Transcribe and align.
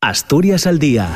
Asturias 0.00 0.68
al 0.68 0.78
día 0.78 1.08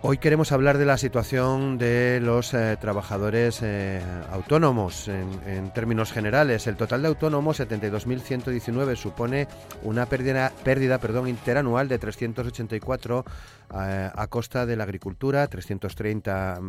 Hoy 0.02 0.18
queremos 0.18 0.54
hablar 0.54 0.78
de 0.78 0.86
la 0.86 0.98
situación 0.98 1.78
de 1.78 2.22
los 2.22 2.54
eh, 2.54 2.78
trabajadores 2.80 3.60
eh, 3.62 4.02
autónomos 4.32 5.10
en, 5.10 5.74
términos 5.74 6.14
generales. 6.14 6.68
El 6.68 6.78
total 6.78 7.02
de 7.02 7.10
autónomos, 7.10 7.60
72.119, 7.60 8.96
supone 8.96 9.50
una 9.84 10.06
pérdida, 10.06 10.54
pérdida 10.64 11.00
perdón, 11.00 11.28
interanual 11.28 11.90
de 11.90 12.00
384 12.00 13.26
eh, 13.26 14.10
a 14.16 14.28
costa 14.28 14.66
de 14.66 14.78
la 14.78 14.86
agricultura, 14.86 15.46
330 15.48 16.62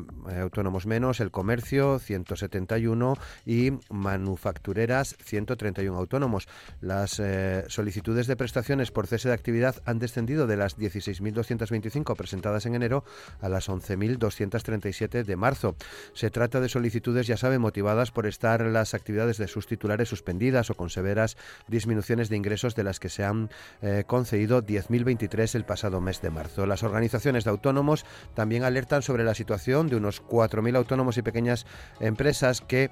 autónomos 0.42 0.86
menos, 0.86 1.20
el 1.20 1.30
comercio, 1.30 2.00
171 2.00 3.16
y 3.46 3.70
manufactureras, 3.90 5.14
131 5.22 5.96
autónomos. 5.96 6.48
Las 6.80 7.22
solicitudes 7.68 8.26
de 8.26 8.34
prestaciones 8.34 8.90
por 8.90 9.06
cese 9.06 9.28
de 9.28 9.34
actividad 9.34 9.76
han 9.84 10.00
descendido 10.00 10.48
de 10.48 10.56
las 10.56 10.76
16.225 10.76 12.16
presentadas 12.16 12.66
en 12.66 12.74
enero 12.74 13.04
a 13.40 13.48
las 13.48 13.68
11.237 13.68 15.24
de 15.24 15.36
marzo. 15.36 15.76
Se 16.14 16.30
trata 16.30 16.60
de 16.60 16.68
solicitudes, 16.68 17.26
ya 17.26 17.36
saben, 17.36 17.60
motivadas 17.60 18.10
por 18.10 18.26
estar 18.26 18.62
las 18.62 18.94
actividades 18.94 19.38
de 19.38 19.48
sus 19.48 19.66
titulares 19.66 20.08
suspendidas 20.08 20.70
o 20.70 20.74
con 20.74 20.90
severas 20.90 21.36
disminuciones 21.68 22.28
de 22.28 22.36
ingresos 22.36 22.74
de 22.74 22.84
las 22.84 23.00
que 23.00 23.08
se 23.08 23.24
han 23.24 23.50
eh, 23.82 24.04
concedido 24.06 24.62
10.023 24.62 25.54
el 25.54 25.64
pasado 25.64 26.00
mes 26.00 26.20
de 26.22 26.30
marzo. 26.30 26.66
Las 26.66 26.82
organizaciones 26.82 27.44
de 27.44 27.50
autónomos 27.50 28.04
también 28.34 28.64
alertan 28.64 29.02
sobre 29.02 29.24
la 29.24 29.34
situación 29.34 29.88
de 29.88 29.96
unos 29.96 30.22
4.000 30.22 30.76
autónomos 30.76 31.16
y 31.18 31.22
pequeñas 31.22 31.66
empresas 32.00 32.60
que 32.60 32.90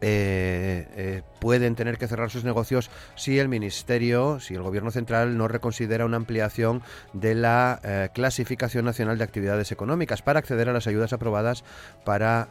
eh, 0.00 0.86
eh, 0.96 1.22
pueden 1.44 1.74
tener 1.74 1.98
que 1.98 2.08
cerrar 2.08 2.30
sus 2.30 2.42
negocios 2.42 2.90
si 3.16 3.38
el 3.38 3.50
Ministerio, 3.50 4.40
si 4.40 4.54
el 4.54 4.62
Gobierno 4.62 4.90
Central 4.90 5.36
no 5.36 5.46
reconsidera 5.46 6.06
una 6.06 6.16
ampliación 6.16 6.80
de 7.12 7.34
la 7.34 7.80
eh, 7.84 8.08
clasificación 8.14 8.86
nacional 8.86 9.18
de 9.18 9.24
actividades 9.24 9.70
económicas 9.70 10.22
para 10.22 10.38
acceder 10.38 10.70
a 10.70 10.72
las 10.72 10.86
ayudas 10.86 11.12
aprobadas 11.12 11.62
para 12.06 12.48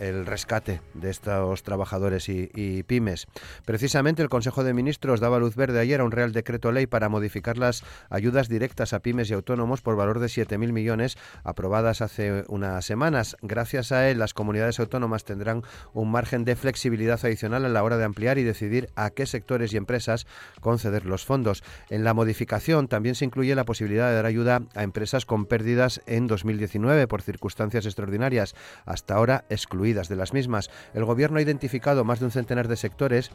el 0.00 0.24
rescate 0.24 0.80
de 0.94 1.10
estos 1.10 1.62
trabajadores 1.62 2.30
y, 2.30 2.82
pymes. 2.84 3.26
Precisamente 3.66 4.22
el 4.22 4.30
Consejo 4.30 4.64
de 4.64 4.72
Ministros 4.72 5.20
daba 5.20 5.38
luz 5.38 5.54
verde 5.54 5.80
ayer 5.80 6.00
a 6.00 6.04
un 6.04 6.10
Real 6.10 6.32
Decreto 6.32 6.72
Ley 6.72 6.86
para 6.86 7.10
modificar 7.10 7.58
las 7.58 7.84
ayudas 8.08 8.48
directas 8.48 8.94
a 8.94 9.00
pymes 9.00 9.28
y 9.28 9.34
autónomos 9.34 9.82
por 9.82 9.96
valor 9.96 10.20
de 10.20 10.28
7.000 10.28 10.72
millones 10.72 11.18
aprobadas 11.44 12.00
hace 12.00 12.44
unas 12.48 12.86
semanas. 12.86 13.36
Gracias 13.42 13.92
a 13.92 14.08
él, 14.08 14.18
las 14.18 14.32
comunidades 14.32 14.80
autónomas 14.80 15.24
tendrán 15.24 15.64
un 15.92 16.10
margen 16.10 16.46
de 16.46 16.56
flexibilidad 16.56 17.20
adicional 17.22 17.66
a 17.66 17.68
la 17.68 17.84
hora 17.84 17.98
de 17.98 18.04
ampliar 18.04 18.21
y 18.22 18.44
decidir 18.44 18.88
a 18.94 19.10
qué 19.10 19.26
sectores 19.26 19.72
y 19.72 19.76
empresas 19.76 20.26
conceder 20.60 21.04
los 21.04 21.24
fondos. 21.24 21.64
En 21.90 22.04
la 22.04 22.14
modificación 22.14 22.88
también 22.88 23.14
se 23.14 23.24
incluye 23.24 23.54
la 23.54 23.64
posibilidad 23.64 24.08
de 24.08 24.14
dar 24.14 24.26
ayuda 24.26 24.62
a 24.74 24.82
empresas 24.82 25.26
con 25.26 25.46
pérdidas 25.46 26.00
en 26.06 26.28
2019 26.28 27.08
por 27.08 27.22
circunstancias 27.22 27.84
extraordinarias, 27.84 28.54
hasta 28.86 29.14
ahora 29.14 29.44
excluidas 29.50 30.08
de 30.08 30.16
las 30.16 30.32
mismas. 30.32 30.70
El 30.94 31.04
Gobierno 31.04 31.38
ha 31.38 31.42
identificado 31.42 32.04
más 32.04 32.20
de 32.20 32.26
un 32.26 32.30
centenar 32.30 32.68
de 32.68 32.76
sectores, 32.76 33.30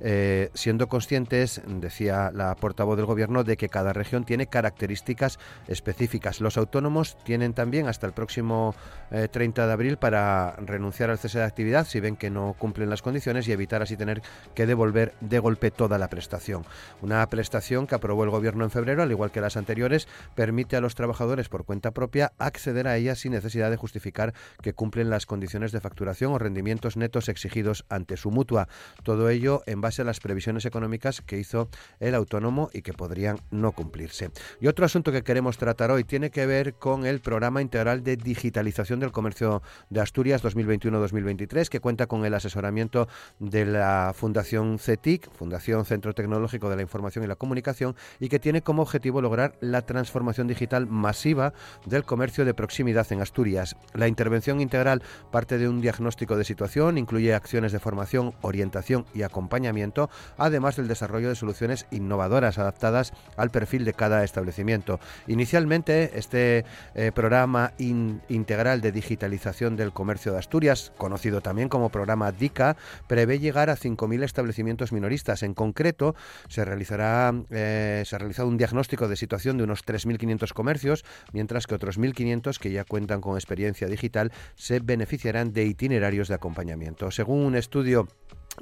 eh, 0.00 0.50
siendo 0.54 0.88
conscientes, 0.88 1.62
decía 1.66 2.30
la 2.34 2.54
portavoz 2.56 2.96
del 2.96 3.06
Gobierno, 3.06 3.44
de 3.44 3.56
que 3.56 3.68
cada 3.68 3.92
región 3.92 4.24
tiene 4.24 4.46
características 4.46 5.38
específicas. 5.68 6.40
Los 6.40 6.56
autónomos 6.56 7.16
tienen 7.24 7.54
también 7.54 7.86
hasta 7.86 8.06
el 8.06 8.12
próximo 8.12 8.74
30 9.10 9.62
eh, 9.62 9.66
de 9.66 9.72
abril 9.72 9.96
para 9.96 10.56
renunciar 10.56 11.10
al 11.10 11.18
cese 11.18 11.38
de 11.38 11.44
actividad 11.44 11.86
si 11.86 12.00
ven 12.00 12.16
que 12.16 12.30
no 12.30 12.54
cumplen 12.58 12.84
en 12.84 12.90
las 12.90 13.02
condiciones 13.02 13.46
y 13.46 13.52
evitar 13.52 13.82
así 13.82 13.96
tener 13.96 14.22
que 14.54 14.66
devolver 14.66 15.14
de 15.20 15.38
golpe 15.38 15.70
toda 15.70 15.98
la 15.98 16.08
prestación. 16.08 16.64
Una 17.00 17.26
prestación 17.28 17.86
que 17.86 17.94
aprobó 17.94 18.24
el 18.24 18.30
Gobierno 18.30 18.64
en 18.64 18.70
febrero, 18.70 19.02
al 19.02 19.10
igual 19.10 19.30
que 19.30 19.40
las 19.40 19.56
anteriores, 19.56 20.08
permite 20.34 20.76
a 20.76 20.80
los 20.80 20.94
trabajadores 20.94 21.48
por 21.48 21.64
cuenta 21.64 21.90
propia 21.90 22.32
acceder 22.38 22.88
a 22.88 22.96
ella 22.96 23.14
sin 23.14 23.32
necesidad 23.32 23.70
de 23.70 23.76
justificar 23.76 24.34
que 24.62 24.72
cumplen 24.72 25.10
las 25.10 25.26
condiciones 25.26 25.72
de 25.72 25.80
facturación 25.80 26.32
o 26.32 26.38
rendimientos 26.38 26.96
netos 26.96 27.28
exigidos 27.28 27.84
ante 27.88 28.16
su 28.16 28.30
mutua. 28.30 28.68
Todo 29.02 29.28
ello 29.28 29.62
en 29.66 29.80
base 29.80 30.02
a 30.02 30.04
las 30.04 30.20
previsiones 30.20 30.64
económicas 30.64 31.20
que 31.20 31.38
hizo 31.38 31.68
el 32.00 32.14
autónomo 32.14 32.70
y 32.72 32.82
que 32.82 32.92
podrían 32.92 33.38
no 33.50 33.72
cumplirse. 33.72 34.30
Y 34.60 34.66
otro 34.66 34.84
asunto 34.84 35.12
que 35.12 35.22
queremos 35.22 35.58
tratar 35.58 35.90
hoy 35.90 36.04
tiene 36.04 36.30
que 36.30 36.46
ver 36.46 36.74
con 36.74 37.06
el 37.06 37.20
programa 37.20 37.62
integral 37.62 38.02
de 38.02 38.16
digitalización 38.16 39.00
del 39.00 39.12
comercio 39.12 39.62
de 39.90 40.00
Asturias 40.00 40.42
2021-2023 40.44 41.68
que 41.68 41.80
cuenta 41.80 42.06
con 42.06 42.24
el 42.24 42.34
asesoramiento 42.34 43.08
de 43.38 43.64
la 43.64 44.11
Fundación 44.12 44.78
CETIC, 44.78 45.30
Fundación 45.32 45.84
Centro 45.84 46.14
Tecnológico 46.14 46.70
de 46.70 46.76
la 46.76 46.82
Información 46.82 47.24
y 47.24 47.28
la 47.28 47.36
Comunicación, 47.36 47.96
y 48.20 48.28
que 48.28 48.38
tiene 48.38 48.62
como 48.62 48.82
objetivo 48.82 49.20
lograr 49.20 49.54
la 49.60 49.82
transformación 49.82 50.46
digital 50.46 50.86
masiva 50.86 51.52
del 51.86 52.04
comercio 52.04 52.44
de 52.44 52.54
proximidad 52.54 53.10
en 53.12 53.20
Asturias. 53.20 53.76
La 53.94 54.08
intervención 54.08 54.60
integral 54.60 55.02
parte 55.30 55.58
de 55.58 55.68
un 55.68 55.80
diagnóstico 55.80 56.36
de 56.36 56.44
situación, 56.44 56.98
incluye 56.98 57.34
acciones 57.34 57.72
de 57.72 57.78
formación, 57.78 58.34
orientación 58.40 59.04
y 59.14 59.22
acompañamiento, 59.22 60.10
además 60.36 60.76
del 60.76 60.88
desarrollo 60.88 61.28
de 61.28 61.34
soluciones 61.34 61.86
innovadoras 61.90 62.58
adaptadas 62.58 63.12
al 63.36 63.50
perfil 63.50 63.84
de 63.84 63.94
cada 63.94 64.24
establecimiento. 64.24 65.00
Inicialmente, 65.26 66.18
este 66.18 66.64
eh, 66.94 67.12
programa 67.14 67.72
integral 67.78 68.80
de 68.80 68.92
digitalización 68.92 69.76
del 69.76 69.92
comercio 69.92 70.32
de 70.32 70.38
Asturias, 70.38 70.92
conocido 70.96 71.40
también 71.40 71.68
como 71.68 71.90
programa 71.90 72.32
DICA, 72.32 72.76
prevé 73.06 73.38
llegar 73.38 73.70
a 73.70 73.76
5.000 74.02 74.24
establecimientos 74.24 74.92
minoristas. 74.92 75.42
En 75.42 75.54
concreto, 75.54 76.14
se 76.48 76.64
realizará 76.64 77.32
eh, 77.50 78.02
se 78.04 78.16
ha 78.16 78.18
realizado 78.18 78.48
un 78.48 78.56
diagnóstico 78.56 79.08
de 79.08 79.16
situación 79.16 79.56
de 79.58 79.64
unos 79.64 79.84
3.500 79.84 80.52
comercios, 80.52 81.04
mientras 81.32 81.66
que 81.66 81.74
otros 81.74 81.98
1.500 81.98 82.58
que 82.58 82.72
ya 82.72 82.84
cuentan 82.84 83.20
con 83.20 83.36
experiencia 83.36 83.86
digital 83.86 84.32
se 84.54 84.80
beneficiarán 84.80 85.52
de 85.52 85.64
itinerarios 85.64 86.28
de 86.28 86.34
acompañamiento. 86.34 87.10
Según 87.10 87.40
un 87.40 87.56
estudio 87.56 88.08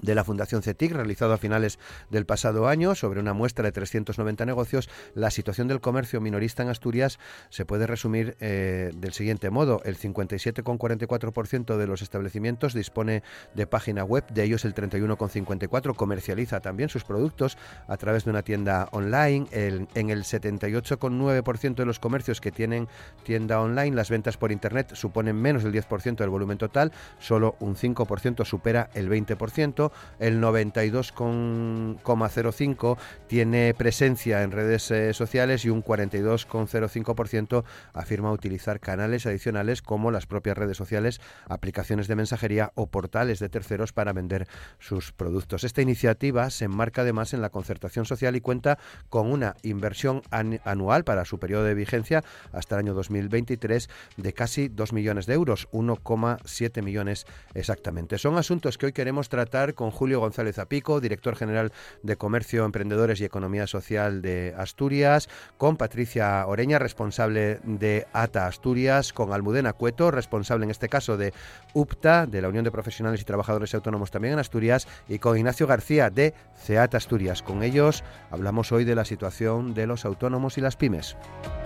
de 0.03 0.15
la 0.15 0.25
Fundación 0.25 0.63
CETIC, 0.63 0.93
realizado 0.93 1.33
a 1.33 1.39
finales 1.39 1.79
del 2.11 2.27
pasado 2.27 2.69
año 2.69 2.95
sobre 2.95 3.21
una 3.21 3.33
muestra 3.33 3.65
de 3.65 3.73
390 3.73 4.47
negocios, 4.47 4.89
la 5.15 5.31
situación 5.31 5.69
del 5.69 5.81
comercio 5.81 6.21
minorista 6.21 6.63
en 6.63 6.69
Asturias 6.69 7.19
se 7.51 7.65
puede 7.65 7.87
resumir 7.87 8.37
eh, 8.41 8.93
del 8.95 9.13
siguiente 9.13 9.51
modo. 9.51 9.81
El 9.85 9.99
57,44% 9.99 11.77
de 11.77 11.87
los 11.87 12.03
establecimientos 12.03 12.75
dispone 12.75 13.23
de 13.55 13.67
página 13.67 14.05
web, 14.05 14.25
de 14.29 14.45
ellos 14.45 14.65
el 14.65 14.75
31,54% 14.75 15.97
comercializa 15.97 16.61
también 16.61 16.89
sus 16.89 17.05
productos 17.05 17.59
a 17.89 17.97
través 17.97 18.25
de 18.25 18.31
una 18.31 18.43
tienda 18.43 18.89
online. 18.93 19.47
en 19.51 20.11
el 20.11 20.25
78,9% 20.25 21.75
de 21.75 21.87
los 21.87 21.99
comercios 21.99 22.41
que 22.41 22.53
tienen 22.53 22.89
tienda 23.25 23.61
online, 23.61 23.97
las 23.97 24.11
ventas 24.11 24.37
por 24.37 24.53
Internet 24.53 24.95
suponen 24.95 25.37
menos 25.37 25.65
del 25.65 25.73
10% 25.73 26.17
del 26.17 26.31
volumen 26.31 26.59
total, 26.59 26.93
solo 27.19 27.57
un 27.61 27.77
5% 27.77 28.45
supera 28.45 28.91
el 28.95 29.09
20% 29.09 29.80
el 30.19 30.41
92,05 30.41 32.97
tiene 33.27 33.75
presencia 33.75 34.43
en 34.43 34.53
redes 34.53 34.91
eh, 34.91 35.13
sociales 35.15 35.65
y 35.65 35.71
un 35.71 35.85
42,05% 35.85 37.65
afirma 37.93 38.33
utilizar 38.33 38.81
canales 38.81 39.27
adicionales 39.27 39.83
como 39.83 40.11
las 40.11 40.27
propias 40.27 40.59
redes 40.59 40.77
sociales, 40.77 41.21
aplicaciones 41.49 42.09
de 42.09 42.17
mensajería 42.17 42.73
o 42.75 42.87
portales 42.87 43.39
de 43.39 43.49
terceros 43.49 43.93
para 43.93 44.13
vender 44.13 44.49
sus 44.79 45.13
productos. 45.13 45.63
Esta 45.65 45.83
iniciativa 45.83 46.51
se 46.51 46.67
enmarca 46.67 47.03
además 47.03 47.35
en 47.35 47.43
la 47.43 47.51
concertación 47.51 48.05
social 48.05 48.37
y 48.37 48.41
cuenta 48.41 48.79
con 49.09 49.31
una 49.31 49.57
inversión 49.63 50.23
anual 50.31 51.05
para 51.05 51.25
su 51.25 51.39
periodo 51.39 51.65
de 51.65 51.75
vigencia 51.75 52.25
hasta 52.53 52.77
el 52.77 52.81
año 52.81 52.95
2023 52.95 53.89
de 54.17 54.33
casi 54.33 54.69
2 54.69 54.93
millones 54.93 55.27
de 55.27 55.35
euros, 55.35 55.69
1,7 55.73 56.83
millones 56.83 57.27
exactamente. 57.55 58.19
Son 58.19 58.37
asuntos 58.37 58.79
que 58.79 58.87
hoy 58.87 58.93
queremos 58.93 59.29
tratar 59.29 59.70
con 59.75 59.91
Julio 59.91 60.21
González 60.21 60.59
Apico, 60.59 61.01
director 61.01 61.37
general 61.37 61.73
de 62.03 62.17
Comercio, 62.17 62.65
Emprendedores 62.65 63.21
y 63.21 63.25
Economía 63.25 63.67
Social 63.67 64.23
de 64.23 64.55
Asturias, 64.57 65.29
con 65.57 65.77
Patricia 65.77 66.47
Oreña, 66.47 66.79
responsable 66.79 67.61
de 67.65 68.07
ATA 68.13 68.47
Asturias, 68.47 69.13
con 69.13 69.33
Almudena 69.33 69.73
Cueto, 69.73 70.11
responsable 70.11 70.65
en 70.65 70.71
este 70.71 70.89
caso 70.89 71.17
de 71.17 71.33
UPTA, 71.75 72.27
de 72.27 72.43
la 72.43 72.49
Unión 72.49 72.65
de 72.65 72.71
Profesionales 72.71 73.21
y 73.21 73.25
Trabajadores 73.25 73.75
Autónomos 73.75 74.11
también 74.11 74.35
en 74.35 74.41
Asturias, 74.41 74.87
y 75.09 75.19
con 75.19 75.37
Ignacio 75.37 75.67
García 75.67 76.11
de 76.11 76.35
CEAT 76.57 76.95
Asturias. 76.95 77.43
Con 77.43 77.63
ellos 77.63 78.05
hablamos 78.31 78.73
hoy 78.73 78.85
de 78.85 78.95
la 78.95 79.05
situación 79.05 79.75
de 79.75 79.87
los 79.87 80.05
autónomos 80.05 80.59
y 80.59 80.61
las 80.61 80.77
pymes. 80.77 81.17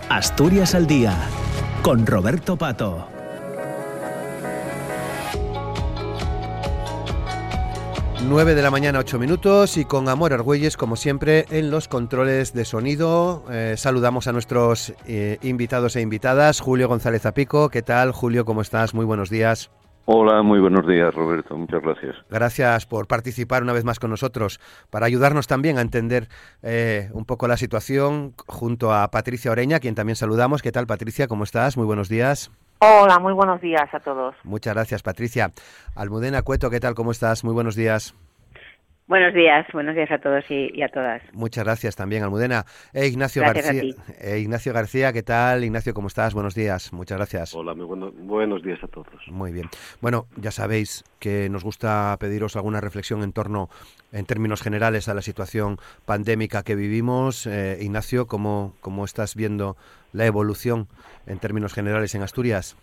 Asturias 0.09 0.75
al 0.75 0.87
día, 0.87 1.17
con 1.81 2.05
Roberto 2.05 2.57
Pato. 2.57 3.14
9 8.27 8.55
de 8.55 8.61
la 8.63 8.71
mañana, 8.71 8.99
8 8.99 9.19
minutos 9.19 9.77
y 9.77 9.85
con 9.85 10.09
Amor 10.09 10.33
Argüelles, 10.33 10.77
como 10.77 10.95
siempre, 10.95 11.45
en 11.51 11.69
los 11.69 11.87
controles 11.87 12.53
de 12.53 12.65
sonido. 12.65 13.45
Eh, 13.51 13.75
saludamos 13.77 14.27
a 14.27 14.31
nuestros 14.31 14.93
eh, 15.05 15.37
invitados 15.43 15.95
e 15.95 16.01
invitadas. 16.01 16.59
Julio 16.59 16.87
González 16.87 17.25
Apico, 17.27 17.69
¿qué 17.69 17.83
tal? 17.83 18.11
Julio, 18.11 18.43
¿cómo 18.43 18.61
estás? 18.61 18.95
Muy 18.95 19.05
buenos 19.05 19.29
días. 19.29 19.69
Hola, 20.07 20.43
muy 20.43 20.59
buenos 20.59 20.85
días, 20.87 21.13
Roberto. 21.15 21.57
Muchas 21.57 21.81
gracias. 21.81 22.15
Gracias 22.29 22.85
por 22.85 23.07
participar 23.07 23.63
una 23.63 23.73
vez 23.73 23.83
más 23.83 23.99
con 23.99 24.11
nosotros, 24.11 24.59
para 24.91 25.07
ayudarnos 25.07 25.47
también 25.47 25.79
a 25.79 25.81
entender 25.81 26.27
eh, 26.61 27.09
un 27.13 27.25
poco 27.25 27.47
la 27.47 27.57
situación, 27.57 28.33
junto 28.45 28.93
a 28.93 29.09
Patricia 29.09 29.49
Oreña, 29.49 29.79
quien 29.79 29.95
también 29.95 30.15
saludamos. 30.15 30.61
¿Qué 30.61 30.71
tal, 30.71 30.85
Patricia? 30.85 31.27
¿Cómo 31.27 31.43
estás? 31.43 31.75
Muy 31.75 31.87
buenos 31.87 32.07
días. 32.07 32.51
Hola, 32.79 33.17
muy 33.17 33.33
buenos 33.33 33.61
días 33.61 33.91
a 33.93 33.99
todos. 33.99 34.35
Muchas 34.43 34.75
gracias, 34.75 35.01
Patricia. 35.01 35.51
Almudena 35.95 36.43
Cueto, 36.43 36.69
¿qué 36.69 36.79
tal? 36.79 36.93
¿Cómo 36.93 37.09
estás? 37.11 37.43
Muy 37.43 37.53
buenos 37.53 37.75
días. 37.75 38.13
Buenos 39.07 39.35
días, 39.35 39.67
buenos 39.71 39.93
días 39.93 40.09
a 40.09 40.17
todos 40.17 40.43
y, 40.49 40.81
a 40.81 40.89
todas. 40.89 41.21
Muchas 41.31 41.63
gracias 41.63 41.95
también, 41.95 42.23
Almudena. 42.23 42.65
E 42.91 43.05
Ignacio 43.05 43.43
García. 43.43 43.83
Eh, 44.19 44.39
Ignacio 44.39 44.73
García, 44.73 45.13
¿qué 45.13 45.21
tal? 45.21 45.63
Ignacio, 45.63 45.93
¿cómo 45.93 46.07
estás? 46.07 46.33
Buenos 46.33 46.55
días, 46.55 46.91
muchas 46.91 47.19
gracias. 47.19 47.53
Hola, 47.53 47.75
muy 47.75 47.85
buenos 47.85 48.63
días 48.63 48.83
a 48.83 48.87
todos. 48.87 49.07
Muy 49.27 49.51
bien. 49.51 49.69
Bueno, 50.01 50.25
ya 50.37 50.49
sabéis 50.49 51.03
que 51.19 51.49
nos 51.51 51.63
gusta 51.63 52.17
pediros 52.19 52.55
alguna 52.55 52.81
reflexión 52.81 53.21
en 53.21 53.31
torno, 53.31 53.69
en 54.11 54.25
términos 54.25 54.63
generales, 54.63 55.07
a 55.07 55.13
la 55.13 55.21
situación 55.21 55.77
pandémica 56.07 56.63
que 56.63 56.73
vivimos. 56.73 57.45
Eh, 57.45 57.77
Ignacio, 57.81 58.25
¿cómo, 58.25 58.73
¿cómo 58.81 59.05
estás 59.05 59.35
viendo 59.35 59.77
la 60.13 60.25
evolución 60.25 60.87
en 61.27 61.37
términos 61.37 61.75
generales 61.75 62.15
en 62.15 62.23
Asturias? 62.23 62.75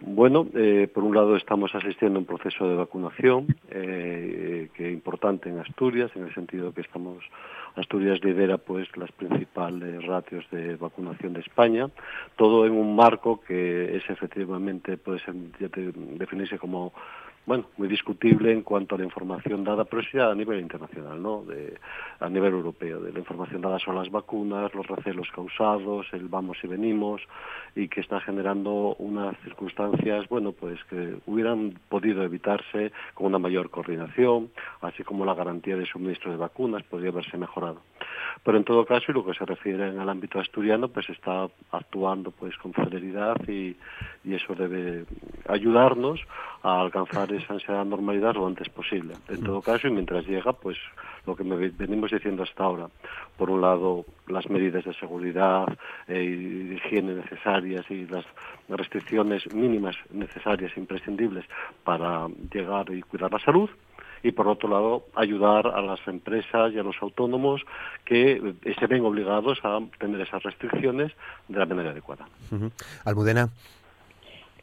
Bueno, 0.00 0.46
eh, 0.54 0.88
por 0.92 1.04
un 1.04 1.14
lado 1.14 1.36
estamos 1.36 1.74
asistiendo 1.74 2.18
a 2.18 2.20
un 2.20 2.26
proceso 2.26 2.68
de 2.68 2.76
vacunación 2.76 3.46
eh, 3.70 4.68
que 4.74 4.88
es 4.88 4.92
importante 4.92 5.48
en 5.48 5.58
Asturias, 5.58 6.10
en 6.14 6.24
el 6.24 6.34
sentido 6.34 6.72
que 6.72 6.82
estamos 6.82 7.24
Asturias 7.76 8.22
lidera 8.22 8.58
pues 8.58 8.88
las 8.96 9.10
principales 9.12 10.04
ratios 10.06 10.44
de 10.50 10.76
vacunación 10.76 11.34
de 11.34 11.40
España, 11.40 11.88
todo 12.36 12.66
en 12.66 12.72
un 12.72 12.96
marco 12.96 13.40
que 13.40 13.96
es 13.96 14.08
efectivamente 14.08 14.96
puede 14.96 15.20
ser 15.20 15.34
definirse 15.34 16.58
como 16.58 16.92
bueno, 17.46 17.66
muy 17.76 17.86
discutible 17.86 18.52
en 18.52 18.62
cuanto 18.62 18.96
a 18.96 18.98
la 18.98 19.04
información 19.04 19.62
dada, 19.62 19.84
pero 19.84 20.02
sí 20.02 20.18
a 20.18 20.34
nivel 20.34 20.60
internacional, 20.60 21.22
¿no? 21.22 21.44
A 22.18 22.28
nivel 22.28 22.52
europeo, 22.52 23.00
de 23.00 23.12
la 23.12 23.20
información 23.20 23.62
dada 23.62 23.78
sobre 23.78 23.98
las 23.98 24.10
vacunas, 24.10 24.74
los 24.74 24.86
recelos 24.88 25.28
causados, 25.32 26.06
el 26.12 26.26
vamos 26.26 26.58
y 26.64 26.66
venimos, 26.66 27.22
y 27.76 27.86
que 27.86 28.00
está 28.00 28.20
generando 28.20 28.96
unas 28.98 29.38
circunstancias, 29.44 30.28
bueno, 30.28 30.50
pues 30.50 30.82
que 30.90 31.18
hubieran 31.26 31.78
podido 31.88 32.24
evitarse 32.24 32.90
con 33.14 33.28
una 33.28 33.38
mayor 33.38 33.70
coordinación, 33.70 34.50
así 34.80 35.04
como 35.04 35.24
la 35.24 35.34
garantía 35.34 35.76
de 35.76 35.86
suministro 35.86 36.32
de 36.32 36.38
vacunas 36.38 36.82
podría 36.82 37.10
haberse 37.10 37.38
mejorado. 37.38 37.80
Pero 38.42 38.58
en 38.58 38.64
todo 38.64 38.84
caso, 38.84 39.06
y 39.08 39.14
lo 39.14 39.24
que 39.24 39.34
se 39.34 39.44
refiere 39.44 39.84
al 39.84 40.08
ámbito 40.08 40.40
asturiano, 40.40 40.88
pues 40.88 41.08
está 41.08 41.48
actuando 41.70 42.32
pues 42.32 42.56
con 42.58 42.72
celeridad 42.72 43.36
y 43.48 43.76
eso 44.24 44.54
debe 44.54 45.04
ayudarnos 45.48 46.20
a 46.62 46.80
alcanzar 46.80 47.32
esa 47.38 47.84
normalidad 47.84 48.34
lo 48.34 48.46
antes 48.46 48.68
posible. 48.68 49.14
En 49.28 49.42
todo 49.42 49.60
caso, 49.62 49.88
y 49.88 49.90
mientras 49.90 50.26
llega, 50.26 50.52
pues 50.52 50.76
lo 51.26 51.36
que 51.36 51.42
venimos 51.42 52.10
diciendo 52.10 52.42
hasta 52.42 52.64
ahora, 52.64 52.88
por 53.36 53.50
un 53.50 53.60
lado, 53.60 54.04
las 54.28 54.48
medidas 54.48 54.84
de 54.84 54.94
seguridad 54.94 55.66
eh, 56.08 56.22
y 56.22 56.74
higiene 56.74 57.14
necesarias 57.14 57.84
y 57.90 58.06
las 58.06 58.24
restricciones 58.68 59.52
mínimas 59.54 59.96
necesarias 60.10 60.72
e 60.76 60.80
imprescindibles 60.80 61.44
para 61.84 62.28
llegar 62.52 62.90
y 62.90 63.02
cuidar 63.02 63.32
la 63.32 63.40
salud, 63.40 63.70
y 64.22 64.32
por 64.32 64.48
otro 64.48 64.68
lado 64.68 65.06
ayudar 65.14 65.66
a 65.68 65.80
las 65.80 66.00
empresas 66.06 66.72
y 66.72 66.78
a 66.78 66.82
los 66.82 66.96
autónomos 67.00 67.62
que 68.04 68.32
eh, 68.32 68.74
se 68.78 68.86
ven 68.86 69.04
obligados 69.04 69.58
a 69.62 69.78
tener 69.98 70.20
esas 70.20 70.42
restricciones 70.42 71.12
de 71.48 71.58
la 71.58 71.66
manera 71.66 71.90
adecuada. 71.90 72.26
Almudena. 73.04 73.48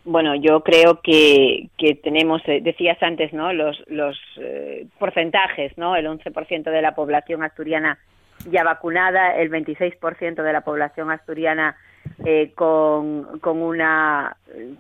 Bueno, 0.06 0.36
yo 0.36 0.62
creo 0.62 1.00
que, 1.02 1.70
que 1.78 1.96
tenemos, 1.96 2.42
eh, 2.48 2.60
decías 2.62 3.02
antes, 3.02 3.32
¿no? 3.32 3.54
Los, 3.54 3.82
los 3.88 4.18
eh, 4.38 4.86
porcentajes, 5.00 5.78
¿no? 5.78 5.96
El 5.96 6.08
11% 6.08 6.64
de 6.64 6.82
la 6.82 6.94
población 6.94 7.42
asturiana 7.42 7.98
ya 8.50 8.64
vacunada, 8.64 9.36
el 9.38 9.50
26% 9.50 10.44
de 10.44 10.54
la 10.54 10.62
población 10.62 11.12
asturiana 11.12 11.78
eh, 12.26 12.52
con, 12.56 13.40
con, 13.40 13.62
una, 13.62 14.36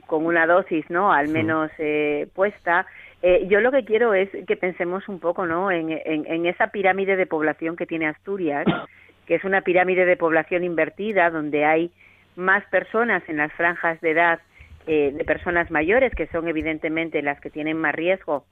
con 0.07 0.25
una 0.25 0.45
dosis, 0.45 0.89
¿no? 0.89 1.13
Al 1.13 1.29
menos 1.29 1.71
eh, 1.77 2.27
puesta. 2.35 2.85
Eh, 3.21 3.47
yo 3.49 3.61
lo 3.61 3.71
que 3.71 3.85
quiero 3.85 4.13
es 4.13 4.29
que 4.45 4.57
pensemos 4.57 5.07
un 5.07 5.19
poco, 5.19 5.45
¿no? 5.45 5.71
En, 5.71 5.89
en, 5.89 6.25
en 6.25 6.45
esa 6.45 6.67
pirámide 6.67 7.15
de 7.15 7.25
población 7.25 7.75
que 7.75 7.85
tiene 7.85 8.07
Asturias, 8.07 8.65
que 9.25 9.35
es 9.35 9.43
una 9.43 9.61
pirámide 9.61 10.05
de 10.05 10.17
población 10.17 10.63
invertida, 10.63 11.29
donde 11.29 11.65
hay 11.65 11.91
más 12.35 12.65
personas 12.65 13.23
en 13.27 13.37
las 13.37 13.53
franjas 13.53 14.01
de 14.01 14.11
edad 14.11 14.39
eh, 14.87 15.11
de 15.13 15.23
personas 15.25 15.71
mayores, 15.71 16.13
que 16.15 16.27
son 16.27 16.47
evidentemente 16.47 17.21
las 17.21 17.39
que 17.39 17.49
tienen 17.49 17.77
más 17.77 17.95
riesgo 17.95 18.45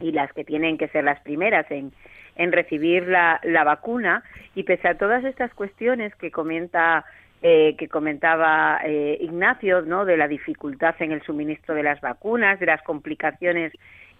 y 0.00 0.12
las 0.12 0.32
que 0.32 0.44
tienen 0.44 0.78
que 0.78 0.88
ser 0.88 1.04
las 1.04 1.20
primeras 1.20 1.70
en, 1.70 1.92
en 2.36 2.52
recibir 2.52 3.08
la, 3.08 3.40
la 3.42 3.64
vacuna. 3.64 4.22
Y 4.54 4.62
pese 4.62 4.88
a 4.88 4.98
todas 4.98 5.24
estas 5.24 5.52
cuestiones 5.54 6.14
que 6.16 6.30
comenta 6.30 7.04
eh, 7.40 7.76
que 7.78 7.86
comentaba 7.86 8.80
eh, 8.84 9.16
Ignacio, 9.20 9.82
¿no? 9.82 10.04
De 10.04 10.16
la 10.16 10.26
dificultad 10.26 10.96
en 10.98 11.12
el 11.12 11.22
suministro 11.22 11.74
de 11.76 11.84
las 11.84 12.00
vacunas, 12.00 12.58
de 12.58 12.66
las 12.66 12.82
complicaciones 12.82 13.72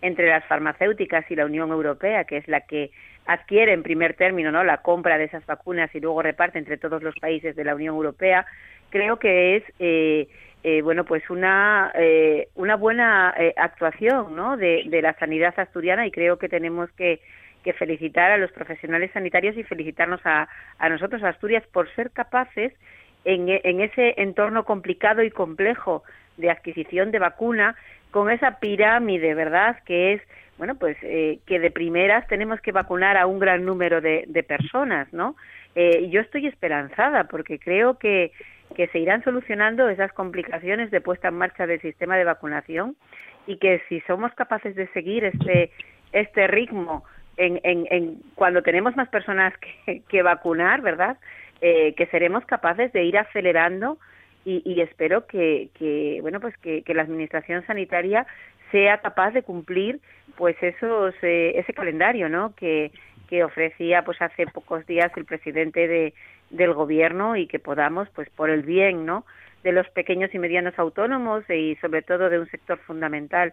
entre 0.03 0.29
las 0.29 0.45
farmacéuticas 0.45 1.29
y 1.29 1.35
la 1.35 1.47
Unión 1.47 1.71
Europea, 1.71 2.23
que 2.25 2.37
es 2.37 2.47
la 2.47 2.61
que 2.61 2.93
adquiere 3.29 3.75
en 3.75 3.83
primer 3.83 4.15
término 4.15 4.51
¿no? 4.51 4.65
la 4.65 4.79
compra 4.79 5.19
de 5.19 5.25
esas 5.25 5.45
vacunas 5.45 5.95
y 5.95 6.01
luego 6.01 6.23
reparte 6.23 6.59
entre 6.59 6.79
todos 6.79 7.03
los 7.03 7.15
países 7.17 7.55
de 7.55 7.63
la 7.63 7.75
Unión 7.75 7.95
Europea, 7.95 8.47
creo 8.89 9.19
que 9.19 9.57
es 9.57 9.63
eh, 9.79 10.29
eh, 10.65 10.81
bueno 10.81 11.05
pues 11.05 11.29
una 11.29 11.93
eh, 11.95 12.49
una 12.55 12.77
buena 12.77 13.35
eh, 13.39 13.53
actuación 13.57 14.35
¿no? 14.35 14.57
de, 14.57 14.89
la 15.03 15.13
sanidad 15.19 15.53
asturiana 15.59 16.07
y 16.07 16.11
creo 16.11 16.39
que 16.39 16.49
tenemos 16.49 16.91
que, 16.93 17.21
que 17.63 17.75
felicitar 17.75 18.31
a 18.31 18.39
los 18.39 18.51
profesionales 18.51 19.11
sanitarios 19.13 19.59
y 19.59 19.63
felicitarnos 19.63 20.23
a, 20.25 20.49
a 20.79 20.89
nosotros 20.89 21.23
Asturias 21.23 21.65
por 21.71 21.95
ser 21.95 22.11
capaces 22.11 22.73
en, 23.27 23.47
en 23.51 23.81
ese 23.83 24.15
entorno 24.17 24.65
complicado 24.65 25.23
y 25.23 25.31
complejo 25.31 26.03
de 26.39 26.51
adquisición 26.51 27.11
de 27.11 27.19
vacuna 27.19 27.77
con 28.11 28.31
esa 28.31 28.59
pirámide, 28.59 29.35
¿verdad? 29.35 29.77
Que 29.85 30.15
es, 30.15 30.23
bueno, 30.59 30.75
pues 30.75 30.97
eh, 31.03 31.39
que 31.47 31.59
de 31.59 31.71
primeras 31.71 32.27
tenemos 32.27 32.61
que 32.61 32.73
vacunar 32.73 33.17
a 33.17 33.27
un 33.27 33.39
gran 33.39 33.65
número 33.65 34.01
de, 34.01 34.25
de 34.27 34.43
personas, 34.43 35.13
¿no? 35.13 35.37
Eh, 35.75 36.09
yo 36.11 36.21
estoy 36.21 36.47
esperanzada 36.47 37.25
porque 37.25 37.59
creo 37.59 37.99
que, 37.99 38.33
que 38.75 38.89
se 38.89 38.99
irán 38.99 39.23
solucionando 39.23 39.89
esas 39.89 40.13
complicaciones 40.13 40.91
de 40.91 41.01
puesta 41.01 41.29
en 41.29 41.35
marcha 41.35 41.67
del 41.67 41.81
sistema 41.81 42.17
de 42.17 42.25
vacunación 42.25 42.97
y 43.47 43.59
que 43.59 43.81
si 43.89 44.01
somos 44.01 44.33
capaces 44.35 44.75
de 44.75 44.89
seguir 44.89 45.25
este, 45.25 45.71
este 46.13 46.49
ritmo 46.49 47.05
en, 47.37 47.61
en, 47.63 47.87
en 47.91 48.17
cuando 48.35 48.63
tenemos 48.63 48.97
más 48.97 49.09
personas 49.09 49.55
que, 49.59 50.03
que 50.09 50.23
vacunar, 50.23 50.83
¿verdad? 50.83 51.17
Eh, 51.61 51.95
que 51.97 52.07
seremos 52.07 52.45
capaces 52.45 52.93
de 52.93 53.05
ir 53.05 53.17
acelerando 53.17 53.99
y, 54.45 54.63
y 54.65 54.81
espero 54.81 55.27
que, 55.27 55.71
que 55.75 56.19
bueno 56.23 56.41
pues 56.41 56.57
que, 56.59 56.83
que, 56.83 56.95
la 56.95 57.03
administración 57.03 57.67
sanitaria 57.67 58.27
sea 58.71 58.99
capaz 58.99 59.33
de 59.33 59.43
cumplir 59.43 60.01
pues 60.37 60.57
esos 60.63 61.15
eh, 61.23 61.53
ese 61.57 61.73
calendario 61.73 62.29
no 62.29 62.55
que, 62.55 62.93
que 63.29 63.45
ofrecía 63.45 64.05
pues 64.05 64.21
hace 64.23 64.47
pocos 64.47 64.87
días 64.87 65.11
el 65.17 65.25
presidente 65.25 65.89
de 65.89 66.15
del 66.51 66.73
gobierno 66.73 67.37
y 67.37 67.47
que 67.47 67.59
podamos 67.59 68.09
pues 68.15 68.29
por 68.31 68.51
el 68.51 68.63
bien 68.63 69.05
no 69.05 69.25
de 69.63 69.73
los 69.73 69.89
pequeños 69.91 70.35
y 70.35 70.39
medianos 70.39 70.79
autónomos 70.79 71.45
y 71.51 71.77
sobre 71.77 72.03
todo 72.03 72.31
de 72.31 72.39
un 72.39 72.49
sector 72.49 72.79
fundamental 72.79 73.53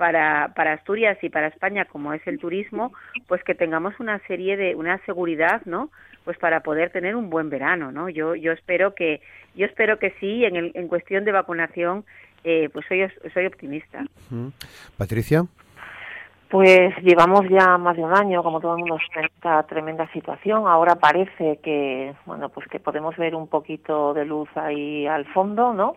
para, 0.00 0.54
para 0.56 0.72
Asturias 0.72 1.18
y 1.20 1.28
para 1.28 1.48
España 1.48 1.84
como 1.84 2.14
es 2.14 2.26
el 2.26 2.38
turismo, 2.38 2.90
pues 3.28 3.44
que 3.44 3.54
tengamos 3.54 4.00
una 4.00 4.18
serie 4.20 4.56
de 4.56 4.74
una 4.74 4.96
seguridad, 5.04 5.60
¿no? 5.66 5.90
Pues 6.24 6.38
para 6.38 6.60
poder 6.60 6.88
tener 6.88 7.14
un 7.14 7.28
buen 7.28 7.50
verano, 7.50 7.92
¿no? 7.92 8.08
Yo 8.08 8.34
yo 8.34 8.52
espero 8.52 8.94
que 8.94 9.20
yo 9.54 9.66
espero 9.66 9.98
que 9.98 10.14
sí 10.18 10.46
en 10.46 10.56
el, 10.56 10.72
en 10.74 10.88
cuestión 10.88 11.26
de 11.26 11.32
vacunación 11.32 12.06
eh, 12.44 12.68
pues 12.72 12.86
soy 12.86 13.06
soy 13.32 13.46
optimista. 13.46 14.04
Patricia. 14.96 15.44
Pues 16.48 16.92
llevamos 17.02 17.48
ya 17.48 17.78
más 17.78 17.96
de 17.96 18.02
un 18.02 18.12
año, 18.12 18.42
como 18.42 18.60
todo 18.60 18.74
el 18.74 18.80
mundo, 18.80 18.98
en 19.14 19.24
esta 19.24 19.62
tremenda 19.62 20.10
situación. 20.12 20.66
Ahora 20.66 20.96
parece 20.96 21.60
que, 21.62 22.12
bueno, 22.26 22.48
pues 22.48 22.66
que 22.66 22.80
podemos 22.80 23.16
ver 23.16 23.36
un 23.36 23.46
poquito 23.46 24.14
de 24.14 24.24
luz 24.24 24.48
ahí 24.56 25.06
al 25.06 25.26
fondo, 25.26 25.72
¿no? 25.72 25.94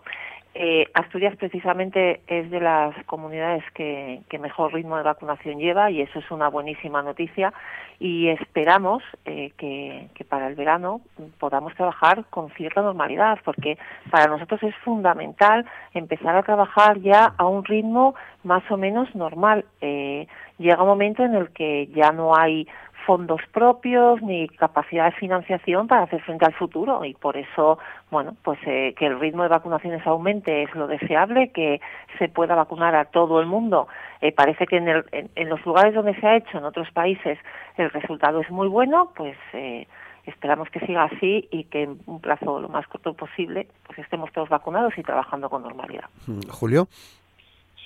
Eh, 0.56 0.88
Asturias 0.94 1.36
precisamente 1.36 2.22
es 2.28 2.52
de 2.52 2.60
las 2.60 2.96
comunidades 3.06 3.64
que, 3.74 4.22
que, 4.30 4.38
mejor 4.38 4.72
ritmo 4.72 4.98
de 4.98 5.04
vacunación 5.04 5.58
lleva 5.58 5.90
y 5.90 6.02
eso 6.02 6.20
es 6.20 6.30
una 6.30 6.48
buenísima 6.48 7.02
noticia 7.02 7.52
y 8.00 8.28
esperamos 8.28 9.02
eh, 9.26 9.52
que, 9.58 10.10
que, 10.14 10.24
para 10.24 10.48
el 10.48 10.54
verano 10.54 11.02
podamos 11.40 11.74
trabajar 11.74 12.26
con 12.30 12.52
cierta 12.52 12.84
normalidad 12.84 13.40
porque 13.44 13.80
para 14.12 14.28
nosotros 14.28 14.62
es 14.62 14.76
fundamental 14.84 15.66
empezar 15.96 16.36
a 16.36 16.44
trabajar 16.44 17.00
ya 17.00 17.34
a 17.36 17.46
un 17.48 17.66
ritmo 17.66 18.14
más 18.44 18.64
o 18.70 18.78
menos 18.78 19.14
normal. 19.16 19.66
Eh, 19.82 20.28
llega 20.60 20.84
un 20.84 20.90
momento 20.90 21.24
en 21.24 21.34
el 21.34 21.50
que 21.50 21.88
ya 21.96 22.12
no 22.12 22.36
hay 22.36 22.68
fondos 23.06 23.42
propios 23.52 24.22
ni 24.22 24.48
capacidad 24.48 25.06
de 25.06 25.12
financiación 25.18 25.88
para 25.88 26.04
hacer 26.04 26.22
frente 26.22 26.46
al 26.46 26.54
futuro. 26.54 27.06
Y 27.06 27.14
por 27.14 27.38
eso 27.38 27.80
bueno 28.12 28.36
pues 28.44 28.60
eh, 28.66 28.94
que 28.98 29.06
el 29.06 29.20
ritmo 29.20 29.44
de 29.44 29.50
vacunaciones 29.50 30.06
aumente 30.06 30.64
es 30.64 30.74
lo 30.76 30.88
deseable 30.88 31.52
que 31.52 31.82
se 32.18 32.30
pueda 32.30 32.56
vacunar 32.56 32.96
a 32.96 33.06
todo 33.06 33.40
el 33.40 33.48
mundo. 33.48 33.88
Eh, 34.22 34.32
parece 34.32 34.66
que 34.66 34.78
en, 34.78 34.88
el, 34.88 35.06
en, 35.12 35.30
en, 35.36 35.50
los 35.50 35.66
lugares 35.66 35.94
donde 35.94 36.20
se 36.20 36.28
ha 36.28 36.38
hecho 36.38 36.58
en 36.58 36.66
otros 36.66 36.90
países 36.92 37.38
el 37.78 37.90
resultado 37.90 38.40
es 38.42 38.50
muy 38.50 38.68
bueno 38.68 39.12
pues 39.16 39.38
eh, 39.54 39.88
esperamos 40.26 40.70
que 40.70 40.80
siga 40.82 41.04
así 41.04 41.48
y 41.52 41.66
que 41.66 41.84
en 41.84 42.00
un 42.06 42.22
plazo 42.22 42.60
lo 42.60 42.70
más 42.70 42.88
corto 42.88 43.14
posible 43.14 43.68
pues 43.86 44.00
estemos 44.00 44.32
todos 44.32 44.50
vacunados 44.50 44.98
y 44.98 45.04
trabajando 45.04 45.50
con 45.50 45.64
normalidad. 45.64 46.10
Julio. 46.50 46.88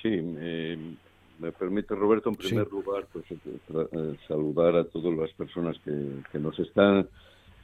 Sí 0.02 0.20
eh 0.38 0.78
me 1.38 1.52
permite, 1.52 1.94
Roberto, 1.94 2.30
en 2.30 2.36
primer 2.36 2.64
sí. 2.66 2.70
lugar, 2.70 3.06
pues 3.12 3.24
eh, 3.30 4.16
saludar 4.26 4.76
a 4.76 4.84
todas 4.84 5.16
las 5.16 5.32
personas 5.32 5.76
que, 5.84 5.92
que 6.32 6.38
nos 6.38 6.58
están 6.58 7.08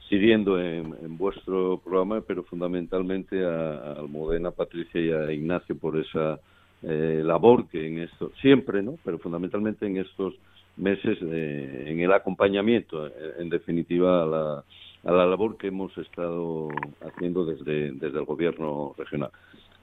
siguiendo 0.09 0.59
en, 0.59 0.95
en, 1.01 1.17
vuestro 1.17 1.79
programa, 1.83 2.21
pero 2.21 2.43
fundamentalmente 2.43 3.43
a, 3.43 3.49
a, 3.49 3.91
Almudena, 3.93 4.51
Patricia 4.51 5.01
y 5.01 5.11
a 5.11 5.31
Ignacio 5.31 5.75
por 5.77 5.97
esa 5.97 6.39
eh, 6.83 7.21
labor 7.23 7.67
que 7.67 7.87
en 7.87 7.99
esto, 7.99 8.31
siempre, 8.41 8.83
¿no? 8.83 8.97
Pero 9.03 9.17
fundamentalmente 9.17 9.85
en 9.85 9.97
estos 9.97 10.35
meses, 10.77 11.17
eh, 11.21 11.85
en 11.87 11.99
el 11.99 12.13
acompañamiento, 12.13 13.09
en 13.39 13.49
definitiva, 13.49 14.23
a 14.23 14.25
la, 14.25 14.63
a 15.05 15.11
la 15.11 15.25
labor 15.25 15.57
que 15.57 15.67
hemos 15.67 15.97
estado 15.97 16.69
haciendo 17.01 17.45
desde, 17.45 17.91
desde 17.91 18.19
el 18.19 18.25
gobierno 18.25 18.93
regional. 18.97 19.31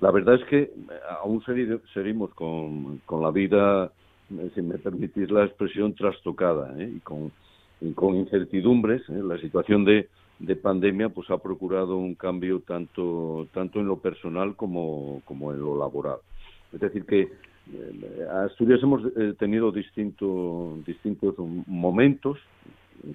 La 0.03 0.11
verdad 0.11 0.35
es 0.35 0.45
que 0.47 0.63
eh, 0.63 0.71
aún 1.23 1.45
seguimos 1.95 2.35
con, 2.35 2.99
con 3.07 3.23
la 3.23 3.31
vida, 3.31 3.93
eh, 4.37 4.51
si 4.53 4.61
me 4.61 4.77
permitís 4.77 5.31
la 5.31 5.45
expresión, 5.45 5.95
trastocada 5.95 6.75
¿eh? 6.77 6.95
y, 6.97 6.99
con, 6.99 7.31
con 7.95 8.17
incertidumbres. 8.17 9.09
¿eh? 9.09 9.23
La 9.23 9.39
situación 9.39 9.85
de, 9.85 10.09
de 10.41 10.57
pandemia 10.57 11.09
pues 11.09 11.31
ha 11.31 11.39
procurado 11.39 11.97
un 11.97 12.17
cambio 12.17 12.59
tanto, 12.67 13.47
tanto 13.55 13.79
en 13.79 13.87
lo 13.87 13.99
personal 13.99 14.57
como, 14.57 15.23
como 15.25 15.53
en 15.53 15.61
lo 15.61 15.79
laboral. 15.79 16.19
Es 16.73 16.81
decir, 16.81 17.07
que 17.07 17.21
eh, 17.73 18.27
Asturias 18.45 18.83
hemos 18.83 19.03
tenido 19.39 19.71
distinto, 19.71 20.79
distintos 20.85 21.37
momentos, 21.69 22.39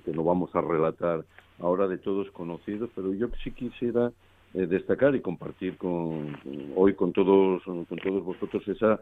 que 0.06 0.12
no 0.14 0.24
vamos 0.24 0.56
a 0.56 0.62
relatar 0.62 1.26
ahora 1.60 1.86
de 1.90 1.98
todos 1.98 2.32
conocidos, 2.32 2.90
pero 2.96 3.14
yo 3.14 3.28
sí 3.44 3.52
quisiera 3.52 4.14
eh, 4.54 4.66
destacar 4.66 5.16
y 5.16 5.22
compartir 5.22 5.78
con, 5.78 6.38
hoy 6.76 6.94
con 6.94 7.14
todos, 7.14 7.64
con 7.64 7.86
todos 7.86 8.24
vosotros 8.24 8.68
esa 8.68 9.00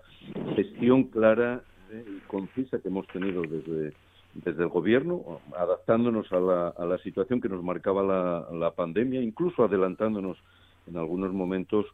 gestión 0.56 1.04
clara 1.06 1.62
eh, 1.92 2.04
y 2.08 2.20
concisa 2.28 2.80
que 2.80 2.88
hemos 2.88 3.08
tenido 3.08 3.42
desde, 3.44 3.94
desde 4.34 4.64
el 4.64 4.70
gobierno, 4.70 5.40
adaptándonos 5.58 6.32
a 6.32 6.40
la, 6.40 6.68
a 6.70 6.86
la 6.86 6.98
situación 7.00 7.42
que 7.42 7.50
nos 7.50 7.64
marcaba 7.64 8.04
la, 8.04 8.48
la 8.58 8.72
pandemia, 8.72 9.22
incluso 9.22 9.64
adelantándonos 9.64 10.38
en 10.88 10.98
algunos 10.98 11.32
momentos 11.34 11.86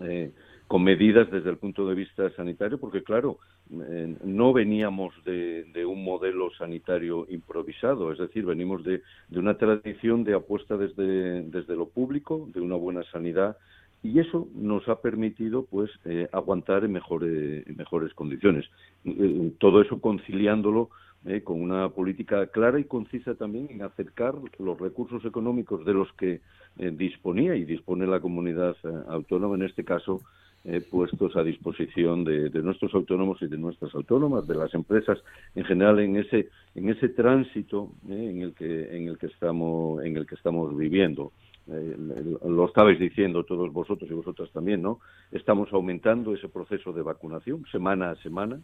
eh, 0.00 0.32
con 0.72 0.84
medidas 0.84 1.30
desde 1.30 1.50
el 1.50 1.58
punto 1.58 1.86
de 1.86 1.94
vista 1.94 2.30
sanitario, 2.30 2.80
porque 2.80 3.02
claro, 3.02 3.36
eh, 3.70 4.16
no 4.24 4.54
veníamos 4.54 5.12
de, 5.22 5.84
un 5.84 6.02
modelo 6.02 6.50
sanitario 6.56 7.26
improvisado, 7.28 8.10
es 8.10 8.18
decir, 8.18 8.46
venimos 8.46 8.82
de, 8.82 9.02
de 9.28 9.38
una 9.38 9.58
tradición 9.58 10.24
de 10.24 10.32
apuesta 10.32 10.78
desde, 10.78 11.42
desde, 11.42 11.76
lo 11.76 11.90
público, 11.90 12.48
de 12.54 12.62
una 12.62 12.76
buena 12.76 13.02
sanidad, 13.12 13.58
y 14.02 14.18
eso 14.18 14.48
nos 14.54 14.88
ha 14.88 15.02
permitido 15.02 15.66
pues 15.66 15.90
eh, 16.06 16.26
aguantar 16.32 16.86
en 16.86 16.92
mejores, 16.92 17.66
en 17.66 17.76
mejores 17.76 18.14
condiciones. 18.14 18.64
Eh, 19.04 19.52
todo 19.58 19.82
eso 19.82 20.00
conciliándolo 20.00 20.88
eh, 21.26 21.42
con 21.42 21.60
una 21.60 21.90
política 21.90 22.46
clara 22.46 22.80
y 22.80 22.84
concisa 22.84 23.34
también 23.34 23.68
en 23.70 23.82
acercar 23.82 24.36
los 24.58 24.80
recursos 24.80 25.22
económicos 25.26 25.84
de 25.84 25.92
los 25.92 26.10
que 26.14 26.40
disponía 26.74 27.56
y 27.56 27.66
dispone 27.66 28.06
la 28.06 28.20
comunidad 28.20 28.74
autónoma, 29.08 29.56
en 29.56 29.64
este 29.64 29.84
caso, 29.84 30.22
eh, 30.64 30.80
puestos 30.80 31.34
a 31.36 31.42
disposición 31.42 32.24
de, 32.24 32.48
de, 32.48 32.62
nuestros 32.62 32.94
autónomos 32.94 33.42
y 33.42 33.46
de 33.46 33.58
nuestras 33.58 33.94
autónomas, 33.94 34.46
de 34.46 34.54
las 34.54 34.72
empresas 34.74 35.18
en 35.54 35.64
general 35.64 35.98
en 36.00 36.16
ese 36.16 36.50
en 36.74 36.88
ese 36.88 37.08
tránsito 37.08 37.90
eh, 38.08 38.30
en 38.30 38.42
el 38.42 38.54
que 38.54 38.96
en 38.96 39.08
el 39.08 39.18
que 39.18 39.26
estamos 39.26 40.02
en 40.04 40.16
el 40.16 40.26
que 40.26 40.36
estamos 40.36 40.76
viviendo. 40.76 41.32
Eh, 41.68 41.96
lo 42.44 42.66
estabais 42.66 42.98
diciendo 42.98 43.44
todos 43.44 43.72
vosotros 43.72 44.10
y 44.10 44.14
vosotras 44.14 44.50
también, 44.50 44.82
¿no? 44.82 45.00
Estamos 45.30 45.72
aumentando 45.72 46.34
ese 46.34 46.48
proceso 46.48 46.92
de 46.92 47.02
vacunación 47.02 47.64
semana 47.70 48.10
a 48.10 48.16
semana. 48.16 48.60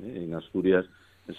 ¿eh? 0.00 0.24
En 0.24 0.34
Asturias 0.34 0.84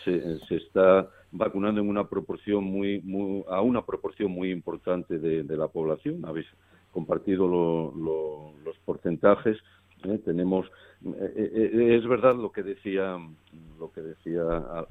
se, 0.05 0.39
se, 0.39 0.55
está 0.55 1.09
vacunando 1.31 1.81
en 1.81 1.89
una 1.89 2.07
proporción 2.07 2.63
muy, 2.63 3.01
muy 3.01 3.43
a 3.49 3.61
una 3.61 3.85
proporción 3.85 4.31
muy 4.31 4.51
importante 4.51 5.19
de, 5.19 5.57
la 5.57 5.67
población. 5.67 6.23
Habéis 6.25 6.47
compartido 6.91 7.45
lo, 7.47 7.93
lo, 7.95 8.53
los 8.63 8.77
porcentajes 8.85 9.57
¿eh? 10.05 10.19
tenemos 10.23 10.67
eh, 11.05 11.33
eh, 11.35 11.97
es 11.97 12.07
verdad 12.07 12.35
lo 12.35 12.51
que 12.51 12.63
decía 12.63 13.17
lo 13.79 13.91
que 13.91 14.01
decía 14.01 14.43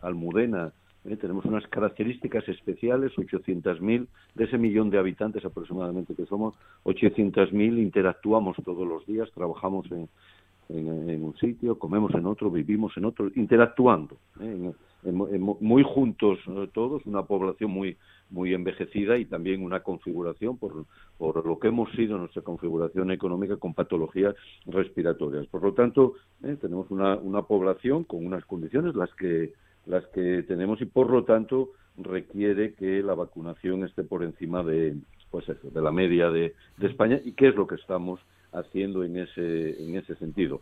Almudena 0.02 0.72
¿eh? 1.04 1.16
tenemos 1.16 1.44
unas 1.44 1.66
características 1.68 2.48
especiales, 2.48 3.12
800.000, 3.16 4.06
de 4.34 4.44
ese 4.44 4.58
millón 4.58 4.90
de 4.90 4.98
habitantes 4.98 5.44
aproximadamente 5.44 6.14
que 6.14 6.26
somos, 6.26 6.54
800.000 6.84 7.78
interactuamos 7.78 8.56
todos 8.64 8.86
los 8.86 9.06
días, 9.06 9.30
trabajamos 9.34 9.86
en, 9.90 10.08
un 10.68 11.36
sitio, 11.38 11.78
comemos 11.78 12.14
en 12.14 12.26
otro, 12.26 12.50
vivimos 12.50 12.96
en 12.96 13.04
otro, 13.04 13.30
interactuando, 13.34 14.16
¿eh? 14.40 14.72
Muy 15.02 15.82
juntos 15.82 16.38
eh, 16.46 16.68
todos, 16.72 17.04
una 17.06 17.22
población 17.22 17.70
muy 17.70 17.96
muy 18.30 18.54
envejecida 18.54 19.18
y 19.18 19.24
también 19.24 19.62
una 19.62 19.80
configuración 19.80 20.56
por, 20.56 20.84
por 21.18 21.44
lo 21.44 21.58
que 21.58 21.68
hemos 21.68 21.90
sido 21.92 22.16
nuestra 22.16 22.42
configuración 22.42 23.10
económica 23.10 23.56
con 23.56 23.74
patologías 23.74 24.36
respiratorias. 24.66 25.46
Por 25.48 25.62
lo 25.62 25.74
tanto, 25.74 26.14
tenemos 26.60 26.90
una, 26.90 27.16
una 27.16 27.42
población 27.42 28.04
con 28.04 28.24
unas 28.24 28.44
condiciones 28.44 28.94
las 28.94 29.12
que 29.14 29.52
las 29.86 30.06
que 30.08 30.42
tenemos 30.44 30.80
y 30.80 30.84
por 30.84 31.10
lo 31.10 31.24
tanto 31.24 31.70
requiere 31.96 32.74
que 32.74 33.02
la 33.02 33.14
vacunación 33.14 33.84
esté 33.84 34.04
por 34.04 34.22
encima 34.22 34.62
de 34.62 34.96
pues 35.30 35.48
eso, 35.48 35.70
de 35.70 35.80
la 35.80 35.92
media 35.92 36.30
de, 36.30 36.54
España 36.80 37.20
y 37.24 37.32
qué 37.32 37.48
es 37.48 37.54
lo 37.54 37.66
que 37.66 37.76
estamos 37.76 38.20
haciendo 38.52 39.04
en 39.04 39.16
ese 39.16 39.82
en 39.82 39.96
ese 39.96 40.16
sentido. 40.16 40.60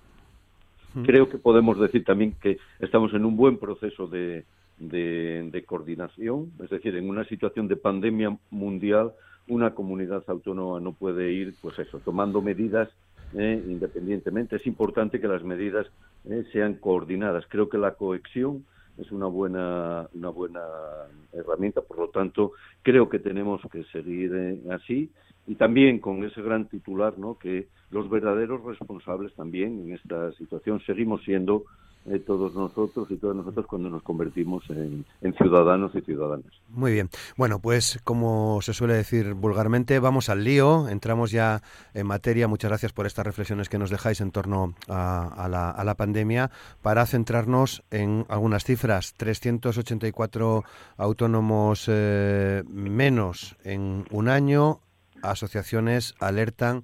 Creo 1.05 1.29
que 1.29 1.39
podemos 1.39 1.79
decir 1.79 2.05
también 2.05 2.35
que 2.41 2.59
estamos 2.81 3.13
en 3.13 3.25
un 3.25 3.37
buen 3.37 3.59
proceso 3.59 4.07
de, 4.07 4.45
de, 4.79 5.65
coordinación, 5.67 6.53
es 6.63 6.71
decir, 6.71 6.97
en 6.97 7.09
una 7.09 7.25
situación 7.25 7.69
de 7.69 7.77
pandemia 7.77 8.37
mundial, 8.51 9.13
una 9.49 9.75
comunidad 9.75 10.25
autónoma 10.27 10.81
no 10.81 10.93
puede 10.93 11.33
ir, 11.33 11.55
pues 11.61 11.79
eso, 11.79 11.99
tomando 12.01 12.43
medidas 12.43 12.89
eh, 13.35 13.63
independientemente. 13.67 14.57
Es 14.57 14.67
importante 14.67 15.21
que 15.21 15.29
las 15.29 15.43
medidas 15.43 15.87
eh, 16.29 16.45
sean 16.53 16.75
coordinadas. 16.75 17.45
Creo 17.49 17.69
que 17.69 17.79
la 17.79 17.95
cohesión 17.95 18.65
es 18.99 19.13
una 19.13 19.27
buena, 19.27 20.09
una 20.15 20.29
buena 20.31 20.61
herramienta, 21.33 21.81
por 21.81 21.99
lo 21.99 22.09
tanto, 22.09 22.53
creo 22.83 23.09
que 23.09 23.19
tenemos 23.19 23.61
que 23.71 23.85
seguir 23.85 24.35
eh, 24.35 24.59
así 24.71 25.11
y 25.49 25.55
también 25.55 25.99
con 25.99 26.23
ese 26.25 26.43
gran 26.43 26.69
titular, 26.69 27.19
¿no? 27.19 27.39
que 27.39 27.69
los 27.91 28.09
verdaderos 28.11 28.63
responsables 28.63 29.35
también 29.35 29.81
en 29.81 29.95
esta 29.95 30.31
situación 30.33 30.81
seguimos 30.87 31.25
siendo 31.25 31.65
eh, 32.05 32.19
todos 32.21 32.55
nosotros 32.55 33.11
y 33.11 33.17
todas 33.17 33.37
nosotros 33.37 33.67
cuando 33.67 33.89
nos 33.89 34.03
convertimos 34.03 34.63
en, 34.71 35.05
ciudadanos 35.37 35.95
y 35.95 36.03
ciudadanas. 36.03 36.53
Muy 36.69 36.93
bien. 36.93 37.09
Bueno, 37.37 37.61
pues 37.61 37.99
como 38.05 38.61
se 38.63 38.75
suele 38.75 38.95
decir 38.95 39.33
vulgarmente, 39.35 39.99
vamos 39.99 40.29
al 40.29 40.45
lío, 40.45 40.89
entramos 40.89 41.31
ya 41.31 41.63
en 41.95 42.07
materia. 42.07 42.47
Muchas 42.47 42.71
gracias 42.71 42.93
por 42.93 43.07
estas 43.07 43.27
reflexiones 43.27 43.71
que 43.71 43.79
nos 43.79 43.91
dejáis 43.91 44.21
en 44.21 44.31
torno 44.31 44.75
a, 44.89 45.49
la, 45.49 45.95
pandemia 45.97 46.51
para 46.83 47.07
centrarnos 47.07 47.83
en 47.91 48.27
algunas 48.29 48.65
cifras. 48.65 49.15
384 49.15 50.63
autónomos 50.99 51.87
eh, 51.89 52.63
menos 52.69 53.57
en 53.65 54.05
un 54.11 54.29
año. 54.29 54.81
Asociaciones 55.23 56.15
alertan 56.21 56.83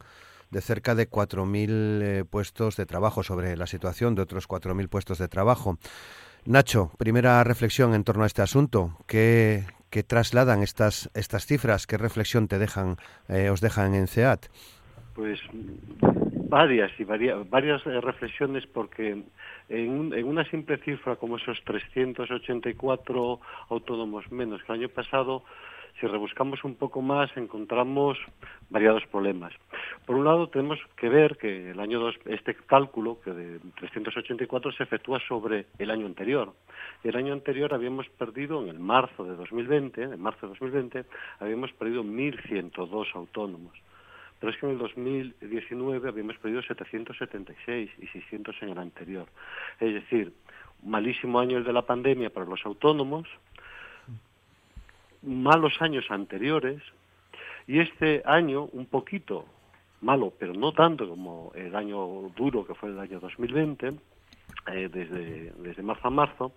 de 0.50 0.60
cerca 0.60 0.94
de 0.94 1.10
4.000 1.10 1.68
eh, 2.02 2.24
puestos 2.24 2.76
de 2.76 2.86
trabajo, 2.86 3.22
sobre 3.22 3.56
la 3.56 3.66
situación 3.66 4.14
de 4.14 4.22
otros 4.22 4.48
4.000 4.48 4.88
puestos 4.88 5.18
de 5.18 5.28
trabajo. 5.28 5.78
Nacho, 6.46 6.90
primera 6.98 7.42
reflexión 7.42 7.94
en 7.94 8.04
torno 8.04 8.22
a 8.22 8.26
este 8.26 8.42
asunto. 8.42 8.96
¿Qué, 9.06 9.64
trasladan 10.06 10.62
estas, 10.62 11.10
estas 11.14 11.46
cifras? 11.46 11.86
¿Qué 11.86 11.96
reflexión 11.96 12.48
te 12.48 12.58
dejan, 12.58 12.96
eh, 13.28 13.50
os 13.50 13.60
dejan 13.60 13.94
en 13.94 14.06
CEAT? 14.06 14.46
Pues 15.14 15.40
varias 16.48 16.92
y 16.98 17.04
varias 17.04 17.86
eh, 17.86 18.00
reflexiones 18.00 18.66
porque 18.66 19.24
en, 19.68 20.12
en, 20.12 20.24
una 20.24 20.44
simple 20.50 20.76
cifra 20.78 21.16
como 21.16 21.36
esos 21.36 21.62
384 21.64 23.40
autónomos 23.70 24.30
menos 24.30 24.62
que 24.62 24.72
el 24.72 24.80
año 24.80 24.88
pasado, 24.88 25.44
si 26.00 26.06
rebuscamos 26.06 26.64
un 26.64 26.74
poco 26.74 27.02
más, 27.02 27.30
encontramos 27.36 28.18
variados 28.68 29.04
problemas. 29.06 29.52
Por 30.06 30.16
un 30.16 30.24
lado, 30.24 30.48
tenemos 30.48 30.78
que 30.96 31.08
ver 31.08 31.36
que 31.36 31.70
el 31.70 31.80
año 31.80 32.00
dos, 32.00 32.16
este 32.26 32.54
cálculo, 32.54 33.20
que 33.20 33.30
de 33.30 33.60
384, 33.76 34.72
se 34.72 34.82
efectúa 34.82 35.20
sobre 35.28 35.66
el 35.78 35.90
año 35.90 36.06
anterior. 36.06 36.52
El 37.04 37.16
año 37.16 37.32
anterior 37.32 37.72
habíamos 37.72 38.08
perdido, 38.10 38.62
en 38.62 38.68
el 38.68 38.78
marzo 38.78 39.24
de 39.24 39.36
2020, 39.36 40.02
en 40.02 40.20
marzo 40.20 40.46
de 40.46 40.48
2020, 40.48 41.04
habíamos 41.38 41.72
perdido 41.72 42.02
1.102 42.02 43.14
autónomos. 43.14 43.74
Pero 44.40 44.52
es 44.52 44.58
que 44.58 44.66
en 44.66 44.72
el 44.72 44.78
2019 44.78 46.08
habíamos 46.08 46.36
perdido 46.38 46.60
776 46.62 47.90
y 47.98 48.06
600 48.08 48.56
en 48.62 48.68
el 48.70 48.78
anterior. 48.78 49.26
Es 49.80 49.94
decir, 49.94 50.32
malísimo 50.82 51.38
año 51.38 51.58
el 51.58 51.64
de 51.64 51.72
la 51.72 51.82
pandemia 51.82 52.30
para 52.30 52.46
los 52.46 52.64
autónomos, 52.66 53.28
malos 55.24 55.74
años 55.80 56.04
anteriores 56.10 56.82
y 57.66 57.80
este 57.80 58.22
año 58.24 58.68
un 58.72 58.86
poquito 58.86 59.46
malo, 60.00 60.32
pero 60.38 60.52
no 60.52 60.72
tanto 60.72 61.08
como 61.08 61.52
el 61.54 61.74
año 61.74 62.30
duro 62.36 62.66
que 62.66 62.74
fue 62.74 62.90
el 62.90 62.98
año 62.98 63.20
2020, 63.20 63.94
eh, 64.72 64.88
desde, 64.92 65.52
desde 65.58 65.82
marzo 65.82 66.08
a 66.08 66.10
marzo, 66.10 66.52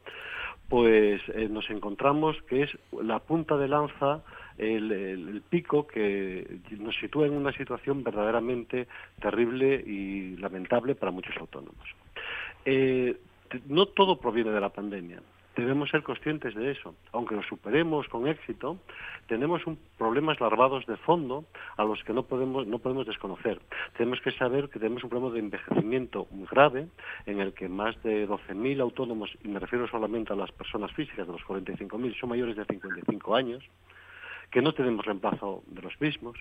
pues 0.67 1.21
eh, 1.29 1.47
nos 1.49 1.69
encontramos 1.69 2.35
que 2.43 2.63
es 2.63 2.77
la 3.01 3.19
punta 3.19 3.55
de 3.57 3.69
lanza, 3.69 4.21
el, 4.57 5.41
pico 5.49 5.87
que 5.87 6.59
nos 6.77 6.95
sitúa 6.97 7.27
en 7.27 7.33
una 7.33 7.53
situación 7.53 8.03
verdaderamente 8.03 8.87
terrible 9.21 9.75
y 9.75 10.35
lamentable 10.37 10.95
para 10.95 11.11
muchos 11.11 11.37
autónomos. 11.37 11.87
Eh, 12.65 13.15
no 13.67 13.85
todo 13.85 14.19
proviene 14.19 14.51
de 14.51 14.59
la 14.59 14.69
pandemia 14.69 15.21
debemos 15.61 15.89
ser 15.89 16.03
conscientes 16.03 16.55
de 16.55 16.71
eso. 16.71 16.95
Aunque 17.11 17.35
lo 17.35 17.43
superemos 17.43 18.07
con 18.07 18.27
éxito, 18.27 18.77
tenemos 19.27 19.65
un, 19.67 19.77
problemas 19.97 20.39
larvados 20.39 20.85
de 20.85 20.97
fondo 20.97 21.45
a 21.77 21.83
los 21.83 22.03
que 22.03 22.13
no 22.13 22.23
podemos, 22.23 22.67
no 22.67 22.79
podemos 22.79 23.05
desconocer. 23.05 23.59
Tenemos 23.97 24.21
que 24.21 24.31
saber 24.31 24.69
que 24.69 24.79
tenemos 24.79 25.03
un 25.03 25.09
problema 25.09 25.33
de 25.33 25.39
envejecimiento 25.39 26.27
muy 26.31 26.47
grave, 26.47 26.87
en 27.25 27.39
el 27.39 27.53
que 27.53 27.69
más 27.69 28.01
de 28.03 28.27
12.000 28.27 28.81
autónomos, 28.81 29.29
y 29.43 29.47
me 29.47 29.59
refiero 29.59 29.87
solamente 29.87 30.33
a 30.33 30.35
las 30.35 30.51
personas 30.51 30.91
físicas 30.93 31.27
de 31.27 31.33
los 31.33 31.41
45.000, 31.43 32.19
son 32.19 32.29
mayores 32.29 32.55
de 32.55 32.65
55 32.65 33.35
años, 33.35 33.63
que 34.57 34.63
no 34.63 34.73
tenemos 34.73 35.05
reemplazo 35.05 35.61
de 35.67 35.83
los 35.83 36.01
mismos, 36.01 36.35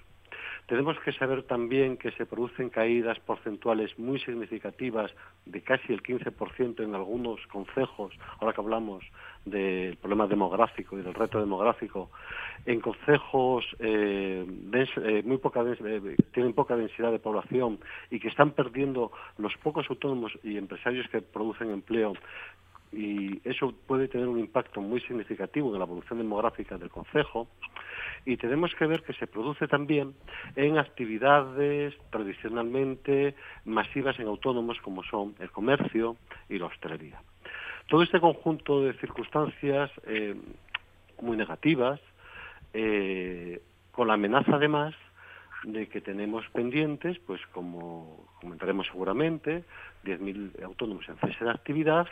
tenemos 0.64 0.98
que 1.00 1.12
saber 1.12 1.42
también 1.42 1.98
que 1.98 2.12
se 2.12 2.24
producen 2.24 2.70
caídas 2.70 3.20
porcentuales 3.20 3.98
muy 3.98 4.18
significativas 4.20 5.12
de 5.44 5.60
casi 5.60 5.92
el 5.92 6.02
15% 6.02 6.82
en 6.82 6.94
algunos 6.94 7.46
concejos, 7.48 8.14
ahora 8.40 8.54
que 8.54 8.62
hablamos 8.62 9.04
del 9.44 9.98
problema 9.98 10.26
demográfico 10.26 10.98
y 10.98 11.02
del 11.02 11.12
reto 11.12 11.38
demográfico, 11.38 12.08
en 12.64 12.80
concejos 12.80 13.66
eh, 13.80 14.46
eh, 14.72 15.22
muy 15.26 15.36
poca, 15.36 15.62
eh, 15.62 16.16
tienen 16.32 16.54
poca 16.54 16.74
densidad 16.74 17.12
de 17.12 17.18
población 17.18 17.78
y 18.10 18.18
que 18.18 18.28
están 18.28 18.52
perdiendo 18.52 19.12
los 19.36 19.54
pocos 19.58 19.90
autónomos 19.90 20.32
y 20.42 20.56
empresarios 20.56 21.06
que 21.10 21.20
producen 21.20 21.70
empleo 21.70 22.14
y 22.96 23.42
eso 23.44 23.74
puede 23.86 24.08
tener 24.08 24.26
un 24.26 24.40
impacto 24.40 24.80
muy 24.80 25.00
significativo 25.02 25.70
en 25.72 25.78
la 25.78 25.84
evolución 25.84 26.18
demográfica 26.18 26.78
del 26.78 26.88
concejo 26.88 27.46
y 28.24 28.38
tenemos 28.38 28.74
que 28.74 28.86
ver 28.86 29.02
que 29.02 29.12
se 29.12 29.26
produce 29.26 29.68
también 29.68 30.14
en 30.56 30.78
actividades 30.78 31.94
tradicionalmente 32.10 33.34
masivas 33.66 34.18
en 34.18 34.28
autónomos 34.28 34.80
como 34.80 35.04
son 35.04 35.34
el 35.40 35.50
comercio 35.50 36.16
y 36.48 36.58
la 36.58 36.66
hostelería. 36.66 37.20
Todo 37.86 38.02
este 38.02 38.18
conjunto 38.18 38.80
de 38.80 38.94
circunstancias 38.94 39.90
eh, 40.06 40.34
muy 41.20 41.36
negativas, 41.36 42.00
eh, 42.72 43.60
con 43.92 44.08
la 44.08 44.14
amenaza 44.14 44.56
además 44.56 44.94
de 45.64 45.88
que 45.88 46.00
tenemos 46.00 46.48
pendientes, 46.50 47.18
pues 47.20 47.40
como 47.52 48.26
comentaremos 48.40 48.86
seguramente, 48.86 49.64
10.000 50.04 50.62
autónomos 50.64 51.08
en 51.08 51.16
cese 51.18 51.44
de 51.44 51.50
actividad 51.50 52.06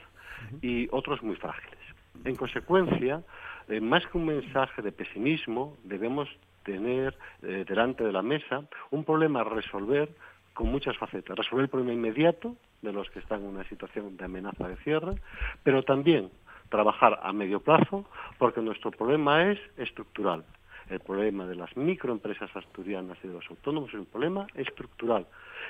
y 0.60 0.88
otros 0.90 1.22
muy 1.22 1.36
frágiles. 1.36 1.78
En 2.24 2.36
consecuencia, 2.36 3.22
eh, 3.68 3.80
más 3.80 4.06
que 4.06 4.18
un 4.18 4.26
mensaje 4.26 4.82
de 4.82 4.92
pesimismo, 4.92 5.76
debemos 5.84 6.28
tener 6.64 7.16
eh, 7.42 7.64
delante 7.66 8.04
de 8.04 8.12
la 8.12 8.22
mesa 8.22 8.64
un 8.90 9.04
problema 9.04 9.40
a 9.40 9.44
resolver 9.44 10.08
con 10.54 10.68
muchas 10.68 10.96
facetas. 10.96 11.36
Resolver 11.36 11.64
el 11.64 11.70
problema 11.70 11.92
inmediato 11.92 12.56
de 12.82 12.92
los 12.92 13.10
que 13.10 13.18
están 13.18 13.40
en 13.40 13.48
una 13.48 13.64
situación 13.68 14.16
de 14.16 14.24
amenaza 14.24 14.68
de 14.68 14.76
cierre, 14.76 15.16
pero 15.62 15.82
también 15.82 16.30
trabajar 16.68 17.20
a 17.22 17.32
medio 17.32 17.60
plazo 17.60 18.04
porque 18.38 18.60
nuestro 18.60 18.90
problema 18.90 19.50
es 19.50 19.58
estructural. 19.76 20.44
El 20.88 21.00
problema 21.00 21.46
de 21.46 21.54
las 21.54 21.76
microempresas 21.76 22.54
asturianas 22.54 23.18
y 23.22 23.28
de 23.28 23.34
los 23.34 23.44
autónomos 23.48 23.88
es 23.90 24.00
un 24.00 24.06
problema 24.06 24.46
estructural 24.54 25.26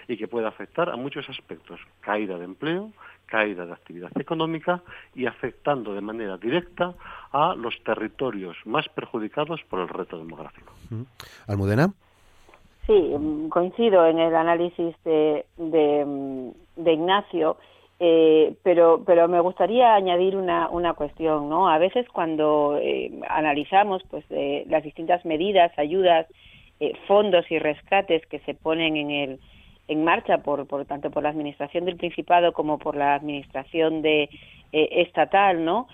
y 0.08 0.16
que 0.16 0.28
puede 0.28 0.46
afectar 0.46 0.88
a 0.90 0.96
muchos 0.96 1.28
aspectos. 1.28 1.80
Caída 2.00 2.38
de 2.38 2.44
empleo, 2.44 2.90
caída 3.26 3.64
de 3.66 3.72
actividad 3.72 4.10
económica 4.18 4.82
y 5.14 5.26
afectando 5.26 5.94
de 5.94 6.00
manera 6.00 6.36
directa 6.36 6.94
a 7.32 7.54
los 7.54 7.74
territorios 7.82 8.56
más 8.64 8.88
perjudicados 8.88 9.60
por 9.68 9.80
el 9.80 9.88
reto 9.88 10.18
demográfico. 10.18 10.72
Almudena. 11.46 11.92
Sí, 12.86 13.14
coincido 13.48 14.06
en 14.06 14.18
el 14.18 14.34
análisis 14.36 14.94
de, 15.04 15.46
de, 15.56 16.92
Ignacio 16.92 17.56
Eh, 18.00 18.54
pero, 18.64 19.04
pero 19.06 19.28
me 19.28 19.40
gustaría 19.40 19.94
añadir 19.94 20.36
una, 20.36 20.68
una 20.68 20.94
cuestión, 20.94 21.48
¿no? 21.48 21.68
A 21.68 21.78
veces 21.78 22.08
cuando 22.08 22.76
eh, 22.80 23.12
analizamos 23.28 24.02
pues 24.10 24.24
eh, 24.30 24.64
las 24.68 24.82
distintas 24.82 25.24
medidas, 25.24 25.72
ayudas, 25.78 26.26
fondos 27.06 27.50
y 27.50 27.58
rescates 27.58 28.26
que 28.26 28.40
se 28.40 28.52
ponen 28.52 28.96
en 28.96 29.10
el 29.10 29.40
en 29.86 30.04
marcha 30.04 30.38
por, 30.38 30.66
por 30.66 30.84
tanto 30.84 31.10
por 31.10 31.22
la 31.22 31.30
administración 31.30 31.86
del 31.86 31.96
Principado 31.96 32.52
como 32.52 32.78
por 32.78 32.94
la 32.96 33.14
administración 33.14 34.02
de 34.02 34.28
estatal, 34.72 35.64
¿no? 35.64 35.86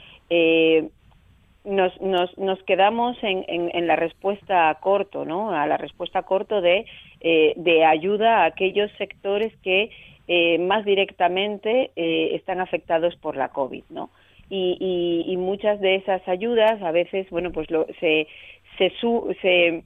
nos, 1.64 2.00
nos, 2.00 2.36
nos 2.38 2.60
quedamos 2.64 3.16
en, 3.22 3.44
en, 3.46 3.86
la 3.86 3.94
respuesta 3.94 4.70
a 4.70 4.74
corto, 4.76 5.24
¿no? 5.24 5.52
A 5.52 5.66
la 5.66 5.76
respuesta 5.76 6.22
corto 6.22 6.60
de, 6.60 6.86
de 7.20 7.84
ayuda 7.84 8.38
a 8.38 8.46
aquellos 8.46 8.90
sectores 8.92 9.54
que 9.58 9.90
eh, 10.32 10.58
más 10.58 10.84
directamente 10.84 11.90
eh, 11.96 12.36
están 12.36 12.60
afectados 12.60 13.16
por 13.16 13.36
la 13.36 13.48
COVID, 13.48 13.82
¿no? 13.90 14.10
Y, 14.48 15.34
muchas 15.36 15.80
de 15.80 15.96
esas 15.96 16.26
ayudas 16.28 16.80
a 16.82 16.92
veces, 16.92 17.28
bueno, 17.30 17.50
pues 17.50 17.68
lo, 17.68 17.84
se, 17.98 18.28
se, 18.78 18.92
se, 19.42 19.82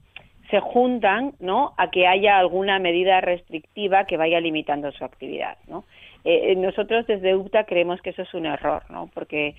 se 0.50 0.60
juntan, 0.60 1.32
¿no? 1.40 1.72
A 1.78 1.90
que 1.90 2.06
haya 2.06 2.38
alguna 2.38 2.78
medida 2.78 3.22
restrictiva 3.22 4.04
que 4.04 4.18
vaya 4.18 4.38
limitando 4.38 4.92
su 4.92 5.02
actividad, 5.02 5.56
¿no? 5.66 5.84
Eh, 6.26 6.54
nosotros 6.56 7.06
desde 7.06 7.34
UTA 7.34 7.64
creemos 7.64 8.02
que 8.02 8.10
eso 8.10 8.20
es 8.20 8.34
un 8.34 8.44
error, 8.44 8.82
¿no? 8.90 9.08
Porque 9.14 9.54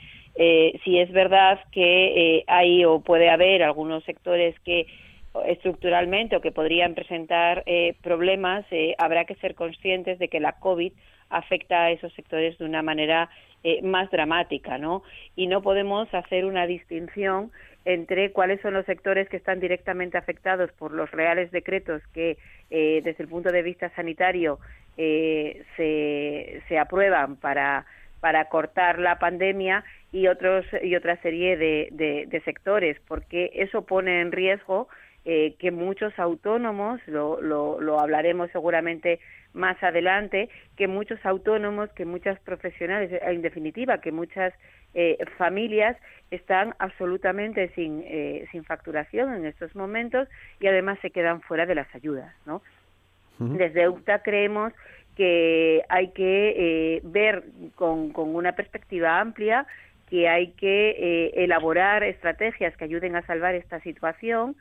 si 0.84 1.00
es 1.00 1.12
verdad 1.12 1.62
que 1.72 2.44
hay 2.46 2.86
o 2.86 3.00
puede 3.00 3.32
haber 3.32 3.64
algunos 3.64 4.04
sectores 4.04 4.54
que 4.60 4.86
estructuralmente 5.44 6.36
o 6.36 6.42
que 6.42 6.52
podrían 6.52 6.94
presentar 6.94 7.64
eh, 7.66 7.96
problemas, 8.02 8.66
eh, 8.72 8.96
habrá 8.98 9.26
que 9.26 9.36
ser 9.36 9.56
conscientes 9.56 10.20
de 10.20 10.28
que 10.28 10.40
la 10.40 10.54
COVID 10.54 10.94
afecta 11.30 11.86
a 11.86 11.92
esos 11.92 12.14
sectores 12.14 12.58
de 12.58 12.66
una 12.66 12.82
manera 12.82 13.30
eh, 13.64 13.82
más 13.82 14.10
dramática, 14.12 14.78
¿no? 14.78 15.04
Y 15.36 15.48
no 15.48 15.62
podemos 15.62 16.14
hacer 16.14 16.46
una 16.46 16.68
distinción 16.68 17.52
entre 17.84 18.32
cuáles 18.32 18.62
son 18.62 18.74
los 18.74 18.86
sectores 18.86 19.28
que 19.30 19.38
están 19.38 19.60
directamente 19.60 20.18
afectados 20.18 20.72
por 20.74 20.92
los 20.92 21.12
reales 21.12 21.52
decretos 21.52 22.02
que, 22.14 22.38
desde 22.70 23.16
el 23.20 23.28
punto 23.28 23.52
de 23.52 23.62
vista 23.62 23.92
sanitario, 23.96 24.58
se, 24.96 26.62
se 26.68 26.80
aprueban 26.80 27.36
para 27.36 27.86
para 28.22 28.46
cortar 28.46 28.98
la 28.98 29.20
pandemia 29.20 29.84
y 30.12 30.26
otros 30.28 30.66
y 30.82 30.96
otra 30.96 31.22
serie 31.22 31.58
de 31.58 32.42
sectores 32.44 32.98
porque 33.08 33.52
eso 33.54 33.84
pone 33.84 34.20
en 34.22 34.32
riesgo 34.32 34.88
eh, 35.28 35.56
que 35.58 35.72
muchos 35.72 36.14
autónomos, 36.20 37.02
lo, 37.08 37.42
lo, 37.42 37.82
lo, 37.82 38.00
hablaremos 38.00 38.52
seguramente 38.52 39.20
más 39.54 39.82
adelante, 39.82 40.50
que 40.78 40.88
muchos 40.88 41.18
autónomos, 41.26 41.90
que 41.94 42.06
muchas 42.06 42.40
profesionales, 42.42 43.10
en 43.24 43.42
definitiva, 43.42 44.02
que 44.02 44.12
muchas 44.12 44.54
eh, 44.94 45.18
familias 45.40 45.98
están 46.30 46.76
absolutamente 46.78 47.70
sin, 47.74 48.04
eh, 48.06 48.46
sin 48.52 48.66
facturación 48.66 49.34
en 49.34 49.48
estos 49.48 49.76
momentos 49.76 50.28
y 50.60 50.68
además 50.68 51.00
se 51.02 51.10
quedan 51.10 51.42
fuera 51.42 51.66
de 51.66 51.74
las 51.74 51.88
ayudas. 51.96 52.32
¿no? 52.46 52.62
Desde 53.40 53.90
UTA 53.90 54.20
creemos 54.20 54.74
que 55.18 55.82
hay 55.90 56.10
que 56.10 57.02
ver 57.04 57.46
con, 57.74 58.12
con 58.12 58.36
una 58.36 58.52
perspectiva 58.52 59.20
amplia 59.20 59.66
que 60.08 60.30
hay 60.30 60.52
que 60.52 61.32
elaborar 61.34 62.04
estrategias 62.04 62.78
que 62.78 62.84
ayuden 62.84 63.16
a 63.16 63.26
salvar 63.26 63.56
esta 63.56 63.80
situación, 63.80 64.56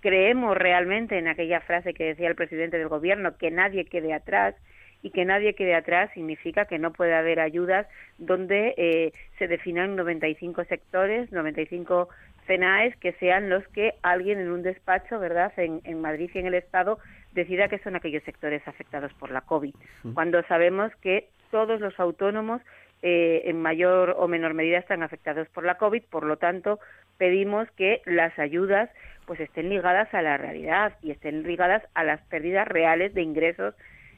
creemos 0.00 0.56
realmente 0.56 1.18
en 1.18 1.28
aquella 1.28 1.60
frase 1.60 1.94
que 1.94 2.04
decía 2.04 2.28
el 2.28 2.34
presidente 2.34 2.78
del 2.78 2.88
gobierno, 2.88 3.36
que 3.36 3.50
nadie 3.50 3.84
quede 3.84 4.12
atrás, 4.12 4.54
y 5.02 5.10
que 5.10 5.24
nadie 5.24 5.54
quede 5.54 5.74
atrás 5.74 6.10
significa 6.14 6.64
que 6.64 6.78
no 6.78 6.92
puede 6.92 7.14
haber 7.14 7.40
ayudas 7.40 7.86
donde 8.18 8.74
eh, 8.76 9.12
se 9.38 9.46
definan 9.46 9.96
95 9.96 10.64
sectores, 10.64 11.30
95 11.30 12.08
CENAES 12.46 12.96
que 12.96 13.12
sean 13.12 13.48
los 13.48 13.66
que 13.68 13.94
alguien 14.02 14.40
en 14.40 14.50
un 14.50 14.62
despacho, 14.62 15.18
¿verdad?, 15.18 15.52
en, 15.56 15.80
en 15.84 16.00
Madrid 16.00 16.30
y 16.34 16.38
en 16.38 16.46
el 16.46 16.54
Estado 16.54 16.98
decida 17.32 17.68
que 17.68 17.78
son 17.78 17.94
aquellos 17.94 18.24
sectores 18.24 18.66
afectados 18.66 19.12
por 19.14 19.30
la 19.30 19.42
COVID, 19.42 19.74
cuando 20.14 20.42
sabemos 20.44 20.90
que 20.96 21.28
todos 21.50 21.80
los 21.80 21.98
autónomos 22.00 22.62
eh, 23.02 23.42
en 23.44 23.60
mayor 23.60 24.16
o 24.18 24.28
menor 24.28 24.54
medida 24.54 24.78
están 24.78 25.02
afectados 25.02 25.48
por 25.48 25.64
la 25.64 25.76
COVID, 25.76 26.02
por 26.10 26.24
lo 26.24 26.36
tanto, 26.36 26.80
pedimos 27.16 27.70
que 27.72 28.02
las 28.06 28.38
ayudas 28.38 28.90
pues 29.26 29.40
estén 29.40 29.68
ligadas 29.68 30.12
a 30.14 30.22
la 30.22 30.38
realidad 30.38 30.94
y 31.02 31.10
estén 31.10 31.42
ligadas 31.42 31.82
a 31.94 32.02
las 32.02 32.20
pérdidas 32.22 32.66
reales 32.66 33.12
de 33.14 33.22
ingresos 33.22 33.74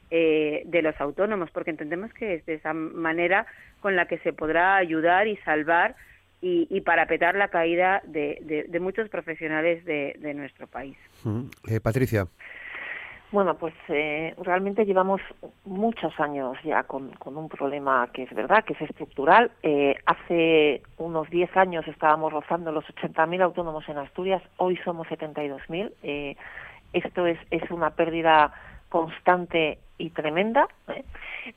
eh, 0.09 0.63
de 0.65 0.81
los 0.81 0.99
autónomos, 0.99 1.51
porque 1.51 1.71
entendemos 1.71 2.13
que 2.13 2.35
es 2.35 2.45
de 2.45 2.55
esa 2.55 2.73
manera 2.73 3.45
con 3.81 3.95
la 3.95 4.07
que 4.07 4.17
se 4.19 4.33
podrá 4.33 4.77
ayudar 4.77 5.27
y 5.27 5.37
salvar 5.37 5.95
y, 6.41 6.67
y 6.69 6.81
parapetar 6.81 7.35
la 7.35 7.49
caída 7.49 8.01
de, 8.05 8.65
de, 8.67 8.79
muchos 8.79 9.09
profesionales 9.09 9.85
de, 9.85 10.33
nuestro 10.33 10.67
país. 10.67 10.97
Eh, 11.69 11.79
Patricia. 11.79 12.25
Bueno, 13.31 13.55
pues 13.55 13.73
eh, 13.87 14.35
realmente 14.41 14.85
llevamos 14.85 15.21
muchos 15.63 16.19
años 16.19 16.57
ya 16.65 16.83
con, 16.83 17.13
un 17.23 17.47
problema 17.47 18.09
que 18.11 18.23
es 18.23 18.33
verdad, 18.33 18.65
que 18.65 18.73
es 18.73 18.81
estructural. 18.81 19.51
Eh, 19.63 19.95
hace 20.05 20.81
unos 20.97 21.29
10 21.29 21.55
años 21.55 21.87
estábamos 21.87 22.33
rozando 22.33 22.73
los 22.73 22.83
80.000 22.87 23.41
autónomos 23.41 23.87
en 23.87 23.99
Asturias, 23.99 24.43
hoy 24.57 24.75
somos 24.83 25.07
72.000. 25.07 25.93
Eh, 26.03 26.35
esto 26.91 27.25
es, 27.25 27.39
una 27.69 27.91
pérdida 27.91 28.51
constante 28.89 29.79
y 29.97 30.09
tremenda. 30.09 30.67
¿eh? 30.89 31.05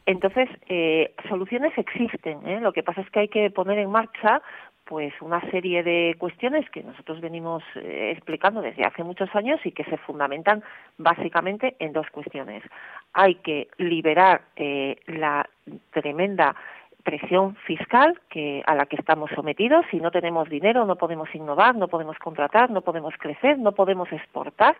Entonces, 0.06 0.48
eh, 0.68 1.12
soluciones 1.28 1.76
existen. 1.76 2.62
Lo 2.62 2.72
que 2.72 2.84
pasa 2.84 3.00
es 3.00 3.10
que 3.10 3.18
hay 3.20 3.28
que 3.28 3.50
poner 3.50 3.78
en 3.78 3.90
marcha 3.90 4.42
pues 4.84 5.12
una 5.20 5.40
serie 5.50 5.82
de 5.82 6.14
cuestiones 6.18 6.68
que 6.70 6.82
nosotros 6.82 7.20
venimos 7.20 7.62
eh, 7.76 8.12
explicando 8.14 8.60
desde 8.60 8.84
hace 8.84 9.02
muchos 9.02 9.34
años 9.34 9.60
y 9.64 9.72
que 9.72 9.84
se 9.84 9.96
fundamentan 9.98 10.62
básicamente 10.98 11.76
en 11.78 11.92
dos 11.92 12.08
cuestiones. 12.10 12.62
Hay 13.12 13.36
que 13.36 13.68
liberar 13.78 14.42
eh, 14.56 14.96
la 15.06 15.48
tremenda 15.90 16.54
presión 17.02 17.54
fiscal 17.66 18.18
que 18.30 18.62
a 18.66 18.74
la 18.74 18.86
que 18.86 18.96
estamos 18.96 19.30
sometidos. 19.34 19.84
Si 19.90 20.00
no 20.00 20.10
tenemos 20.10 20.48
dinero, 20.48 20.86
no 20.86 20.96
podemos 20.96 21.32
innovar, 21.34 21.76
no 21.76 21.88
podemos 21.88 22.18
contratar, 22.18 22.70
no 22.70 22.80
podemos 22.80 23.14
crecer, 23.18 23.58
no 23.58 23.72
podemos 23.72 24.10
exportar. 24.10 24.76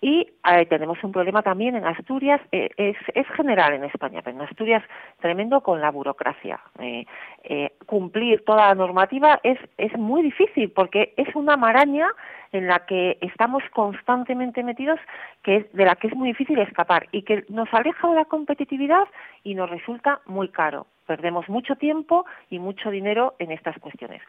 Y 0.00 0.28
eh, 0.48 0.66
tenemos 0.66 1.02
un 1.02 1.10
problema 1.10 1.42
también 1.42 1.74
en 1.74 1.84
Asturias, 1.84 2.40
eh, 2.52 2.70
es, 2.76 3.26
general 3.36 3.74
en 3.74 3.84
España, 3.84 4.20
pero 4.22 4.36
en 4.36 4.42
Asturias 4.42 4.82
tremendo 5.20 5.60
con 5.60 5.80
la 5.80 5.90
burocracia. 5.90 6.60
Eh, 6.78 7.72
cumplir 7.86 8.44
toda 8.44 8.68
la 8.68 8.74
normativa 8.74 9.40
es, 9.42 9.58
muy 9.96 10.22
difícil 10.22 10.70
porque 10.70 11.14
es 11.16 11.34
una 11.34 11.56
maraña 11.56 12.08
en 12.52 12.68
la 12.68 12.86
que 12.86 13.18
estamos 13.20 13.62
constantemente 13.72 14.62
metidos, 14.62 15.00
que 15.42 15.68
de 15.72 15.84
la 15.84 15.96
que 15.96 16.06
es 16.06 16.14
muy 16.14 16.28
difícil 16.28 16.58
escapar 16.60 17.08
y 17.10 17.22
que 17.22 17.44
nos 17.48 17.72
aleja 17.72 18.08
de 18.08 18.14
la 18.14 18.24
competitividad 18.24 19.08
y 19.42 19.54
nos 19.54 19.68
resulta 19.68 20.20
muy 20.26 20.48
caro. 20.48 20.86
Perdemos 21.06 21.48
mucho 21.48 21.74
tiempo 21.76 22.24
y 22.50 22.58
mucho 22.58 22.90
dinero 22.90 23.34
en 23.38 23.50
estas 23.50 23.78
cuestiones. 23.78 24.22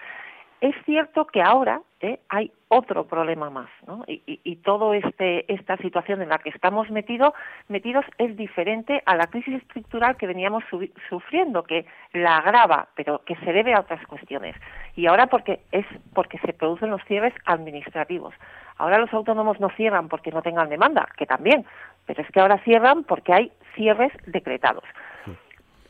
Es 0.61 0.75
cierto 0.85 1.25
que 1.25 1.41
ahora 1.41 1.81
¿eh? 2.01 2.19
hay 2.27 2.51
otro 2.67 3.05
problema 3.05 3.49
más, 3.49 3.69
¿no? 3.87 4.03
Y, 4.07 4.21
y, 4.27 4.41
y 4.43 4.55
todo 4.57 4.93
este 4.93 5.51
esta 5.51 5.77
situación 5.77 6.21
en 6.21 6.29
la 6.29 6.37
que 6.39 6.49
estamos 6.49 6.89
metidos 6.89 7.33
metidos 7.69 8.05
es 8.17 8.35
diferente 8.35 9.01
a 9.05 9.15
la 9.15 9.27
crisis 9.27 9.55
estructural 9.61 10.17
que 10.17 10.27
veníamos 10.27 10.63
sufriendo, 11.09 11.63
que 11.63 11.85
la 12.11 12.37
agrava, 12.37 12.89
pero 12.95 13.23
que 13.25 13.35
se 13.37 13.53
debe 13.53 13.73
a 13.73 13.79
otras 13.79 14.05
cuestiones. 14.05 14.55
Y 14.95 15.07
ahora 15.07 15.27
porque 15.27 15.61
es 15.71 15.85
porque 16.13 16.37
se 16.39 16.51
producen 16.51 16.89
los 16.89 17.03
cierres 17.05 17.33
administrativos. 17.45 18.33
Ahora 18.77 18.97
los 18.97 19.13
autónomos 19.13 19.59
no 19.59 19.69
cierran 19.69 20.09
porque 20.09 20.31
no 20.31 20.41
tengan 20.41 20.69
demanda, 20.69 21.07
que 21.17 21.25
también, 21.25 21.65
pero 22.05 22.21
es 22.21 22.29
que 22.31 22.39
ahora 22.39 22.57
cierran 22.63 23.03
porque 23.03 23.33
hay 23.33 23.51
cierres 23.75 24.11
decretados. 24.25 24.83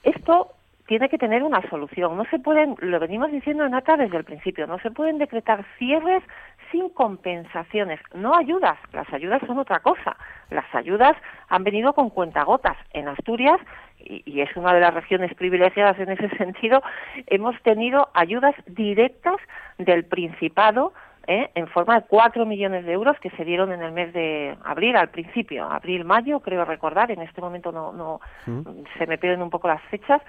Esto 0.03 0.53
tiene 0.89 1.07
que 1.07 1.19
tener 1.19 1.43
una 1.43 1.61
solución. 1.69 2.17
No 2.17 2.25
se 2.31 2.39
pueden, 2.39 2.75
lo 2.79 2.99
venimos 2.99 3.31
diciendo 3.31 3.69
Nata 3.69 3.95
desde 3.95 4.17
el 4.17 4.23
principio, 4.23 4.65
no 4.65 4.79
se 4.79 4.89
pueden 4.89 5.19
decretar 5.19 5.63
cierres 5.77 6.23
sin 6.71 6.89
compensaciones, 6.89 7.99
no 8.15 8.35
ayudas. 8.35 8.75
Las 8.91 9.07
ayudas 9.13 9.39
son 9.45 9.59
otra 9.59 9.81
cosa. 9.81 10.17
Las 10.49 10.65
ayudas 10.73 11.15
han 11.47 11.63
venido 11.63 11.93
con 11.93 12.09
cuentagotas. 12.09 12.75
En 12.91 13.07
Asturias, 13.07 13.59
y, 13.99 14.23
y 14.25 14.41
es 14.41 14.49
una 14.57 14.73
de 14.73 14.79
las 14.79 14.95
regiones 14.95 15.31
privilegiadas 15.35 15.99
en 15.99 16.09
ese 16.09 16.27
sentido, 16.37 16.81
hemos 17.27 17.55
tenido 17.61 18.09
ayudas 18.15 18.55
directas 18.65 19.37
del 19.77 20.05
Principado 20.05 20.93
¿eh? 21.27 21.51
en 21.53 21.67
forma 21.67 21.99
de 21.99 22.07
cuatro 22.07 22.47
millones 22.47 22.83
de 22.85 22.93
euros 22.93 23.15
que 23.19 23.29
se 23.31 23.45
dieron 23.45 23.71
en 23.71 23.83
el 23.83 23.91
mes 23.91 24.11
de 24.13 24.57
abril, 24.65 24.95
al 24.95 25.09
principio, 25.09 25.69
abril-mayo, 25.69 26.39
creo 26.39 26.65
recordar, 26.65 27.11
en 27.11 27.21
este 27.21 27.39
momento 27.41 27.71
no, 27.71 27.93
no 27.93 28.19
se 28.97 29.05
me 29.05 29.19
pierden 29.19 29.43
un 29.43 29.51
poco 29.51 29.67
las 29.67 29.81
fechas, 29.83 30.21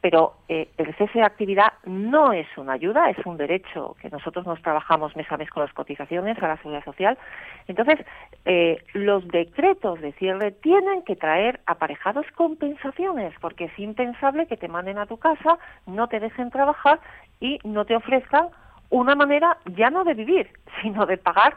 pero 0.00 0.34
eh, 0.48 0.68
el 0.76 0.94
cese 0.96 1.18
de 1.18 1.24
actividad 1.24 1.72
no 1.84 2.32
es 2.32 2.46
una 2.56 2.74
ayuda, 2.74 3.10
es 3.10 3.24
un 3.24 3.36
derecho 3.36 3.96
que 4.00 4.10
nosotros 4.10 4.46
nos 4.46 4.60
trabajamos 4.62 5.16
mes 5.16 5.30
a 5.30 5.36
mes 5.36 5.50
con 5.50 5.62
las 5.62 5.72
cotizaciones 5.72 6.40
a 6.42 6.48
la 6.48 6.56
seguridad 6.58 6.84
social. 6.84 7.18
Entonces, 7.66 8.04
eh, 8.44 8.82
los 8.92 9.26
decretos 9.28 10.00
de 10.00 10.12
cierre 10.12 10.52
tienen 10.52 11.02
que 11.02 11.16
traer 11.16 11.60
aparejados 11.66 12.26
compensaciones, 12.34 13.34
porque 13.40 13.64
es 13.64 13.78
impensable 13.78 14.46
que 14.46 14.56
te 14.56 14.68
manden 14.68 14.98
a 14.98 15.06
tu 15.06 15.16
casa, 15.16 15.58
no 15.86 16.08
te 16.08 16.20
dejen 16.20 16.50
trabajar 16.50 17.00
y 17.40 17.58
no 17.64 17.84
te 17.84 17.96
ofrezcan 17.96 18.48
una 18.90 19.14
manera 19.14 19.58
ya 19.76 19.90
no 19.90 20.04
de 20.04 20.14
vivir, 20.14 20.50
sino 20.82 21.06
de 21.06 21.16
pagar 21.16 21.56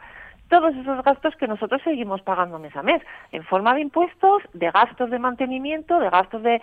todos 0.50 0.74
esos 0.74 1.02
gastos 1.04 1.34
que 1.36 1.46
nosotros 1.46 1.80
seguimos 1.82 2.20
pagando 2.22 2.58
mes 2.58 2.74
a 2.76 2.82
mes, 2.82 3.00
en 3.30 3.44
forma 3.44 3.72
de 3.72 3.82
impuestos, 3.82 4.42
de 4.52 4.70
gastos 4.70 5.08
de 5.08 5.18
mantenimiento, 5.18 5.98
de 6.00 6.10
gastos 6.10 6.42
de, 6.42 6.60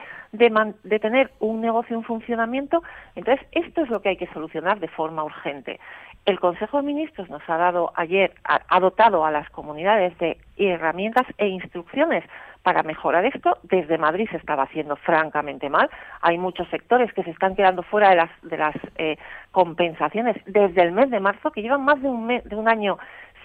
tener 1.00 1.32
un 1.40 1.62
negocio 1.62 1.96
en 1.96 2.04
funcionamiento. 2.04 2.84
Entonces, 3.16 3.48
esto 3.54 3.82
es 3.82 3.90
lo 3.90 4.02
que 4.02 4.10
hay 4.10 4.18
que 4.18 4.28
solucionar 4.34 4.80
de 4.80 4.90
forma 4.90 5.24
urgente. 5.24 5.80
El 6.26 6.40
Consejo 6.42 6.78
de 6.78 6.84
Ministros 6.84 7.30
nos 7.30 7.42
ha 7.48 7.56
dado 7.56 7.94
ayer, 7.96 8.34
ha 8.44 8.80
dotado 8.82 9.26
a 9.26 9.32
las 9.32 9.50
comunidades 9.52 10.18
de 10.18 10.38
herramientas 10.58 11.26
e 11.38 11.48
instrucciones 11.48 12.26
para 12.68 12.84
mejorar 12.84 13.24
esto. 13.24 13.58
Desde 13.64 13.98
Madrid 13.98 14.28
se 14.30 14.36
estaba 14.36 14.64
haciendo 14.64 14.98
francamente 14.98 15.70
mal. 15.70 15.90
Hay 16.20 16.38
muchos 16.38 16.68
sectores 16.68 17.14
que 17.14 17.24
se 17.24 17.30
están 17.30 17.56
quedando 17.56 17.82
fuera 17.82 18.10
de 18.10 18.18
las, 18.18 18.30
de 18.42 18.58
las 18.58 18.76
eh, 18.98 19.18
compensaciones 19.54 20.36
desde 20.46 20.82
el 20.82 20.92
mes 20.92 21.10
de 21.10 21.22
marzo, 21.22 21.52
que 21.52 21.62
llevan 21.62 21.86
más 21.86 22.02
de 22.02 22.10
un, 22.10 22.28
mes, 22.28 22.44
de 22.44 22.58
un 22.58 22.68
año 22.68 22.98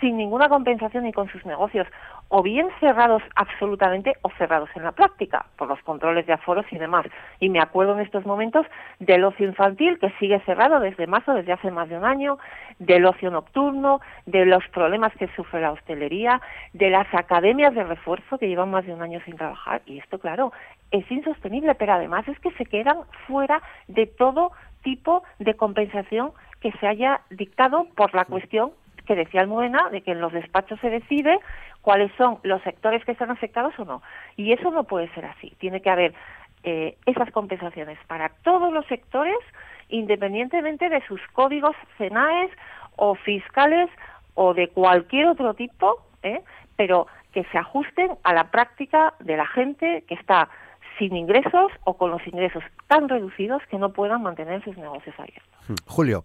sin 0.02 0.16
ninguna 0.16 0.48
compensación 0.48 1.06
y 1.06 1.12
con 1.12 1.28
sus 1.28 1.46
negocios 1.46 1.86
o 2.28 2.42
bien 2.42 2.66
cerrados 2.80 3.22
absolutamente 3.36 4.16
o 4.22 4.30
cerrados 4.30 4.68
en 4.74 4.82
la 4.82 4.92
práctica 4.92 5.46
por 5.56 5.68
los 5.68 5.80
controles 5.82 6.26
de 6.26 6.32
aforos 6.32 6.66
y 6.72 6.78
demás. 6.78 7.06
Y 7.38 7.48
me 7.48 7.60
acuerdo 7.60 7.94
en 7.94 8.00
estos 8.00 8.26
momentos 8.26 8.66
del 8.98 9.22
ocio 9.22 9.46
infantil 9.46 9.98
que 10.00 10.10
sigue 10.18 10.40
cerrado 10.40 10.80
desde 10.80 11.06
marzo, 11.06 11.34
desde 11.34 11.52
hace 11.52 11.70
más 11.70 11.88
de 11.88 11.96
un 11.96 12.04
año, 12.04 12.38
del 12.80 13.06
ocio 13.06 13.30
nocturno, 13.30 14.00
de 14.26 14.44
los 14.44 14.66
problemas 14.68 15.12
que 15.14 15.28
sufre 15.36 15.60
la 15.60 15.70
hostelería, 15.70 16.40
de 16.72 16.90
las 16.90 17.06
academias 17.14 17.74
de 17.74 17.84
refuerzo 17.84 18.38
que 18.38 18.48
llevan 18.48 18.70
más 18.70 18.84
de 18.84 18.94
un 18.94 19.02
año 19.02 19.20
sin 19.24 19.36
trabajar. 19.36 19.82
Y 19.86 19.98
esto, 19.98 20.18
claro, 20.18 20.52
es 20.90 21.08
insostenible, 21.12 21.76
pero 21.76 21.92
además 21.92 22.26
es 22.26 22.38
que 22.40 22.50
se 22.52 22.66
quedan 22.66 22.96
fuera 23.28 23.62
de 23.86 24.06
todo 24.06 24.50
tipo 24.82 25.22
de 25.38 25.54
compensación 25.54 26.32
que 26.60 26.72
se 26.72 26.86
haya 26.86 27.20
dictado 27.30 27.86
por 27.94 28.14
la 28.14 28.24
cuestión 28.24 28.72
que 29.12 29.24
decía 29.24 29.42
Almudena, 29.42 29.90
de 29.90 30.00
que 30.00 30.12
en 30.12 30.20
los 30.20 30.32
despachos 30.32 30.80
se 30.80 30.88
decide 30.88 31.38
cuáles 31.82 32.10
son 32.16 32.38
los 32.44 32.62
sectores 32.62 33.04
que 33.04 33.12
están 33.12 33.30
afectados 33.30 33.78
o 33.78 33.84
no. 33.84 34.02
Y 34.36 34.52
eso 34.52 34.70
no 34.70 34.84
puede 34.84 35.12
ser 35.12 35.26
así. 35.26 35.54
Tiene 35.58 35.82
que 35.82 35.90
haber 35.90 36.14
eh, 36.62 36.96
esas 37.04 37.30
compensaciones 37.30 37.98
para 38.06 38.30
todos 38.42 38.72
los 38.72 38.86
sectores, 38.86 39.36
independientemente 39.90 40.88
de 40.88 41.04
sus 41.06 41.20
códigos 41.34 41.76
CENAES 41.98 42.50
o 42.96 43.14
fiscales 43.16 43.90
o 44.32 44.54
de 44.54 44.68
cualquier 44.68 45.26
otro 45.26 45.52
tipo, 45.52 46.06
¿eh? 46.22 46.40
pero 46.76 47.06
que 47.32 47.44
se 47.52 47.58
ajusten 47.58 48.12
a 48.22 48.32
la 48.32 48.50
práctica 48.50 49.12
de 49.20 49.36
la 49.36 49.46
gente 49.46 50.04
que 50.08 50.14
está 50.14 50.48
sin 50.98 51.14
ingresos 51.16 51.70
o 51.84 51.98
con 51.98 52.10
los 52.10 52.26
ingresos 52.26 52.64
tan 52.86 53.10
reducidos 53.10 53.62
que 53.70 53.76
no 53.76 53.92
puedan 53.92 54.22
mantener 54.22 54.64
sus 54.64 54.76
negocios 54.78 55.14
abiertos. 55.18 55.52
Julio. 55.86 56.24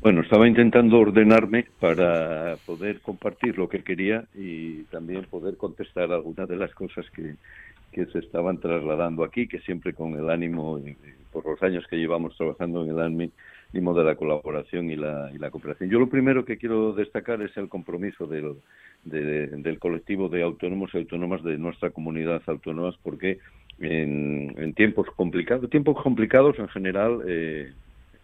Bueno, 0.00 0.20
estaba 0.20 0.46
intentando 0.46 1.00
ordenarme 1.00 1.66
para 1.80 2.56
poder 2.66 3.00
compartir 3.00 3.58
lo 3.58 3.68
que 3.68 3.82
quería 3.82 4.24
y 4.32 4.84
también 4.84 5.24
poder 5.24 5.56
contestar 5.56 6.12
algunas 6.12 6.48
de 6.48 6.56
las 6.56 6.72
cosas 6.72 7.04
que, 7.10 7.34
se 8.12 8.20
estaban 8.20 8.58
trasladando 8.58 9.24
aquí, 9.24 9.48
que 9.48 9.58
siempre 9.58 9.92
con 9.92 10.14
el 10.14 10.30
ánimo, 10.30 10.80
por 11.32 11.44
los 11.44 11.60
años 11.64 11.84
que 11.90 11.96
llevamos 11.96 12.36
trabajando 12.36 12.84
en 12.84 12.90
el 12.90 13.00
ánimo 13.00 13.92
de 13.92 14.04
la 14.04 14.14
colaboración 14.14 14.88
y 14.88 14.94
la, 14.94 15.32
y 15.34 15.38
la 15.38 15.50
cooperación. 15.50 15.90
Yo 15.90 15.98
lo 15.98 16.08
primero 16.08 16.44
que 16.44 16.58
quiero 16.58 16.92
destacar 16.92 17.42
es 17.42 17.56
el 17.56 17.68
compromiso 17.68 18.28
del, 18.28 18.54
del 19.02 19.78
colectivo 19.80 20.28
de 20.28 20.44
autónomos 20.44 20.94
y 20.94 20.98
autónomas 20.98 21.42
de 21.42 21.58
nuestra 21.58 21.90
comunidad 21.90 22.40
autónomas, 22.46 22.94
porque 23.02 23.40
en, 23.80 24.54
en 24.56 24.74
tiempos 24.74 25.08
complicados, 25.16 25.68
tiempos 25.68 26.00
complicados 26.00 26.56
en 26.60 26.68
general, 26.68 27.22
eh, 27.26 27.72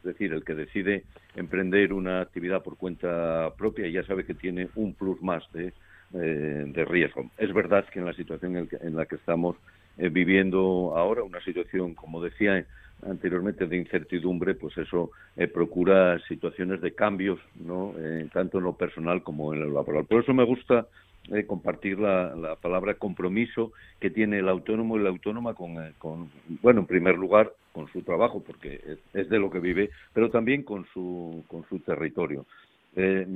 es 0.05 0.12
decir, 0.12 0.35
el 0.35 0.45
que 0.45 0.55
decide 0.55 1.05
emprender 1.35 1.95
una 1.95 2.21
actividad 2.21 2.62
por 2.62 2.77
cuenta 2.77 3.55
propia 3.57 3.88
ya 3.88 4.05
sabe 4.05 4.27
que 4.27 4.35
tiene 4.35 4.69
un 4.75 4.93
plus 4.93 5.23
más 5.23 5.43
de, 5.53 5.73
eh, 6.12 6.64
de 6.67 6.85
riesgo. 6.85 7.31
Es 7.38 7.53
verdad 7.55 7.87
que 7.90 8.01
en 8.01 8.05
la 8.05 8.12
situación 8.12 8.69
en, 8.81 8.95
la 8.95 9.07
que 9.07 9.17
estamos 9.17 9.57
eh, 9.97 10.11
viviendo 10.11 10.93
ahora, 10.95 11.23
una 11.23 11.40
situación, 11.40 11.95
como 11.95 12.23
decía 12.23 12.67
anteriormente, 13.07 13.67
de 13.67 13.79
incertidumbre, 13.79 14.55
pues 14.55 14.77
eso 14.77 15.11
eh, 15.37 15.49
procura 15.49 16.19
situaciones 16.29 16.83
de 16.83 16.95
cambios, 16.95 17.40
¿no? 17.55 17.95
tanto 18.33 18.59
en 18.59 18.64
lo 18.64 18.75
personal 18.75 19.23
como 19.23 19.55
en 19.55 19.61
lo 19.61 19.71
laboral. 19.71 20.05
Por 20.05 20.23
eso 20.23 20.35
me 20.35 20.45
gusta 20.45 20.87
eh, 21.32 21.46
compartir 21.46 21.98
la, 21.98 22.34
la, 22.34 22.56
palabra 22.56 22.94
compromiso 22.94 23.72
que 23.98 24.10
tiene 24.10 24.40
el 24.40 24.48
autónomo 24.48 24.98
y 24.98 25.02
la 25.02 25.08
autónoma 25.08 25.54
con, 25.54 25.82
eh, 25.82 25.92
con, 25.98 26.30
bueno, 26.62 26.80
en 26.80 26.87
primer 26.87 27.16
lugar, 27.16 27.52
con 27.72 27.88
su 27.88 28.02
trabajo, 28.02 28.42
porque 28.42 28.98
es, 29.14 29.28
de 29.28 29.38
lo 29.38 29.50
que 29.50 29.58
vive, 29.58 29.90
pero 30.12 30.30
también 30.30 30.62
con 30.62 30.87
su, 30.92 31.42
con 31.48 31.64
su 31.68 31.78
territorio. 31.80 32.46
Eh, 32.94 33.26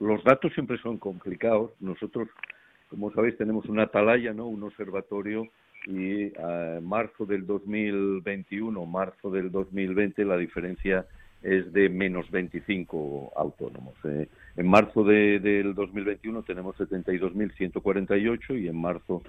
los 0.00 0.24
datos 0.24 0.52
siempre 0.54 0.78
son 0.78 0.98
complicados. 0.98 1.72
Nosotros, 1.80 2.28
como 2.88 3.12
sabéis, 3.12 3.36
tenemos 3.36 3.66
una 3.66 3.82
atalaya, 3.82 4.32
¿no? 4.32 4.46
un 4.46 4.62
observatorio, 4.62 5.48
y 5.86 6.36
a 6.38 6.80
marzo 6.82 7.26
del 7.26 7.46
2021, 7.46 8.86
marzo 8.86 9.30
del 9.30 9.50
2020, 9.50 10.24
la 10.24 10.36
diferencia 10.36 11.06
es 11.42 11.72
de 11.72 11.88
menos 11.88 12.30
25 12.30 13.32
autónomos. 13.36 13.94
Eh. 14.04 14.28
En 14.56 14.66
marzo 14.66 15.04
de, 15.04 15.38
del 15.38 15.72
2021 15.74 16.42
tenemos 16.42 16.74
72.148 16.76 18.60
y 18.60 18.66
en 18.68 18.80
marzo 18.80 19.22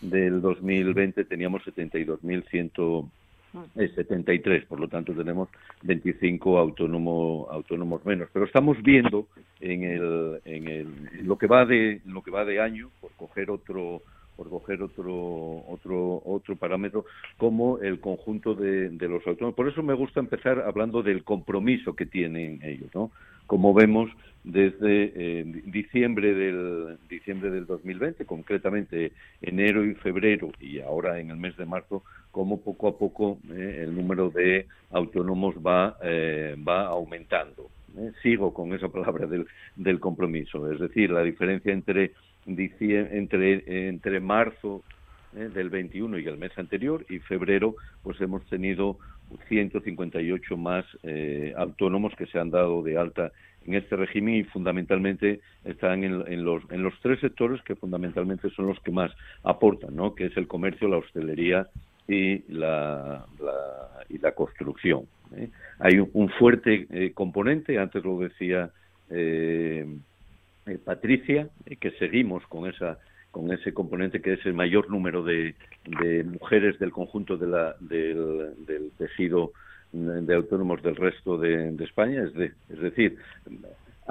del 0.00 0.40
2020 0.40 1.26
teníamos 1.26 1.62
72.173, 1.66 4.66
por 4.66 4.80
lo 4.80 4.88
tanto 4.88 5.12
tenemos 5.12 5.50
25 5.82 6.58
autónomos 6.58 7.48
autónomos 7.50 8.02
menos. 8.06 8.30
Pero 8.32 8.46
estamos 8.46 8.82
viendo 8.82 9.26
en, 9.60 9.84
el, 9.84 10.40
en, 10.46 10.68
el, 10.68 10.88
lo 11.24 11.36
que 11.36 11.46
va 11.46 11.66
de 11.66 12.00
lo 12.06 12.22
que 12.22 12.30
va 12.30 12.46
de 12.46 12.62
año, 12.62 12.88
por 13.00 13.10
coger 13.12 13.50
otro 13.50 14.00
coger 14.50 14.82
otro 14.82 15.64
otro 15.68 16.22
otro 16.24 16.56
parámetro 16.56 17.04
como 17.38 17.78
el 17.78 18.00
conjunto 18.00 18.54
de, 18.54 18.90
los 19.08 19.26
autónomos. 19.26 19.54
Por 19.54 19.68
eso 19.68 19.82
me 19.82 19.94
gusta 19.94 20.20
empezar 20.20 20.60
hablando 20.60 21.02
del 21.02 21.24
compromiso 21.24 21.94
que 21.94 22.06
tienen 22.06 22.60
ellos, 22.62 22.90
¿no? 22.94 23.10
Como 23.46 23.72
vemos 23.74 24.10
desde 24.44 25.12
eh, 25.14 25.44
diciembre 25.66 26.34
del 26.34 26.98
diciembre 27.08 27.50
del 27.50 27.66
2020, 27.66 28.24
concretamente 28.24 29.12
enero 29.42 29.84
y 29.84 29.94
febrero 29.94 30.50
y 30.60 30.80
ahora 30.80 31.18
en 31.20 31.30
el 31.30 31.36
mes 31.36 31.56
de 31.56 31.66
marzo, 31.66 32.02
como 32.30 32.60
poco 32.60 32.88
a 32.88 32.96
poco 32.98 33.38
eh, 33.50 33.82
el 33.84 33.94
número 33.94 34.30
de 34.30 34.66
autónomos 34.90 35.56
va 35.56 35.96
eh, 36.02 36.56
va 36.66 36.86
aumentando. 36.86 37.68
Sigo 38.22 38.54
con 38.54 38.72
esa 38.72 38.88
palabra 38.88 39.26
del 39.74 39.98
compromiso, 39.98 40.70
es 40.70 40.78
decir, 40.78 41.10
la 41.10 41.24
diferencia 41.24 41.72
entre 41.72 42.12
entre, 42.46 43.88
entre 43.88 44.20
marzo 44.20 44.82
eh, 45.36 45.48
del 45.54 45.70
21 45.70 46.18
y 46.18 46.26
el 46.26 46.38
mes 46.38 46.50
anterior 46.58 47.06
y 47.08 47.20
febrero, 47.20 47.76
pues 48.02 48.20
hemos 48.20 48.44
tenido 48.46 48.98
158 49.48 50.56
más 50.56 50.84
eh, 51.04 51.54
autónomos 51.56 52.14
que 52.16 52.26
se 52.26 52.38
han 52.38 52.50
dado 52.50 52.82
de 52.82 52.98
alta 52.98 53.30
en 53.64 53.74
este 53.74 53.94
régimen 53.94 54.34
y 54.34 54.44
fundamentalmente 54.44 55.40
están 55.64 56.02
en, 56.02 56.44
los, 56.44 56.62
en 56.70 56.82
los 56.82 56.94
tres 57.00 57.20
sectores 57.20 57.62
que 57.62 57.76
fundamentalmente 57.76 58.50
son 58.50 58.66
los 58.66 58.80
que 58.80 58.90
más 58.90 59.12
aportan, 59.44 59.94
¿no? 59.94 60.14
que 60.14 60.26
es 60.26 60.36
el 60.36 60.48
comercio, 60.48 60.88
la 60.88 60.96
hostelería 60.96 61.68
y 62.08 62.42
la, 62.52 63.24
y 64.08 64.18
la 64.18 64.32
construcción. 64.32 65.02
¿eh? 65.36 65.48
Hay 65.78 66.00
un, 66.00 66.28
fuerte 66.30 67.12
componente, 67.14 67.78
antes 67.78 68.02
lo 68.02 68.18
decía 68.18 68.70
eh, 69.10 69.86
Patricia, 70.84 71.48
eh, 71.66 71.76
que 71.76 71.90
seguimos 71.92 72.46
con 72.46 72.68
esa 72.68 72.98
con 73.30 73.52
ese 73.52 73.72
componente 73.72 74.20
que 74.20 74.32
es 74.32 74.44
el 74.44 74.54
mayor 74.54 74.90
número 74.90 75.22
de, 75.22 75.54
de 76.02 76.24
mujeres 76.24 76.78
del 76.80 76.90
conjunto 76.90 77.36
de 77.36 77.46
la, 77.46 77.76
del, 77.78 78.54
del, 78.66 78.90
tejido 78.98 79.52
de 79.92 80.34
autónomos 80.34 80.82
del 80.82 80.96
resto 80.96 81.38
de, 81.38 81.70
de 81.70 81.84
España, 81.84 82.24
es, 82.24 82.34
de, 82.34 82.52
es 82.68 82.80
decir, 82.80 83.18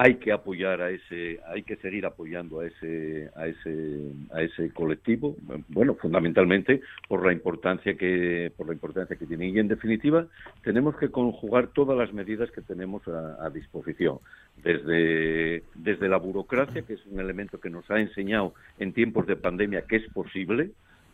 hay 0.02 0.16
que 0.16 0.32
apoyar 0.32 0.82
a 0.82 0.92
ese, 0.92 1.42
hay 1.46 1.64
que 1.64 1.76
seguir 1.76 2.06
apoyando 2.06 2.62
a 2.62 2.68
ese, 2.68 3.30
a 3.36 3.48
ese, 3.48 4.14
a 4.32 4.42
ese 4.42 4.72
colectivo, 4.72 5.36
bueno, 5.68 5.94
fundamentalmente 5.96 6.80
por 7.10 7.26
la 7.26 7.34
importancia 7.34 7.98
que, 7.98 8.50
por 8.56 8.68
la 8.68 8.74
importancia 8.76 9.18
que 9.18 9.26
tiene. 9.26 9.50
Y 9.50 9.60
en 9.60 9.68
definitiva, 9.68 10.26
tenemos 10.64 10.96
que 10.96 11.10
conjugar 11.10 11.68
todas 11.74 11.98
las 11.98 12.14
medidas 12.14 12.50
que 12.52 12.62
tenemos 12.62 13.06
a, 13.10 13.50
disposición, 13.50 14.20
desde, 14.64 15.64
desde 15.76 16.08
la 16.08 16.16
burocracia, 16.16 16.84
que 16.84 16.94
es 16.94 17.06
un 17.08 17.20
elemento 17.20 17.60
que 17.60 17.70
nos 17.70 17.92
ha 17.92 18.00
enseñado 18.00 18.54
en 18.80 18.94
tiempos 18.94 19.28
de 19.28 19.36
pandemia 19.36 19.82
que 19.82 19.98
es 19.98 20.08
posible, 20.14 20.72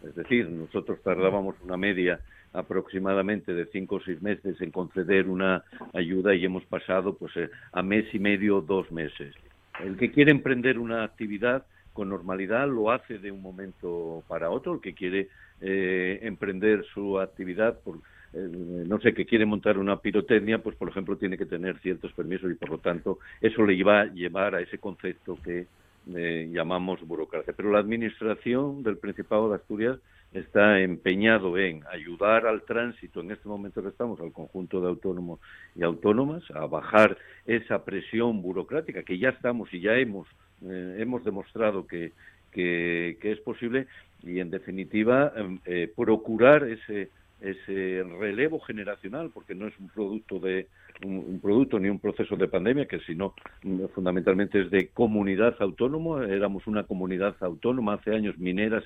es 0.07 0.13
decir, 0.13 0.47
nosotros 0.47 1.01
tardábamos 1.01 1.55
una 1.63 1.75
media 1.75 2.19
aproximadamente 2.55 3.53
de 3.53 3.65
cinco 3.67 3.95
o 3.95 4.01
seis 4.01 4.21
meses 4.21 4.59
en 4.61 4.71
conceder 4.71 5.27
una 5.27 5.63
ayuda 5.93 6.33
y 6.33 6.45
hemos 6.45 6.65
pasado 6.65 7.15
pues 7.15 7.35
eh, 7.37 7.49
a 7.71 7.81
mes 7.81 8.05
y 8.13 8.19
medio, 8.19 8.61
dos 8.61 8.91
meses. 8.91 9.35
El 9.83 9.97
que 9.97 10.11
quiere 10.11 10.31
emprender 10.31 10.79
una 10.79 11.03
actividad 11.03 11.65
con 11.93 12.09
normalidad 12.09 12.67
lo 12.67 12.91
hace 12.91 13.19
de 13.19 13.31
un 13.31 13.41
momento 13.41 14.23
para 14.27 14.49
otro, 14.49 14.75
el 14.75 14.81
que 14.81 14.93
quiere 14.93 15.29
eh, 15.61 16.19
emprender 16.23 16.85
su 16.93 17.19
actividad 17.19 17.79
por 17.79 17.97
eh, 18.33 18.83
no 18.87 18.99
sé, 18.99 19.13
que 19.13 19.25
quiere 19.25 19.45
montar 19.45 19.77
una 19.77 19.97
pirotecnia, 19.97 20.57
pues 20.57 20.75
por 20.75 20.89
ejemplo 20.89 21.15
tiene 21.15 21.37
que 21.37 21.45
tener 21.45 21.79
ciertos 21.79 22.11
permisos 22.11 22.51
y 22.51 22.55
por 22.55 22.69
lo 22.69 22.79
tanto 22.79 23.19
eso 23.39 23.65
le 23.65 23.81
va 23.81 24.01
a 24.01 24.05
llevar 24.05 24.55
a 24.55 24.61
ese 24.61 24.77
concepto 24.77 25.37
que 25.43 25.67
llamamos 26.05 27.01
burocracia. 27.01 27.53
Pero 27.55 27.71
la 27.71 27.79
administración 27.79 28.83
del 28.83 28.97
Principado 28.97 29.49
de 29.49 29.55
Asturias 29.55 29.97
está 30.33 30.81
empeñado 30.81 31.57
en 31.57 31.83
ayudar 31.91 32.45
al 32.45 32.63
tránsito 32.63 33.21
en 33.21 33.31
este 33.31 33.47
momento 33.47 33.81
que 33.81 33.89
estamos, 33.89 34.19
al 34.19 34.31
conjunto 34.31 34.81
de 34.81 34.87
autónomos 34.87 35.39
y 35.75 35.83
autónomas, 35.83 36.43
a 36.51 36.65
bajar 36.65 37.17
esa 37.45 37.85
presión 37.85 38.41
burocrática 38.41 39.03
que 39.03 39.17
ya 39.17 39.29
estamos 39.29 39.73
y 39.73 39.79
ya 39.79 39.95
hemos, 39.95 40.27
eh, 40.63 40.97
hemos 40.99 41.23
demostrado 41.23 41.87
que, 41.87 42.11
que, 42.51 43.17
es 43.21 43.39
posible 43.39 43.87
y 44.23 44.39
en 44.39 44.49
definitiva 44.49 45.31
em, 45.35 45.59
procurar 45.95 46.63
ese 46.63 47.09
ese 47.41 48.03
relevo 48.19 48.59
generacional, 48.59 49.29
porque 49.33 49.55
no 49.55 49.67
es 49.67 49.77
un 49.79 49.89
producto 49.89 50.39
de 50.39 50.67
un, 51.03 51.39
producto 51.41 51.79
ni 51.79 51.89
un 51.89 51.99
proceso 51.99 52.35
de 52.35 52.47
pandemia, 52.47 52.87
que 52.87 52.99
sino 52.99 53.33
mm, 53.63 53.85
fundamentalmente 53.93 54.61
es 54.61 54.71
de 54.71 54.87
comunidad 54.87 55.55
autónoma. 55.59 56.25
Éramos 56.25 56.65
una 56.67 56.83
comunidad 56.83 57.35
autónoma 57.41 57.95
hace 57.95 58.15
años 58.15 58.37
minera, 58.37 58.81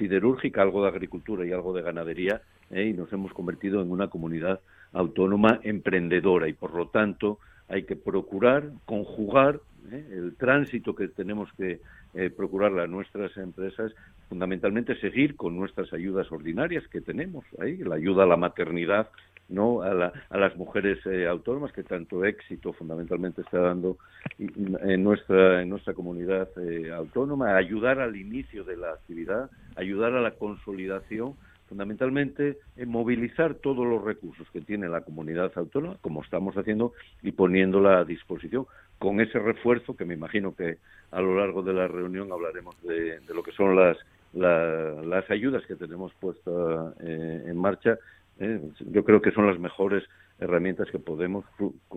siderúrgica, 0.00 0.62
algo 0.62 0.82
de 0.82 0.88
agricultura 0.88 1.46
y 1.46 1.52
algo 1.52 1.74
de 1.74 1.82
ganadería, 1.82 2.40
¿eh? 2.70 2.86
y 2.86 2.92
nos 2.94 3.12
hemos 3.12 3.32
convertido 3.34 3.82
en 3.82 3.90
una 3.90 4.08
comunidad 4.08 4.60
autónoma 4.92 5.60
emprendedora 5.62 6.48
y 6.48 6.54
por 6.54 6.74
lo 6.74 6.88
tanto 6.88 7.38
hay 7.68 7.84
que 7.84 7.96
procurar 7.96 8.70
conjugar 8.86 9.60
¿eh? 9.92 10.04
el 10.10 10.34
tránsito 10.36 10.94
que 10.94 11.08
tenemos 11.08 11.52
que 11.52 11.80
eh, 12.14 12.30
procurar 12.30 12.76
a 12.80 12.86
nuestras 12.86 13.36
empresas, 13.36 13.92
fundamentalmente 14.28 14.96
seguir 14.96 15.36
con 15.36 15.54
nuestras 15.54 15.92
ayudas 15.92 16.32
ordinarias 16.32 16.88
que 16.88 17.02
tenemos 17.02 17.44
ahí, 17.60 17.76
la 17.76 17.96
ayuda 17.96 18.24
a 18.24 18.26
la 18.26 18.36
maternidad, 18.36 19.10
no 19.50 19.82
a, 19.82 19.94
las 19.94 20.56
mujeres 20.56 21.04
eh, 21.06 21.26
autónomas 21.26 21.72
que 21.72 21.82
tanto 21.82 22.24
éxito 22.24 22.72
fundamentalmente 22.72 23.42
está 23.42 23.58
dando 23.58 23.98
en 24.38 25.04
nuestra 25.04 25.62
en 25.62 25.68
nuestra 25.68 25.92
comunidad 25.92 26.48
autónoma, 26.94 27.56
ayudar 27.56 28.00
al 28.00 28.16
inicio 28.16 28.64
de 28.64 28.76
la 28.76 28.92
actividad, 28.92 29.50
ayudar 29.76 30.14
a 30.14 30.20
la 30.20 30.32
consolidación 30.32 31.34
fundamentalmente 31.70 32.58
en 32.76 32.88
movilizar 32.88 33.54
todos 33.54 33.86
los 33.86 34.02
recursos 34.02 34.46
que 34.52 34.60
tiene 34.60 34.88
la 34.88 35.02
comunidad 35.02 35.52
autónoma, 35.54 35.96
como 36.00 36.20
estamos 36.20 36.56
haciendo, 36.56 36.92
y 37.22 37.30
poniéndola 37.30 38.00
a 38.00 38.04
disposición, 38.04 38.66
con 38.98 39.20
ese 39.20 39.38
refuerzo 39.38 39.96
que 39.96 40.04
me 40.04 40.14
imagino 40.14 40.52
que 40.54 40.78
a 41.12 41.20
lo 41.20 41.38
largo 41.38 41.62
de 41.62 41.72
la 41.72 41.86
reunión 41.86 42.32
hablaremos 42.32 42.74
de, 42.82 43.20
lo 43.32 43.44
que 43.44 43.52
son 43.52 43.76
las, 43.76 43.96
las 44.32 45.30
ayudas 45.30 45.64
que 45.66 45.76
tenemos 45.76 46.12
puestas 46.14 46.92
eh, 47.02 47.44
en 47.46 47.56
marcha. 47.56 47.98
Eh, 48.40 48.60
yo 48.90 49.04
creo 49.04 49.20
que 49.20 49.30
son 49.32 49.46
las 49.46 49.58
mejores 49.58 50.02
herramientas 50.38 50.88
que 50.90 50.98
podemos, 50.98 51.44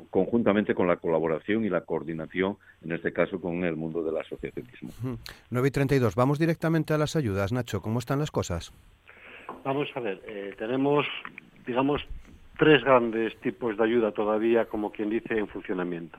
conjuntamente 0.09 0.75
con 0.75 0.87
la 0.87 0.97
colaboración 0.97 1.63
y 1.63 1.69
la 1.69 1.81
coordinación, 1.81 2.57
en 2.83 2.91
este 2.91 3.13
caso 3.13 3.39
con 3.39 3.63
el 3.63 3.77
mundo 3.77 4.03
del 4.03 4.17
asociacionismo. 4.17 4.89
9 5.49 5.67
y 5.67 5.71
32. 5.71 6.15
Vamos 6.15 6.39
directamente 6.39 6.93
a 6.93 6.97
las 6.97 7.15
ayudas. 7.15 7.53
Nacho, 7.53 7.81
¿cómo 7.81 7.99
están 7.99 8.19
las 8.19 8.31
cosas? 8.31 8.73
Vamos 9.63 9.87
a 9.95 10.01
ver, 10.01 10.21
eh, 10.27 10.53
tenemos, 10.57 11.05
digamos, 11.65 12.01
tres 12.57 12.83
grandes 12.83 13.35
tipos 13.39 13.77
de 13.77 13.83
ayuda 13.83 14.11
todavía, 14.11 14.65
como 14.65 14.91
quien 14.91 15.09
dice, 15.09 15.37
en 15.37 15.47
funcionamiento. 15.47 16.17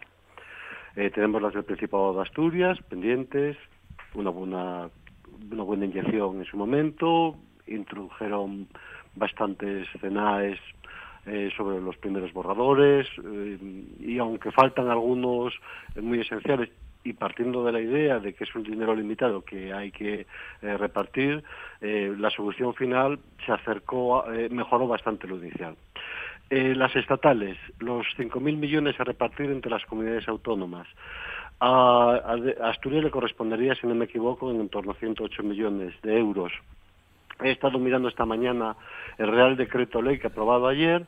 Eh, 0.97 1.11
tenemos 1.11 1.43
las 1.43 1.53
del 1.53 1.65
Principado 1.65 2.15
de 2.15 2.23
Asturias, 2.23 2.79
pendientes, 2.89 3.59
una 4.15 4.31
buena, 4.31 4.89
una 5.51 5.63
buena 5.63 5.85
inyección 5.85 6.39
en 6.39 6.45
su 6.47 6.57
momento, 6.57 7.37
introdujeron 7.67 8.69
bastantes 9.17 9.89
CENAES 10.01 10.59
eh, 11.27 11.51
sobre 11.57 11.81
los 11.81 11.97
primeros 11.97 12.33
borradores 12.33 13.07
y 14.01 14.19
aunque 14.19 14.53
faltan 14.53 14.89
algunos 14.89 15.55
muy 15.97 16.21
esenciales 16.21 16.71
y 17.05 17.13
partiendo 17.13 17.63
de 17.65 17.73
la 17.73 17.81
idea 17.81 18.19
de 18.19 18.33
que 18.33 18.45
es 18.45 18.55
un 18.55 18.65
dinero 18.65 18.95
limitado 18.97 19.43
que 19.43 19.73
hay 19.73 19.93
que 19.93 20.27
eh, 20.63 20.77
repartir, 20.79 21.45
eh, 21.81 22.15
la 22.19 22.31
solución 22.31 22.75
final 22.75 23.21
se 23.45 23.53
acercó, 23.53 24.31
eh, 24.33 24.49
mejoró 24.51 24.89
bastante 24.89 25.29
lo 25.29 25.37
inicial. 25.37 25.77
las 26.51 26.95
estatales, 26.97 27.59
los 27.79 28.07
5.000 28.17 28.57
millones 28.57 28.99
a 28.99 29.05
repartir 29.05 29.51
entre 29.51 29.71
las 29.71 29.85
comunidades 29.87 30.29
autónomas. 30.29 30.87
A, 31.61 32.37
Asturias 32.63 33.05
le 33.05 33.11
correspondería, 33.11 33.75
si 33.75 33.87
no 33.87 33.95
me 33.95 34.05
equivoco, 34.07 34.51
en 34.51 34.69
torno 34.69 34.93
a 34.93 34.95
108 34.95 35.43
millones 35.43 35.95
de 36.03 36.19
euros. 36.19 36.53
He 37.45 37.51
estado 37.51 37.79
mirando 37.79 38.09
esta 38.09 38.25
mañana 38.25 38.75
el 39.19 39.31
Real 39.31 39.55
Decreto 39.55 40.01
Ley 40.01 40.19
que 40.19 40.29
aprobado 40.29 40.67
ayer 40.67 41.05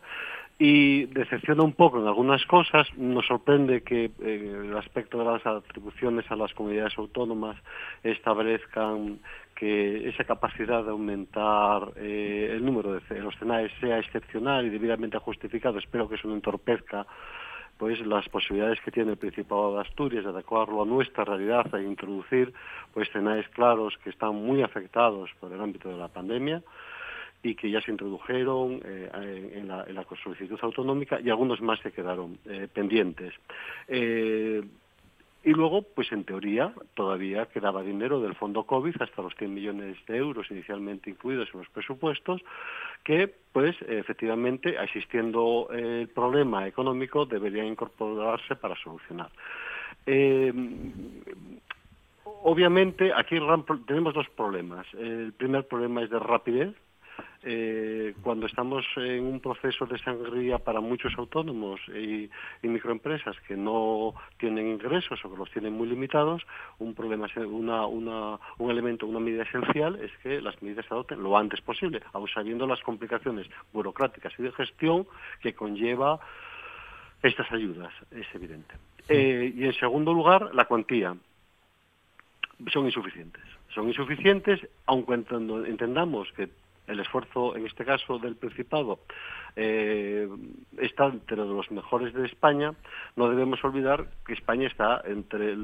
y 0.59 1.07
decepciona 1.07 1.63
un 1.63 1.73
poco 1.73 1.99
en 1.99 2.07
algunas 2.07 2.45
cosas. 2.45 2.87
Nos 2.99 3.27
sorprende 3.27 3.83
que 3.83 4.11
eh, 4.21 4.63
el 4.67 4.77
aspecto 4.77 5.19
de 5.19 5.25
las 5.25 5.47
atribuciones 5.47 6.31
a 6.31 6.37
las 6.37 6.53
comunidades 6.53 6.93
autónomas 6.99 7.57
establezcan 8.03 9.19
que 9.55 10.11
esa 10.11 10.25
capacidad 10.25 10.85
de 10.85 10.91
aumentar 10.91 11.93
eh, 11.97 12.51
el 12.53 12.63
número 12.63 12.93
de 12.93 13.21
los 13.21 13.35
CENAES 13.39 13.73
sea 13.81 13.99
excepcional 13.99 14.67
y 14.67 14.71
debidamente 14.71 15.17
justificado. 15.17 15.79
Espero 15.79 16.07
que 16.07 16.17
eso 16.17 16.29
no 16.29 16.35
entorpezca 16.35 17.07
pues 17.79 18.01
las 18.07 18.29
posibilidades 18.29 18.81
que 18.81 18.91
tiene 18.91 19.13
el 19.13 19.19
Principado 19.19 19.75
de 19.75 19.83
Asturias 19.83 20.25
de 20.25 20.31
adecuarlo 20.31 20.83
a 20.83 20.87
nuestra 20.87 21.25
realidad 21.25 21.75
e 21.75 21.83
introducir 21.83 22.53
pues 22.95 23.11
CENAES 23.13 23.49
claros 23.51 23.97
que 24.03 24.11
están 24.11 24.35
muy 24.35 24.63
afectados 24.63 25.31
por 25.41 25.53
el 25.53 25.61
ámbito 25.61 25.89
de 25.89 25.97
la 25.97 26.09
pandemia 26.09 26.63
y 27.43 27.55
que 27.55 27.71
ya 27.71 27.81
se 27.81 27.91
introdujeron 27.91 28.81
eh, 28.85 29.53
en, 29.55 29.69
la, 29.69 29.85
en, 29.87 29.97
solicitud 30.23 30.59
autonómica 30.63 31.21
y 31.21 31.31
algunos 31.31 31.61
más 31.61 31.79
se 31.81 31.93
quedaron 31.93 32.39
eh, 32.47 32.69
pendientes. 32.73 33.35
Eh, 33.89 34.63
y 35.47 35.53
luego, 35.53 35.83
pues 35.83 36.11
en 36.11 36.25
teoría, 36.25 36.73
todavía 36.95 37.47
quedaba 37.47 37.85
dinero 37.85 38.21
del 38.21 38.35
fondo 38.35 38.65
COVID, 38.65 39.01
hasta 39.01 39.23
los 39.23 39.33
100 39.37 39.55
millones 39.55 39.97
de 40.09 40.17
euros 40.17 40.51
inicialmente 40.51 41.09
incluidos 41.09 41.49
en 41.55 41.61
los 41.61 41.69
presupuestos, 41.69 42.43
que, 43.05 43.33
pues, 43.53 43.77
efectivamente, 43.83 44.75
existiendo 44.83 45.69
el 45.71 46.09
problema 46.09 46.67
económico, 46.67 47.27
deberían 47.27 47.69
incorporarse 47.69 48.57
para 48.57 48.75
solucionar. 48.75 49.31
obviamente, 52.43 53.13
aquí 53.15 53.39
tenemos 53.87 54.15
dos 54.15 54.29
problemas. 54.31 54.85
El 54.95 55.33
primer 55.33 55.65
problema 55.69 56.03
es 56.03 56.11
de 56.11 56.19
rapidez, 56.19 56.75
eh, 57.43 58.15
cuando 58.23 58.47
estamos 58.47 58.85
en 58.97 59.25
un 59.25 59.41
proceso 59.41 59.87
de 59.87 59.99
sangría 59.99 60.59
para 60.59 60.81
muchos 60.81 61.13
autónomos 61.17 61.81
y, 61.89 62.31
microempresas 62.63 63.37
que 63.47 63.57
no 63.57 64.15
tienen 64.39 64.67
ingresos 64.67 65.25
o 65.25 65.31
que 65.31 65.37
los 65.37 65.51
tienen 65.51 65.73
muy 65.73 65.89
limitados, 65.89 66.43
un 66.79 66.95
problema, 66.95 67.27
una, 67.47 67.87
una, 67.87 68.39
un 68.59 68.71
elemento, 68.71 69.07
una 69.07 69.21
medida 69.21 69.45
esencial 69.45 69.97
es 70.03 70.11
que 70.23 70.41
las 70.41 70.61
medidas 70.63 70.85
se 70.87 70.95
adopten 70.95 71.23
lo 71.23 71.39
antes 71.39 71.61
posible, 71.61 72.03
aun 72.13 72.29
sabiendo 72.29 72.67
las 72.67 72.81
complicaciones 72.81 73.47
burocráticas 73.73 74.33
y 74.39 74.43
de 74.43 74.53
gestión 74.53 75.07
que 75.41 75.55
conlleva 75.55 76.19
estas 77.23 77.51
ayudas, 77.53 77.93
es 78.11 78.27
evidente. 78.35 78.75
Eh, 79.09 79.53
y 79.55 79.65
en 79.65 79.75
segundo 79.75 80.13
lugar, 80.13 80.55
la 80.55 80.65
cuantía. 80.65 81.17
Son 82.73 82.87
insuficientes. 82.87 83.43
Son 83.75 83.89
insuficientes, 83.89 84.61
aunque 84.87 85.15
entendamos 85.15 86.33
que 86.33 86.49
el 86.87 87.01
esfuerzo, 87.01 87.57
en 87.57 87.67
este 87.67 87.85
caso 87.85 88.19
del 88.19 88.37
Principado, 88.37 89.01
eh, 89.57 90.29
está 90.79 91.07
entre 91.07 91.37
los 91.37 91.71
mejores 91.71 92.13
de 92.15 92.27
España, 92.27 92.75
no 93.17 93.29
debemos 93.29 93.63
olvidar 93.65 94.07
que 94.27 94.35
España 94.35 94.67
está 94.69 95.03
entre, 95.07 95.57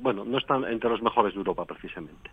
bueno, 0.00 0.24
no 0.24 0.38
está 0.38 0.56
entre 0.70 0.90
los 0.90 1.02
mejores 1.02 1.34
de 1.34 1.38
Europa 1.38 1.64
precisamente. 1.64 2.30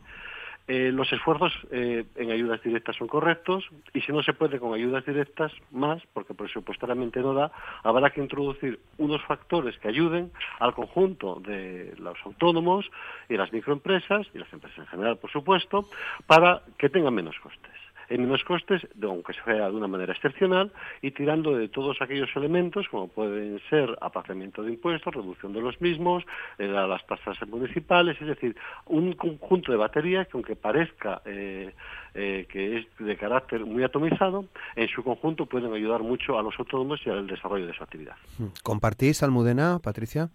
Eh, 0.69 0.91
los 0.91 1.11
esfuerzos 1.13 1.53
eh, 1.71 2.03
en 2.17 2.29
ayudas 2.29 2.61
directas 2.61 2.97
son 2.97 3.07
correctos 3.07 3.63
y 3.93 4.01
si 4.01 4.11
no 4.11 4.21
se 4.21 4.33
puede 4.33 4.59
con 4.59 4.73
ayudas 4.73 5.05
directas 5.05 5.53
más, 5.71 6.03
porque 6.11 6.33
presupuestariamente 6.33 7.21
no 7.21 7.33
da, 7.33 7.51
habrá 7.83 8.09
que 8.09 8.19
introducir 8.19 8.77
unos 8.97 9.23
factores 9.23 9.77
que 9.77 9.87
ayuden 9.87 10.29
al 10.59 10.73
conjunto 10.73 11.39
de 11.39 11.93
los 11.99 12.17
autónomos 12.25 12.85
y 13.29 13.37
las 13.37 13.53
microempresas 13.53 14.27
y 14.33 14.39
las 14.39 14.51
empresas 14.51 14.79
en 14.79 14.87
general, 14.87 15.17
por 15.17 15.31
supuesto, 15.31 15.87
para 16.25 16.61
que 16.77 16.89
tengan 16.89 17.15
menos 17.15 17.39
costes. 17.39 17.86
En 18.09 18.21
menos 18.21 18.43
costes, 18.43 18.81
aunque 19.01 19.33
sea 19.45 19.69
de 19.69 19.75
una 19.75 19.87
manera 19.87 20.13
excepcional, 20.13 20.71
y 21.01 21.11
tirando 21.11 21.55
de 21.55 21.67
todos 21.67 22.01
aquellos 22.01 22.29
elementos, 22.35 22.87
como 22.89 23.07
pueden 23.07 23.59
ser 23.69 23.97
aplazamiento 24.01 24.63
de 24.63 24.71
impuestos, 24.71 25.13
reducción 25.13 25.53
de 25.53 25.61
los 25.61 25.79
mismos, 25.81 26.23
eh, 26.57 26.67
las 26.67 27.05
tasas 27.07 27.37
municipales, 27.47 28.17
es 28.21 28.27
decir, 28.27 28.55
un 28.85 29.13
conjunto 29.13 29.71
de 29.71 29.77
baterías 29.77 30.27
que 30.27 30.33
aunque 30.35 30.55
parezca 30.55 31.21
eh, 31.25 31.73
eh, 32.13 32.45
que 32.49 32.79
es 32.79 32.85
de 32.99 33.17
carácter 33.17 33.65
muy 33.65 33.83
atomizado, 33.83 34.45
en 34.75 34.87
su 34.89 35.03
conjunto 35.03 35.45
pueden 35.45 35.73
ayudar 35.73 36.01
mucho 36.01 36.37
a 36.37 36.43
los 36.43 36.57
autónomos 36.57 36.99
y 37.05 37.09
al 37.09 37.27
desarrollo 37.27 37.67
de 37.67 37.73
su 37.73 37.83
actividad. 37.83 38.15
¿Compartís, 38.63 39.23
Almudena, 39.23 39.79
Patricia? 39.79 40.29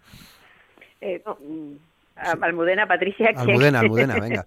no, 1.25 1.37
Almudena, 2.15 2.87
Patricia. 2.87 3.31
Almudena, 3.35 3.79
Almudena, 3.81 4.19
venga. 4.19 4.43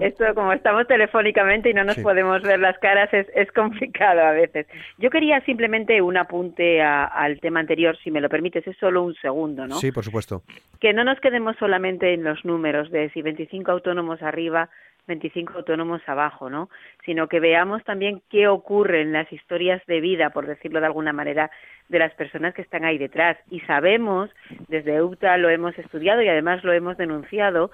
Esto, 0.00 0.24
como 0.34 0.52
estamos 0.52 0.86
telefónicamente 0.86 1.70
y 1.70 1.74
no 1.74 1.84
nos 1.84 1.98
podemos 1.98 2.42
ver 2.42 2.58
las 2.58 2.78
caras, 2.78 3.12
es, 3.12 3.26
es, 3.34 3.50
complicado 3.52 4.20
a 4.20 4.32
veces. 4.32 4.66
Yo 4.98 5.10
quería 5.10 5.40
simplemente 5.44 6.00
un 6.00 6.16
apunte 6.16 6.82
al 6.82 7.40
tema 7.40 7.60
anterior, 7.60 7.96
si 8.02 8.10
me 8.10 8.20
lo 8.20 8.28
permites, 8.28 8.66
es 8.66 8.76
solo 8.78 9.02
un 9.02 9.14
segundo, 9.16 9.66
¿no? 9.66 9.76
Sí, 9.76 9.92
por 9.92 10.04
supuesto. 10.04 10.42
Que 10.80 10.92
no 10.92 11.04
nos 11.04 11.20
quedemos 11.20 11.56
solamente 11.58 12.14
en 12.14 12.24
los 12.24 12.44
números 12.44 12.90
de 12.90 13.10
si 13.10 13.22
25 13.22 13.70
autónomos 13.70 14.22
arriba 14.22 14.70
25 15.10 15.58
autónomos 15.58 16.00
abajo, 16.06 16.48
¿no? 16.48 16.70
Sino 17.04 17.28
que 17.28 17.40
veamos 17.40 17.84
también 17.84 18.22
qué 18.30 18.48
ocurre 18.48 19.02
en 19.02 19.12
las 19.12 19.30
historias 19.32 19.84
de 19.86 20.00
vida, 20.00 20.30
por 20.30 20.46
decirlo 20.46 20.80
de 20.80 20.86
alguna 20.86 21.12
manera, 21.12 21.50
de 21.88 21.98
las 21.98 22.14
personas 22.14 22.54
que 22.54 22.62
están 22.62 22.84
ahí 22.84 22.96
detrás. 22.96 23.36
Y 23.50 23.60
sabemos, 23.60 24.30
desde 24.68 25.02
UTA 25.02 25.36
lo 25.36 25.50
hemos 25.50 25.78
estudiado 25.78 26.22
y 26.22 26.28
además 26.28 26.64
lo 26.64 26.72
hemos 26.72 26.96
denunciado, 26.96 27.70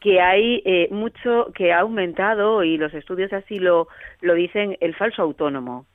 que 0.00 0.20
hay 0.20 0.62
eh, 0.64 0.88
mucho 0.90 1.52
que 1.54 1.72
ha 1.72 1.80
aumentado 1.80 2.64
y 2.64 2.76
los 2.78 2.94
estudios 2.94 3.32
así 3.32 3.58
lo, 3.58 3.88
lo 4.20 4.34
dicen 4.34 4.76
el 4.80 4.94
falso 4.94 5.22
autónomo 5.22 5.86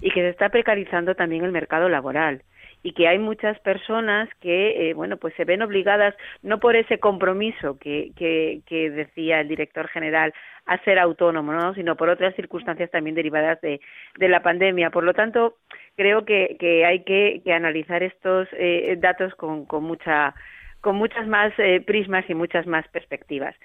y 0.00 0.10
que 0.10 0.20
se 0.20 0.28
está 0.28 0.48
precarizando 0.48 1.14
también 1.14 1.44
el 1.44 1.52
mercado 1.52 1.88
laboral 1.88 2.42
y 2.84 2.92
que 2.92 3.08
hay 3.08 3.18
muchas 3.18 3.58
personas 3.60 4.28
que, 4.40 4.90
eh, 4.90 4.94
bueno, 4.94 5.16
pues 5.16 5.34
se 5.34 5.46
ven 5.46 5.62
obligadas, 5.62 6.14
no 6.42 6.60
por 6.60 6.76
ese 6.76 6.98
compromiso 6.98 7.78
que, 7.78 8.12
que, 8.14 8.60
que 8.66 8.90
decía 8.90 9.40
el 9.40 9.48
director 9.48 9.88
general, 9.88 10.34
a 10.66 10.78
ser 10.84 10.98
autónomo, 10.98 11.52
¿no? 11.52 11.74
sino 11.74 11.96
por 11.96 12.10
otras 12.10 12.34
circunstancias 12.36 12.90
también 12.90 13.16
derivadas 13.16 13.58
de, 13.62 13.80
de 14.18 14.28
la 14.28 14.42
pandemia. 14.42 14.90
Por 14.90 15.04
lo 15.04 15.14
tanto, 15.14 15.56
creo 15.96 16.26
que, 16.26 16.56
que 16.60 16.84
hay 16.84 17.04
que, 17.04 17.40
que 17.42 17.52
analizar 17.54 18.02
estos 18.02 18.48
eh, 18.52 18.96
datos 18.98 19.34
con, 19.34 19.64
con 19.64 19.82
mucha 19.82 20.34
con 20.82 20.96
muchas 20.96 21.26
más 21.26 21.50
eh, 21.56 21.80
prismas 21.80 22.28
y 22.28 22.34
muchas 22.34 22.66
más 22.66 22.86
perspectivas. 22.88 23.56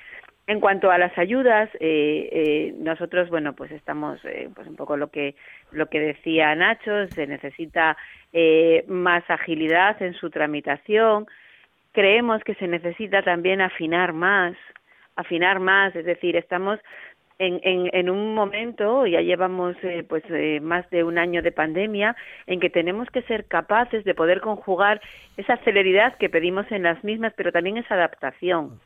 En 0.50 0.60
cuanto 0.60 0.90
a 0.90 0.98
las 0.98 1.16
ayudas, 1.16 1.70
eh, 1.80 2.28
eh, 2.32 2.74
nosotros, 2.80 3.30
bueno, 3.30 3.54
pues 3.54 3.70
estamos, 3.70 4.20
eh, 4.26 4.50
pues 4.56 4.68
un 4.68 4.76
poco 4.76 4.98
lo 4.98 5.12
que 5.12 5.36
lo 5.72 5.86
que 5.92 6.00
decía 6.00 6.56
Nacho, 6.56 7.08
se 7.10 7.28
necesita 7.28 7.96
más 8.88 9.24
agilidad 9.30 10.02
en 10.02 10.16
su 10.16 10.32
tramitación. 10.32 11.28
Creemos 11.92 12.44
que 12.44 12.56
se 12.56 12.68
necesita 12.68 13.22
también 13.22 13.62
afinar 13.62 14.12
más, 14.12 14.56
afinar 15.16 15.60
más, 15.60 15.96
es 15.96 16.06
decir, 16.06 16.36
estamos 16.36 16.80
en, 17.38 17.60
en, 17.62 17.88
en, 17.94 18.10
un 18.10 18.34
momento, 18.34 19.06
ya 19.06 19.22
llevamos 19.22 19.76
pues 20.08 20.24
más 20.64 20.90
de 20.90 21.04
un 21.04 21.20
año 21.20 21.44
de 21.44 21.52
pandemia, 21.52 22.16
en 22.48 22.60
que 22.60 22.72
tenemos 22.72 23.08
que 23.12 23.22
ser 23.22 23.46
capaces 23.46 24.04
de 24.04 24.16
poder 24.16 24.42
conjugar 24.42 25.00
esa 25.38 25.58
celeridad 25.58 26.18
que 26.18 26.28
pedimos 26.28 26.66
en 26.72 26.82
las 26.82 27.04
mismas, 27.04 27.34
pero 27.36 27.52
también 27.52 27.78
esa 27.78 27.94
adaptación 27.94 28.80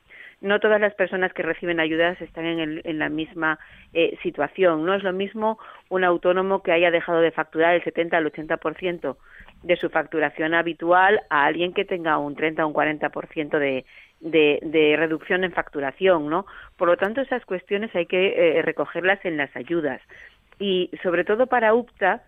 no 0.43 0.59
todas 0.59 0.79
las 0.79 0.93
personas 0.93 1.33
que 1.33 1.41
reciben 1.41 1.79
ayudas 1.79 2.21
están 2.21 2.45
en, 2.45 2.81
en 2.83 2.99
la 2.99 3.09
misma 3.09 3.57
eh, 3.93 4.17
situación. 4.21 4.85
No 4.85 4.93
es 4.93 5.01
lo 5.01 5.13
mismo 5.13 5.57
un 5.89 6.03
autónomo 6.03 6.61
que 6.61 6.73
haya 6.73 6.91
dejado 6.91 7.21
de 7.21 7.31
facturar 7.31 7.73
el 7.75 7.83
70 7.83 8.17
al 8.17 8.31
80% 8.31 9.15
de 9.63 9.77
su 9.77 9.89
facturación 9.89 10.53
habitual 10.53 11.21
a 11.29 11.45
alguien 11.45 11.73
que 11.73 11.85
tenga 11.85 12.17
un 12.17 12.35
30 12.35 12.65
o 12.65 12.67
un 12.67 12.73
40% 12.73 13.57
de, 13.57 13.85
de, 14.19 14.59
de 14.61 14.95
reducción 14.97 15.45
en 15.45 15.53
facturación, 15.53 16.29
¿no? 16.29 16.45
Por 16.77 16.89
lo 16.89 16.97
tanto, 16.97 17.21
esas 17.21 17.45
cuestiones 17.45 17.95
hay 17.95 18.05
que 18.05 18.57
eh, 18.57 18.61
recogerlas 18.61 19.23
en 19.23 19.37
las 19.37 19.55
ayudas. 19.55 20.01
Y 20.59 20.91
sobre 21.01 21.23
todo 21.23 21.47
para 21.47 21.73
UPTA, 21.73 22.21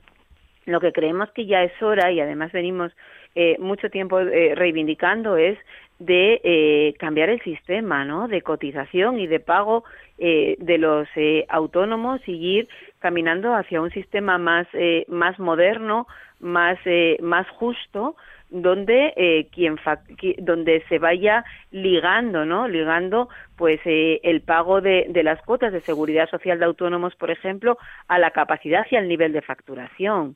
lo 0.65 0.79
que 0.79 0.93
creemos 0.93 1.29
que 1.31 1.45
ya 1.45 1.63
es 1.63 1.81
hora, 1.81 2.11
y 2.11 2.19
además 2.21 2.51
venimos 2.53 2.91
eh, 3.35 3.57
mucho 3.59 3.89
tiempo 3.89 4.19
eh, 4.19 4.55
reivindicando, 4.55 5.37
es 5.37 5.59
de 5.99 6.41
eh, 6.43 6.93
cambiar 6.99 7.29
el 7.29 7.41
sistema 7.41 8.03
¿no? 8.05 8.27
de 8.27 8.41
cotización 8.41 9.19
y 9.19 9.27
de 9.27 9.39
pago 9.39 9.83
eh, 10.17 10.55
de 10.59 10.77
los 10.77 11.07
eh, 11.15 11.45
autónomos 11.49 12.21
y 12.27 12.33
ir 12.33 12.67
caminando 12.99 13.53
hacia 13.53 13.81
un 13.81 13.91
sistema 13.91 14.37
más, 14.37 14.67
eh, 14.73 15.05
más 15.07 15.39
moderno, 15.39 16.07
más, 16.39 16.77
eh, 16.85 17.17
más 17.21 17.47
justo, 17.49 18.15
donde 18.49 19.13
eh, 19.15 19.47
quien 19.51 19.77
donde 20.37 20.83
se 20.87 20.99
vaya 20.99 21.43
ligando 21.71 22.45
no 22.45 22.67
ligando 22.67 23.27
pues 23.57 23.79
eh, 23.85 24.19
el 24.23 24.41
pago 24.41 24.81
de, 24.81 25.07
de 25.09 25.23
las 25.23 25.41
cuotas 25.41 25.73
de 25.73 25.81
seguridad 25.81 26.29
social 26.29 26.59
de 26.59 26.65
autónomos 26.65 27.15
por 27.15 27.31
ejemplo 27.31 27.77
a 28.07 28.19
la 28.19 28.31
capacidad 28.31 28.85
y 28.89 28.95
al 28.95 29.07
nivel 29.07 29.33
de 29.33 29.41
facturación 29.41 30.35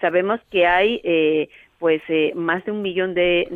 sabemos 0.00 0.40
que 0.50 0.66
hay 0.66 1.00
eh, 1.02 1.48
pues 1.78 2.02
eh, 2.08 2.32
más 2.34 2.64
de 2.64 2.72
un 2.72 2.82
millón 2.82 3.14
de, 3.14 3.48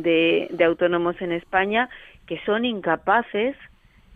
de, 0.49 0.63
autónomos 0.63 1.21
en 1.21 1.31
España 1.31 1.89
que 2.25 2.39
son 2.45 2.65
incapaces 2.65 3.55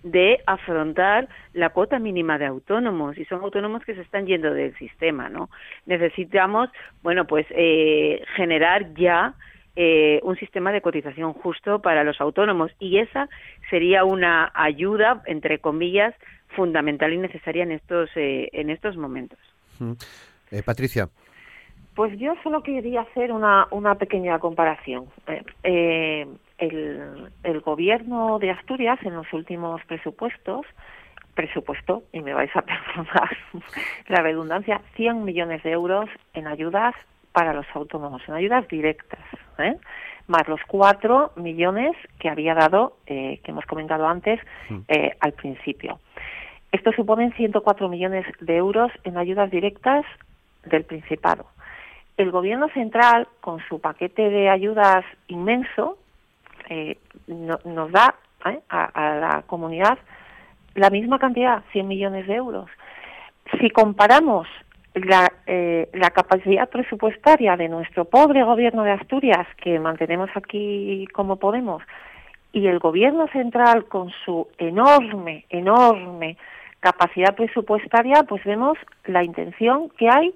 de 0.03 0.39
afrontar 0.45 1.28
la 1.53 1.70
cuota 1.70 1.99
mínima 1.99 2.38
de 2.38 2.45
autónomos 2.45 3.18
y 3.18 3.26
son 3.26 3.41
autónomos 3.41 3.84
que 3.84 3.95
se 3.95 4.01
están 4.01 4.26
yendo 4.26 4.53
del 4.53 4.78
sistema, 4.78 5.28
¿no? 5.28 5.49
Necesitamos, 5.86 6.70
bueno, 7.03 7.26
pues 7.26 7.45
eh, 7.49 8.24
generar 8.36 8.93
ya 8.93 9.34
eh, 9.80 10.20
un 10.24 10.36
sistema 10.38 10.72
de 10.72 10.82
cotización 10.82 11.34
justo 11.34 11.84
para 11.84 12.03
los 12.03 12.20
autónomos 12.20 12.72
y 12.80 12.97
esa 12.97 13.30
sería 13.70 14.05
una 14.05 14.51
ayuda, 14.55 15.22
entre 15.26 15.60
comillas, 15.60 16.16
fundamental 16.55 17.14
y 17.14 17.18
necesaria 17.18 17.62
en 17.62 17.74
estos 17.74 18.10
eh, 18.16 18.49
en 18.53 18.72
estos 18.72 18.97
momentos. 18.97 19.38
Eh, 20.49 20.64
Patricia. 20.64 21.10
Pues 21.98 22.16
yo 22.20 22.36
solo 22.43 22.62
quería 22.62 23.02
hacer 23.02 23.32
una, 23.32 23.68
una 23.72 23.95
pequeña 23.95 24.38
comparación. 24.38 25.08
Eh, 25.26 25.43
eh, 25.64 26.28
el, 26.60 27.32
el 27.41 27.62
gobierno 27.62 28.38
de 28.38 28.52
Asturias 28.52 29.00
en 29.02 29.16
los 29.16 29.34
últimos 29.34 29.84
presupuestos 29.86 30.64
presupuesto, 31.34 32.04
y 32.14 32.22
me 32.22 32.36
vais 32.36 32.56
a 32.56 32.62
perdonar 32.95 33.36
la 34.10 34.22
redundancia, 34.22 34.82
100 34.95 35.24
millones 35.24 35.64
de 35.64 35.72
euros 35.72 36.08
en 36.36 36.45
ayudas 36.45 36.93
para 37.32 37.52
los 37.54 37.66
autónomos, 37.74 38.22
en 38.28 38.36
ayudas 38.36 38.68
directas, 38.68 39.22
¿eh? 39.58 39.76
más 40.28 40.48
los 40.48 40.62
4 40.68 41.32
millones 41.38 41.95
que 42.20 42.30
había 42.30 42.54
dado, 42.54 42.98
eh, 43.08 43.39
que 43.43 43.52
hemos 43.52 43.66
comentado 43.66 44.08
antes, 44.08 44.39
eh, 44.88 45.16
al 45.20 45.34
principio. 45.34 46.00
Esto 46.72 46.91
supone 46.91 47.32
104 47.34 47.89
millones 47.89 48.26
de 48.39 48.56
euros 48.56 48.91
en 49.04 49.18
ayudas 49.18 49.50
directas 49.50 50.06
del 50.64 50.84
Principado 50.84 51.48
el 52.18 52.32
gobierno 52.32 52.68
central, 52.70 53.28
con 53.41 53.59
su 53.70 53.80
paquete 53.80 54.30
de 54.30 54.49
ayudas 54.49 55.05
inmenso, 55.28 55.97
eh, 56.70 56.97
no, 57.28 57.59
nos 57.63 57.91
da 57.91 58.15
¿eh? 58.45 58.59
a, 58.70 58.86
a, 58.86 59.15
la 59.15 59.43
comunidad 59.43 59.97
la 60.76 60.89
misma 60.89 61.18
cantidad, 61.18 61.63
100 61.72 61.88
millones 61.88 62.28
de 62.28 62.36
euros. 62.36 62.70
Si 63.59 63.70
comparamos 63.70 64.47
la, 64.93 65.32
eh, 65.45 65.89
la 65.93 66.11
capacidad 66.11 66.70
presupuestaria 66.70 67.55
de 67.57 67.70
nuestro 67.70 68.05
pobre 68.05 68.43
gobierno 68.43 68.84
de 68.84 68.91
Asturias, 68.91 69.47
que 69.57 69.80
mantenemos 69.80 70.30
aquí 70.36 71.07
como 71.13 71.38
podemos, 71.38 71.84
y 72.51 72.68
el 72.68 72.80
gobierno 72.80 73.28
central 73.30 73.86
con 73.86 74.11
su 74.24 74.47
enorme, 74.57 75.45
enorme 75.49 76.38
capacidad 76.80 77.36
presupuestaria, 77.36 78.24
pues 78.24 78.43
vemos 78.43 78.78
la 79.05 79.24
intención 79.24 79.89
que 79.97 80.09
hay 80.09 80.34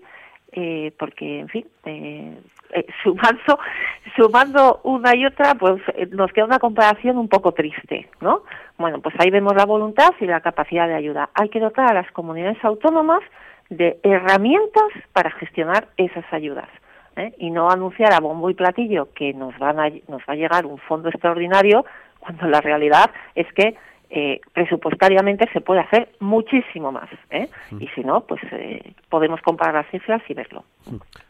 eh, 0.51 0.91
porque, 0.97 1.39
en 1.39 1.49
fin, 1.49 1.65
eh, 1.85 2.37
eh, 2.73 2.85
sumando, 3.03 3.59
sumando 4.15 4.81
una 4.83 5.15
y 5.15 5.25
otra, 5.25 5.55
pues 5.55 5.81
eh, 5.95 6.07
nos 6.11 6.31
queda 6.31 6.45
una 6.45 6.59
comparación 6.59 7.17
un 7.17 7.27
poco 7.27 7.51
triste, 7.51 8.09
¿no? 8.21 8.43
Bueno, 8.77 9.01
pues 9.01 9.15
ahí 9.19 9.29
vemos 9.29 9.55
la 9.55 9.65
voluntad 9.65 10.11
y 10.19 10.25
la 10.25 10.41
capacidad 10.41 10.87
de 10.87 10.95
ayuda. 10.95 11.29
Hay 11.33 11.49
que 11.49 11.59
dotar 11.59 11.91
a 11.91 11.93
las 11.93 12.11
comunidades 12.11 12.63
autónomas 12.63 13.21
de 13.69 13.99
herramientas 14.03 14.89
para 15.13 15.31
gestionar 15.31 15.87
esas 15.97 16.25
ayudas. 16.31 16.67
¿eh? 17.15 17.33
Y 17.37 17.51
no 17.51 17.69
anunciar 17.69 18.13
a 18.13 18.19
bombo 18.19 18.49
y 18.49 18.53
platillo 18.53 19.09
que 19.13 19.33
nos, 19.33 19.57
van 19.59 19.79
a, 19.79 19.89
nos 20.07 20.21
va 20.21 20.33
a 20.33 20.35
llegar 20.35 20.65
un 20.65 20.77
fondo 20.77 21.09
extraordinario 21.09 21.85
cuando 22.19 22.47
la 22.47 22.61
realidad 22.61 23.09
es 23.35 23.51
que 23.53 23.75
eh, 24.13 24.41
presupuestariamente 24.53 25.49
se 25.53 25.61
puede 25.61 25.79
hacer 25.79 26.09
muchísimo 26.19 26.91
más. 26.91 27.09
¿eh? 27.29 27.47
Y 27.79 27.87
si 27.95 28.01
no, 28.01 28.25
pues 28.27 28.41
eh, 28.51 28.93
podemos 29.09 29.41
comparar 29.41 29.73
las 29.75 29.89
cifras 29.89 30.21
y 30.27 30.33
verlo. 30.33 30.65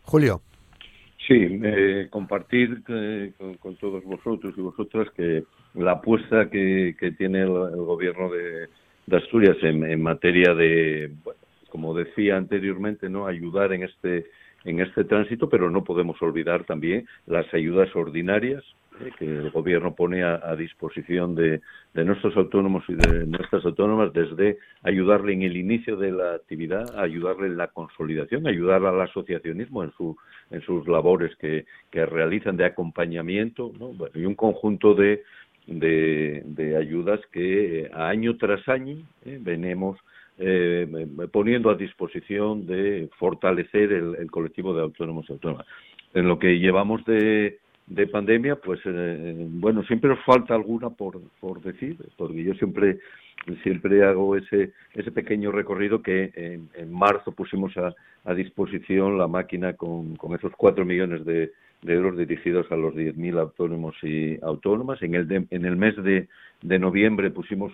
Julio. 0.01 0.41
Sí, 1.27 1.59
eh, 1.63 2.07
compartir 2.09 2.81
eh, 2.87 3.33
con, 3.37 3.53
con, 3.55 3.75
todos 3.75 4.03
vosotros 4.03 4.55
y 4.57 4.61
vosotras 4.61 5.07
que 5.15 5.43
la 5.75 5.91
apuesta 5.91 6.49
que, 6.49 6.95
que 6.99 7.11
tiene 7.11 7.41
el, 7.41 7.49
el 7.49 7.83
gobierno 7.85 8.29
de, 8.31 8.67
de, 9.05 9.17
Asturias 9.17 9.57
en, 9.61 9.85
en 9.85 10.01
materia 10.01 10.55
de, 10.55 11.11
bueno, 11.23 11.39
como 11.69 11.93
decía 11.93 12.37
anteriormente, 12.37 13.07
no 13.07 13.27
ayudar 13.27 13.71
en 13.73 13.83
este 13.83 14.25
en 14.63 14.79
este 14.79 15.03
tránsito, 15.03 15.49
pero 15.49 15.71
no 15.71 15.83
podemos 15.83 16.21
olvidar 16.21 16.65
también 16.65 17.07
las 17.25 17.51
ayudas 17.53 17.95
ordinarias 17.95 18.63
que 19.17 19.25
el 19.25 19.49
gobierno 19.51 19.95
pone 19.95 20.23
a, 20.23 20.55
disposición 20.55 21.35
de, 21.35 21.61
nuestros 21.93 22.35
autónomos 22.37 22.83
y 22.87 22.93
de 22.93 23.25
nuestras 23.25 23.65
autónomas 23.65 24.13
desde 24.13 24.57
ayudarle 24.83 25.33
en 25.33 25.41
el 25.41 25.57
inicio 25.57 25.97
de 25.97 26.11
la 26.11 26.35
actividad, 26.35 26.99
ayudarle 26.99 27.47
en 27.47 27.57
la 27.57 27.67
consolidación, 27.67 28.47
ayudar 28.47 28.85
al 28.85 29.01
asociacionismo 29.01 29.83
en, 29.83 29.91
su, 29.93 30.15
en 30.51 30.61
sus 30.61 30.87
labores 30.87 31.35
que, 31.37 31.65
que 31.89 32.05
realizan 32.05 32.57
de 32.57 32.65
acompañamiento 32.65 33.71
y 34.13 34.25
un 34.25 34.35
conjunto 34.35 34.93
de, 34.93 35.23
de, 35.67 36.77
ayudas 36.77 37.19
que 37.31 37.81
eh, 37.81 37.91
año 37.93 38.37
tras 38.37 38.67
año 38.67 38.97
eh, 39.25 39.37
venimos 39.39 39.97
eh, 40.37 40.87
poniendo 41.31 41.69
a 41.69 41.75
disposición 41.75 42.65
de 42.65 43.09
fortalecer 43.19 43.91
el, 43.91 44.31
colectivo 44.31 44.73
de 44.73 44.81
autónomos 44.81 45.29
y 45.29 45.33
autónomas. 45.33 45.67
En 46.13 46.27
lo 46.27 46.39
que 46.39 46.57
llevamos 46.59 47.05
de, 47.05 47.59
de 47.91 48.07
pandemia, 48.07 48.55
pues 48.55 48.79
eh, 48.85 49.35
bueno, 49.49 49.83
siempre 49.83 50.09
nos 50.09 50.23
falta 50.23 50.55
alguna 50.55 50.89
por, 50.89 51.19
por 51.41 51.61
decir, 51.61 51.97
porque 52.17 52.43
yo 52.43 52.53
siempre 52.55 52.99
siempre 53.63 54.03
hago 54.03 54.37
ese 54.37 54.71
ese 54.93 55.11
pequeño 55.11 55.51
recorrido 55.51 56.01
que 56.01 56.31
en, 56.35 56.91
marzo 56.93 57.31
pusimos 57.31 57.75
a, 57.77 57.93
a, 58.23 58.33
disposición 58.33 59.17
la 59.17 59.27
máquina 59.27 59.73
con, 59.73 60.15
con 60.15 60.35
esos 60.35 60.53
cuatro 60.55 60.85
millones 60.85 61.25
de, 61.25 61.51
de 61.81 61.93
euros 61.93 62.17
dirigidos 62.17 62.71
a 62.71 62.75
los 62.75 62.93
10.000 62.93 63.39
autónomos 63.39 63.95
y 64.03 64.37
autónomas. 64.41 65.01
En 65.01 65.15
el, 65.15 65.47
en 65.49 65.65
el 65.65 65.75
mes 65.75 65.95
de, 65.97 66.29
de 66.61 66.79
noviembre 66.79 67.29
pusimos 67.29 67.73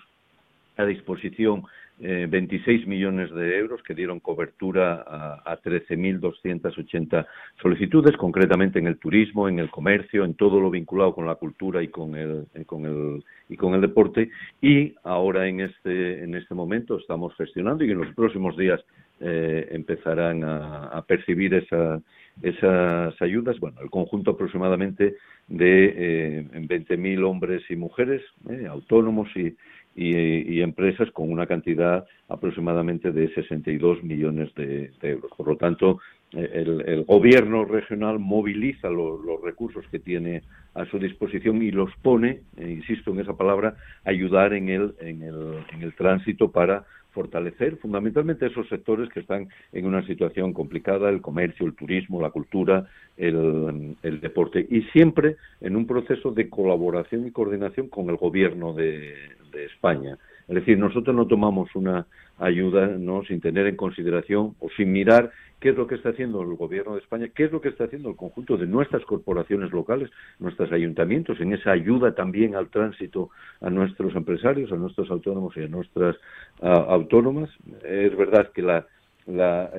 a 0.77 0.85
disposición 0.85 1.63
eh, 1.99 2.27
26 2.29 2.85
millones 2.85 3.31
de 3.33 3.57
euros 3.57 3.81
que 3.81 3.95
dieron 3.95 4.19
cobertura 4.19 5.03
a, 5.07 5.51
a 5.51 5.61
13.280 5.61 7.25
solicitudes, 7.61 8.15
concretamente 8.17 8.77
en 8.77 8.87
el 8.87 8.97
turismo, 8.97 9.49
en 9.49 9.59
el 9.59 9.69
comercio, 9.71 10.23
en 10.23 10.35
todo 10.35 10.59
lo 10.59 10.69
vinculado 10.69 11.15
con 11.15 11.25
la 11.25 11.35
cultura 11.35 11.81
y 11.81 11.87
con 11.87 12.15
el, 12.15 12.45
eh, 12.53 12.65
con 12.65 12.85
el, 12.85 13.23
y 13.49 13.57
con 13.57 13.73
el 13.73 13.81
deporte. 13.81 14.29
Y 14.61 14.93
ahora 15.03 15.47
en 15.47 15.61
este, 15.61 16.23
en 16.23 16.35
este 16.35 16.53
momento 16.53 16.97
estamos 16.97 17.35
gestionando 17.35 17.83
y 17.83 17.91
en 17.91 17.97
los 17.97 18.13
próximos 18.13 18.55
días 18.57 18.83
eh, 19.19 19.69
empezarán 19.71 20.43
a, 20.43 21.03
percibir 21.07 21.51
esa, 21.55 21.99
esas 22.43 23.19
ayudas. 23.19 23.59
Bueno, 23.59 23.81
el 23.81 23.89
conjunto 23.89 24.31
aproximadamente 24.31 25.15
de 25.47 25.85
eh, 25.97 26.47
20.000 26.53 27.23
hombres 27.27 27.63
y 27.69 27.75
mujeres, 27.75 28.21
eh, 28.47 28.67
autónomos 28.69 29.27
y, 29.35 29.55
y, 29.97 30.61
empresas 30.61 31.09
con 31.11 31.31
una 31.31 31.47
cantidad 31.47 32.05
aproximadamente 32.29 33.11
de 33.11 33.33
62 33.33 34.03
millones 34.03 34.53
de, 34.55 34.91
euros. 35.01 35.31
Por 35.35 35.47
lo 35.47 35.57
tanto, 35.57 35.99
eh, 36.33 36.63
el, 36.85 37.03
gobierno 37.03 37.65
regional 37.65 38.19
moviliza 38.19 38.89
los 38.89 39.19
recursos 39.43 39.85
que 39.89 39.99
tiene 39.99 40.43
a 40.75 40.85
su 40.85 40.99
disposición 40.99 41.63
y 41.63 41.71
los 41.71 41.89
pone, 42.03 42.41
eh, 42.57 42.69
insisto 42.69 43.11
en 43.11 43.21
esa 43.21 43.35
palabra, 43.35 43.75
ayudar 44.05 44.53
en 44.53 44.69
el, 44.69 44.93
en 44.99 45.23
el, 45.23 45.65
en 45.73 45.81
el 45.81 45.93
tránsito 45.95 46.51
para 46.51 46.85
fortalecer 47.17 47.77
fundamentalmente 47.77 48.45
esos 48.45 48.69
sectores 48.69 49.09
que 49.09 49.21
están 49.21 49.49
en 49.71 49.87
una 49.87 50.05
situación 50.05 50.53
complicada, 50.53 51.09
el 51.09 51.19
comercio, 51.19 51.65
el 51.65 51.73
turismo, 51.73 52.21
la 52.21 52.29
cultura, 52.29 52.85
el, 53.17 53.95
el 54.03 54.21
deporte, 54.21 54.63
y 54.69 54.83
siempre 54.93 55.35
en 55.59 55.75
un 55.75 55.87
proceso 55.87 56.31
de 56.31 56.47
colaboración 56.47 57.25
y 57.25 57.31
coordinación 57.31 57.87
con 57.87 58.07
el 58.11 58.17
gobierno 58.17 58.73
de, 58.73 59.15
de 59.51 59.65
España. 59.65 60.15
Es 60.47 60.55
decir, 60.55 60.77
nosotros 60.77 61.15
no 61.15 61.25
tomamos 61.25 61.75
una 61.75 62.05
ayuda 62.37 62.87
no 62.87 63.23
sin 63.23 63.41
tener 63.41 63.67
en 63.67 63.75
consideración 63.75 64.55
o 64.59 64.69
sin 64.75 64.91
mirar 64.91 65.31
qué 65.59 65.69
es 65.69 65.75
lo 65.75 65.87
que 65.87 65.95
está 65.95 66.09
haciendo 66.09 66.41
el 66.41 66.55
gobierno 66.55 66.93
de 66.93 66.99
España, 66.99 67.29
qué 67.33 67.45
es 67.45 67.51
lo 67.51 67.61
que 67.61 67.69
está 67.69 67.85
haciendo 67.85 68.09
el 68.09 68.15
conjunto 68.15 68.57
de 68.57 68.67
nuestras 68.67 69.03
corporaciones 69.05 69.71
locales, 69.71 70.09
nuestros 70.39 70.71
ayuntamientos, 70.71 71.39
en 71.39 71.53
esa 71.53 71.71
ayuda 71.71 72.13
también 72.13 72.55
al 72.55 72.69
tránsito 72.69 73.31
a 73.61 73.69
nuestros 73.69 74.15
empresarios, 74.15 74.71
a 74.71 74.75
nuestros 74.75 75.09
autónomos 75.09 75.57
y 75.57 75.63
a 75.63 75.67
nuestras 75.67 76.15
autónomas. 76.61 77.49
Es 77.83 78.15
verdad 78.15 78.51
que 78.53 78.61
la, 78.61 78.85
la, 79.25 79.71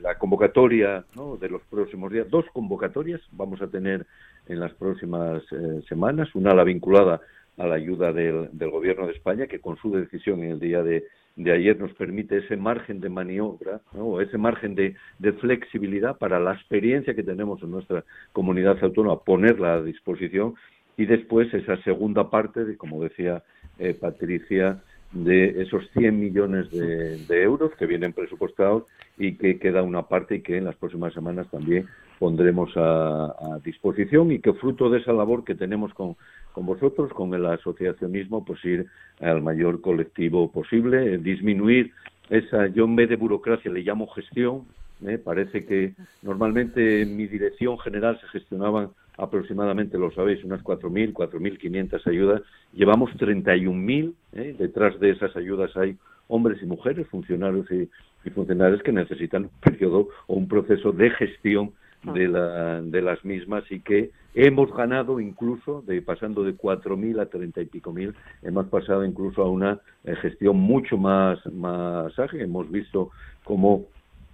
la 0.00 0.18
convocatoria 0.18 1.04
de 1.40 1.48
los 1.48 1.62
próximos 1.70 2.10
días, 2.10 2.30
dos 2.30 2.46
convocatorias 2.52 3.20
vamos 3.32 3.60
a 3.60 3.68
tener 3.68 4.06
en 4.48 4.58
las 4.58 4.72
próximas 4.72 5.42
eh, 5.52 5.82
semanas, 5.88 6.34
una 6.34 6.52
la 6.54 6.64
vinculada 6.64 7.20
a 7.62 7.66
la 7.68 7.76
ayuda 7.76 8.12
del, 8.12 8.48
Gobierno 8.70 9.06
de 9.06 9.12
España, 9.12 9.46
que 9.46 9.60
con 9.60 9.76
su 9.76 9.92
decisión 9.92 10.42
en 10.42 10.50
el 10.52 10.58
día 10.58 10.82
de, 10.82 11.04
ayer 11.38 11.78
nos 11.78 11.92
permite 11.94 12.38
ese 12.38 12.56
margen 12.56 13.00
de 13.00 13.08
maniobra, 13.08 13.80
o 13.96 14.20
ese 14.20 14.36
margen 14.36 14.74
de, 14.74 14.96
flexibilidad 15.40 16.18
para 16.18 16.40
la 16.40 16.54
experiencia 16.54 17.14
que 17.14 17.22
tenemos 17.22 17.62
en 17.62 17.70
nuestra 17.70 18.04
comunidad 18.32 18.82
autónoma, 18.82 19.20
ponerla 19.20 19.74
a 19.74 19.82
disposición. 19.82 20.54
Y 20.96 21.06
después 21.06 21.54
esa 21.54 21.76
segunda 21.84 22.30
parte, 22.30 22.64
de, 22.64 22.76
como 22.76 23.02
decía 23.02 23.44
eh, 23.78 23.94
Patricia, 23.94 24.82
de 25.12 25.62
esos 25.62 25.88
100 25.92 26.18
millones 26.18 26.70
de, 26.70 27.42
euros 27.42 27.70
que 27.78 27.86
vienen 27.86 28.12
presupuestados 28.12 28.84
y 29.18 29.34
que 29.36 29.58
queda 29.58 29.82
una 29.82 30.02
parte 30.08 30.36
y 30.36 30.40
que 30.40 30.56
en 30.56 30.64
las 30.64 30.76
próximas 30.76 31.12
semanas 31.12 31.48
también 31.50 31.86
pondremos 32.22 32.70
a, 32.76 33.24
a 33.26 33.58
disposición 33.64 34.30
y 34.30 34.38
que 34.38 34.52
fruto 34.52 34.88
de 34.88 35.00
esa 35.00 35.12
labor 35.12 35.42
que 35.42 35.56
tenemos 35.56 35.92
con 35.92 36.14
con 36.52 36.66
vosotros, 36.66 37.12
con 37.12 37.34
el 37.34 37.46
asociacionismo, 37.46 38.44
pues 38.44 38.64
ir 38.64 38.86
al 39.20 39.42
mayor 39.42 39.80
colectivo 39.80 40.50
posible, 40.50 41.18
disminuir 41.18 41.92
esa, 42.30 42.68
yo 42.68 42.84
en 42.84 42.96
vez 42.96 43.08
de 43.08 43.16
burocracia 43.16 43.70
le 43.70 43.82
llamo 43.82 44.06
gestión, 44.08 44.64
¿eh? 45.06 45.18
parece 45.18 45.64
que 45.64 45.94
normalmente 46.22 47.02
en 47.02 47.16
mi 47.16 47.26
dirección 47.26 47.78
general 47.78 48.18
se 48.20 48.28
gestionaban 48.28 48.90
aproximadamente, 49.18 49.98
lo 49.98 50.10
sabéis, 50.12 50.42
unas 50.44 50.62
4.000, 50.62 51.12
4.500 51.12 52.06
ayudas, 52.06 52.42
llevamos 52.72 53.10
31.000, 53.12 54.14
¿eh? 54.34 54.56
detrás 54.58 54.98
de 55.00 55.10
esas 55.10 55.34
ayudas 55.36 55.76
hay 55.76 55.96
hombres 56.28 56.62
y 56.62 56.66
mujeres, 56.66 57.06
funcionarios 57.08 57.70
y, 57.70 57.88
y 58.24 58.30
funcionarios 58.30 58.82
que 58.82 58.92
necesitan 58.92 59.44
un 59.44 59.50
periodo 59.60 60.08
o 60.26 60.34
un 60.34 60.48
proceso 60.48 60.92
de 60.92 61.10
gestión 61.10 61.72
de, 62.04 62.28
la, 62.28 62.82
de 62.82 63.02
las 63.02 63.24
mismas 63.24 63.64
y 63.70 63.80
que 63.80 64.10
hemos 64.34 64.72
ganado 64.74 65.20
incluso, 65.20 65.82
de 65.86 66.02
pasando 66.02 66.42
de 66.42 66.56
4.000 66.56 67.20
a 67.20 67.26
30 67.26 67.60
y 67.60 67.66
pico 67.66 67.92
mil, 67.92 68.14
hemos 68.42 68.66
pasado 68.66 69.04
incluso 69.04 69.42
a 69.42 69.50
una 69.50 69.80
eh, 70.04 70.14
gestión 70.16 70.56
mucho 70.56 70.96
más, 70.96 71.44
más 71.52 72.18
ágil. 72.18 72.40
Hemos 72.40 72.70
visto 72.70 73.10
cómo 73.44 73.86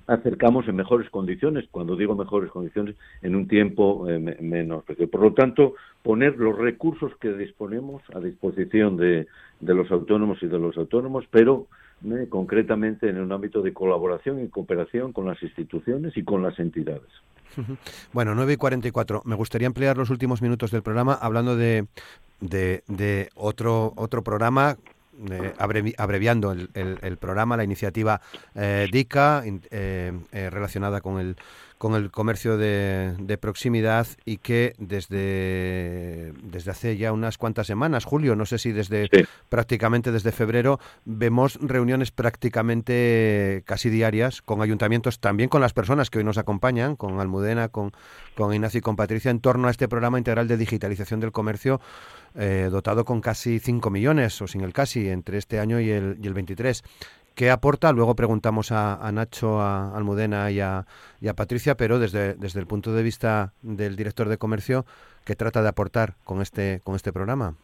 acercamos 0.07 0.67
en 0.69 0.77
mejores 0.77 1.11
condiciones, 1.11 1.67
cuando 1.71 1.95
digo 1.95 2.15
mejores 2.15 2.51
condiciones, 2.51 2.97
en 3.23 3.37
un 3.37 3.47
tiempo 3.47 4.09
eh, 4.09 4.19
menos. 4.41 4.85
Por 4.85 5.21
lo 5.21 5.35
tanto, 5.35 5.75
poner 6.03 6.37
los 6.39 6.57
recursos 6.57 7.13
que 7.21 7.33
disponemos 7.35 8.03
a 8.15 8.21
disposición 8.21 8.97
de, 8.97 9.27
de 9.61 9.75
los 9.75 9.91
autónomos 9.91 10.43
y 10.43 10.47
de 10.47 10.59
los 10.59 10.79
autónomos, 10.79 11.27
pero 11.31 11.67
eh, 12.05 12.27
concretamente 12.29 13.09
en 13.09 13.19
un 13.19 13.33
ámbito 13.33 13.63
de 13.63 13.73
colaboración 13.73 14.43
y 14.43 14.49
cooperación 14.49 15.13
con 15.13 15.27
las 15.27 15.43
instituciones 15.43 16.17
y 16.17 16.25
con 16.25 16.43
las 16.43 16.59
entidades. 16.59 17.11
Bueno, 18.13 18.35
9 18.35 18.53
y 18.53 18.57
44. 18.57 19.23
Me 19.25 19.35
gustaría 19.35 19.67
emplear 19.67 19.97
los 19.97 20.11
últimos 20.11 20.43
minutos 20.43 20.71
del 20.71 20.83
programa 20.83 21.15
hablando 21.15 21.57
de, 21.57 21.87
de, 22.41 22.83
de 22.87 23.31
otro, 23.35 23.93
otro 23.97 24.23
programa 24.23 24.77
eh, 25.31 25.53
abreviando 25.97 26.53
el, 26.53 26.69
el, 26.75 27.17
programa, 27.17 27.57
la 27.57 27.65
iniciativa 27.65 28.21
eh, 28.55 28.87
DICA, 28.91 29.43
eh, 29.45 30.13
eh, 30.33 30.51
relacionada 30.51 31.01
con 31.01 31.19
el 31.19 31.37
con 31.79 31.95
el 31.95 32.11
comercio 32.11 32.57
de, 32.57 33.15
de, 33.19 33.39
proximidad 33.39 34.07
y 34.25 34.39
que 34.39 34.75
desde, 34.79 36.33
desde 36.43 36.71
hace 36.71 36.97
ya 36.97 37.13
unas 37.13 37.39
cuantas 37.39 37.69
semanas, 37.69 38.05
Julio, 38.05 38.35
no 38.37 38.47
sé 38.47 38.59
si 38.59 38.73
desde 38.73 39.09
prácticamente 39.49 40.13
desde 40.13 40.33
febrero, 40.33 40.81
vemos 41.05 41.59
reuniones 41.63 42.11
prácticamente 42.11 43.63
casi 43.65 43.91
diarias 43.91 44.43
con 44.43 44.61
ayuntamientos, 44.61 45.21
también 45.21 45.49
con 45.49 45.61
las 45.61 45.73
personas 45.73 46.11
que 46.11 46.19
hoy 46.19 46.25
nos 46.25 46.39
acompañan, 46.39 46.97
con 46.97 47.21
Almudena, 47.21 47.69
con, 47.69 47.93
con 48.37 48.53
Ignacio 48.53 48.79
y 48.79 48.83
con 48.83 48.97
Patricia, 48.97 49.31
en 49.31 49.41
torno 49.41 49.69
a 49.69 49.71
este 49.71 49.89
programa 49.89 50.19
integral 50.19 50.49
de 50.49 50.57
digitalización 50.57 51.21
del 51.21 51.33
comercio 51.33 51.81
eh, 52.35 52.69
dotado 52.71 53.05
con 53.05 53.21
casi 53.21 53.59
5 53.59 53.91
millones, 53.91 54.41
o 54.43 54.47
sin 54.47 54.61
el 54.61 54.73
casi, 54.73 55.09
entre 55.09 55.39
este 55.39 55.59
año 55.59 55.81
y 55.81 55.91
el, 55.91 56.19
y 56.23 56.27
el 56.27 56.35
23. 56.35 56.83
¿Qué 57.39 57.53
aporta? 57.53 57.93
Luego 57.93 58.17
preguntamos 58.17 58.73
a, 58.73 59.09
Nacho, 59.13 59.61
a 59.61 59.97
Almudena 59.97 60.51
y 60.51 60.59
a, 60.59 60.85
Patricia, 61.37 61.77
pero 61.77 62.01
desde, 62.01 62.35
desde 62.35 62.59
el 62.59 62.67
punto 62.67 62.93
de 62.93 63.05
vista 63.05 63.53
del 63.63 63.95
director 63.95 64.29
de 64.29 64.39
comercio, 64.39 64.85
¿qué 65.25 65.37
trata 65.37 65.63
de 65.63 65.69
aportar 65.69 66.15
con 66.25 66.43
este, 66.43 66.81
con 66.83 66.97
este 66.97 67.13
programa? 67.13 67.55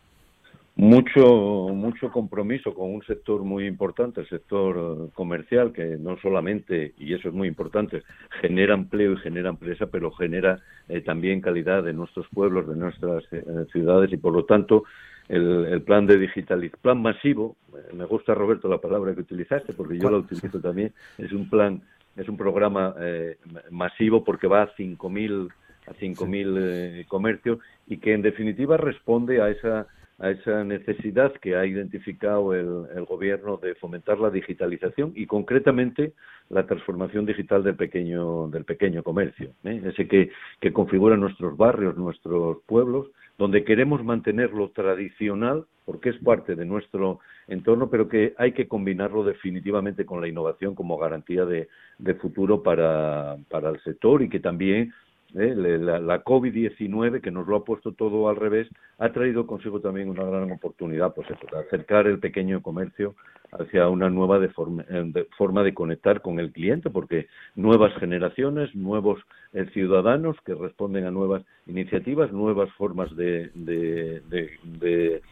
Mucho, 0.76 1.70
mucho 1.74 2.12
compromiso 2.12 2.72
con 2.72 2.94
un 2.94 3.02
sector 3.02 3.42
muy 3.42 3.66
importante, 3.66 4.20
el 4.20 4.28
sector 4.28 5.10
comercial, 5.12 5.72
que 5.72 5.96
no 5.98 6.18
solamente, 6.18 6.94
y 6.96 7.12
eso 7.12 7.30
es 7.30 7.34
muy 7.34 7.48
importante, 7.48 8.04
genera 8.42 8.74
empleo 8.74 9.14
y 9.14 9.16
genera 9.16 9.48
empresa, 9.48 9.86
pero 9.86 10.12
genera 10.12 10.60
eh, 10.88 11.00
también 11.00 11.40
calidad 11.40 11.82
de 11.82 11.94
nuestros 11.94 12.28
pueblos, 12.32 12.68
de 12.68 12.76
nuestras 12.76 13.24
eh, 13.32 13.42
ciudades, 13.72 14.12
y 14.12 14.18
por 14.18 14.34
lo 14.34 14.44
tanto 14.44 14.84
el, 15.28 15.82
plan 15.82 16.06
de 16.06 16.18
digitalización, 16.18 16.80
plan 16.82 17.02
masivo, 17.02 17.56
me 17.92 18.04
gusta 18.04 18.34
Roberto 18.34 18.68
la 18.68 18.78
palabra 18.78 19.14
que 19.14 19.20
utilizaste 19.20 19.72
porque 19.72 19.98
yo 19.98 20.10
la 20.10 20.18
utilizo 20.18 20.60
también, 20.60 20.92
es 21.18 21.32
un 21.32 21.48
plan, 21.48 21.82
es 22.16 22.28
un 22.28 22.36
programa 22.36 22.94
eh, 23.00 23.38
masivo 23.70 24.24
porque 24.24 24.46
va 24.46 24.62
a 24.62 24.74
5.000 24.74 25.50
a 25.86 25.92
5.000 25.92 26.56
eh, 26.58 27.04
comercios 27.08 27.58
y 27.86 27.98
que 27.98 28.14
en 28.14 28.22
definitiva 28.22 28.76
responde 28.76 29.42
a 29.42 29.50
esa 29.50 29.86
a 30.18 30.30
esa 30.30 30.62
necesidad 30.62 31.32
que 31.34 31.56
ha 31.56 31.66
identificado 31.66 32.54
el, 32.54 33.04
gobierno 33.04 33.56
de 33.56 33.74
fomentar 33.74 34.20
la 34.20 34.30
digitalización 34.30 35.12
y 35.14 35.26
concretamente 35.26 36.12
la 36.50 36.66
transformación 36.66 37.26
digital 37.26 37.64
del 37.64 37.74
pequeño 37.74 38.48
del 38.48 38.64
pequeño 38.64 39.02
comercio, 39.02 39.50
¿eh? 39.64 39.82
ese 39.84 40.06
que, 40.06 40.30
que 40.60 40.72
configura 40.72 41.16
nuestros 41.16 41.56
barrios, 41.56 41.96
nuestros 41.96 42.58
pueblos, 42.66 43.08
donde 43.38 43.64
queremos 43.64 44.04
mantener 44.04 44.52
lo 44.52 44.70
tradicional 44.70 45.64
porque 45.84 46.10
es 46.10 46.18
parte 46.18 46.54
de 46.54 46.64
nuestro 46.64 47.20
entorno, 47.46 47.90
pero 47.90 48.08
que 48.08 48.34
hay 48.38 48.52
que 48.52 48.68
combinarlo 48.68 49.22
definitivamente 49.22 50.06
con 50.06 50.20
la 50.20 50.28
innovación 50.28 50.74
como 50.74 50.96
garantía 50.96 51.44
de, 51.44 51.68
de 51.98 52.14
futuro 52.14 52.62
para, 52.62 53.36
para 53.50 53.70
el 53.70 53.80
sector 53.82 54.22
y 54.22 54.28
que 54.28 54.40
también 54.40 54.92
¿eh? 55.34 55.54
La, 55.54 56.24
COVID-19, 56.24 57.20
que 57.20 57.30
nos 57.30 57.46
lo 57.46 57.56
ha 57.56 57.64
puesto 57.64 57.92
todo 57.92 58.28
al 58.28 58.36
revés, 58.36 58.68
ha 58.98 59.12
traído 59.12 59.46
consigo 59.46 59.80
también 59.80 60.08
una 60.08 60.24
gran 60.24 60.50
oportunidad, 60.50 61.14
pues 61.14 61.28
eso, 61.30 61.46
de 61.50 61.58
acercar 61.58 62.06
el 62.06 62.18
pequeño 62.18 62.62
comercio 62.62 63.14
hacia 63.52 63.88
una 63.88 64.10
nueva 64.10 64.38
de 64.38 64.46
eh, 64.46 65.26
forma, 65.36 65.62
de 65.62 65.74
conectar 65.74 66.22
con 66.22 66.40
el 66.40 66.52
cliente, 66.52 66.90
porque 66.90 67.28
nuevas 67.54 67.94
generaciones, 67.98 68.74
nuevos 68.74 69.20
eh, 69.52 69.66
ciudadanos 69.72 70.36
que 70.44 70.54
responden 70.54 71.06
a 71.06 71.10
nuevas 71.10 71.44
iniciativas, 71.66 72.32
nuevas 72.32 72.70
formas 72.72 73.14
de, 73.16 73.50
de 73.54 75.22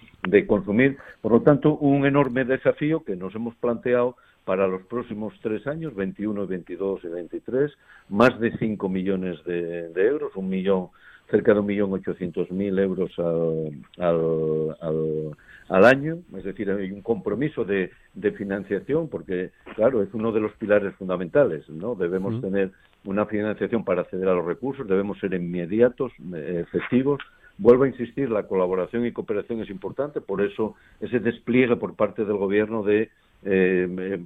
consumir. 0.47 0.99
Por 1.21 1.33
lo 1.33 1.43
tanto, 1.43 1.77
un 1.77 2.07
enorme 2.07 2.45
desafío 2.45 3.05
que 3.05 3.17
nos 3.17 3.35
hemos 3.35 3.55
planteado 3.57 4.17
para 4.45 4.67
los 4.67 4.83
próximos 4.83 5.35
tres 5.41 5.67
años, 5.67 5.95
21, 5.95 6.47
22 6.47 7.05
y 7.05 7.09
23, 7.09 7.73
más 8.09 8.39
de 8.41 8.57
5 8.59 8.89
millones 8.89 9.43
de, 9.45 9.91
euros, 9.95 10.35
un 10.37 10.49
millón, 10.49 10.89
cerca 11.31 11.55
de 11.55 11.61
un 11.61 11.67
millón 11.67 11.93
ochocientos 11.93 12.51
mil 12.51 12.79
euros 12.79 13.11
al, 13.19 14.77
al, 15.69 15.85
año, 15.85 16.19
es 16.37 16.45
decir, 16.45 16.71
hay 16.71 16.91
un 16.91 17.03
compromiso 17.03 17.65
de, 17.65 17.91
financiación, 18.37 19.09
porque, 19.09 19.51
claro, 19.77 20.03
es 20.03 20.13
uno 20.13 20.33
de 20.33 20.41
los 20.41 20.53
pilares 20.55 20.95
fundamentales, 20.97 21.69
¿no? 21.69 21.95
Debemos 21.95 22.41
tener 22.41 22.73
una 23.05 23.27
financiación 23.27 23.85
para 23.85 24.03
acceder 24.03 24.29
a 24.29 24.35
los 24.35 24.45
recursos, 24.45 24.87
debemos 24.87 25.19
ser 25.19 25.35
inmediatos, 25.35 26.13
eh, 26.35 26.65
efectivos, 26.67 27.21
Vuelvo 27.59 27.85
a 27.85 27.89
insistir, 27.89 28.31
la 28.31 28.49
colaboración 28.49 29.07
y 29.07 29.13
cooperación 29.13 29.61
es 29.61 29.71
importante, 29.71 30.21
por 30.21 30.41
eso 30.41 30.75
ese 31.01 31.21
despliegue 31.21 31.77
por 31.77 31.95
parte 31.95 32.25
del 32.25 32.37
Gobierno 32.37 32.83
de 32.83 33.11
eh, 33.45 34.25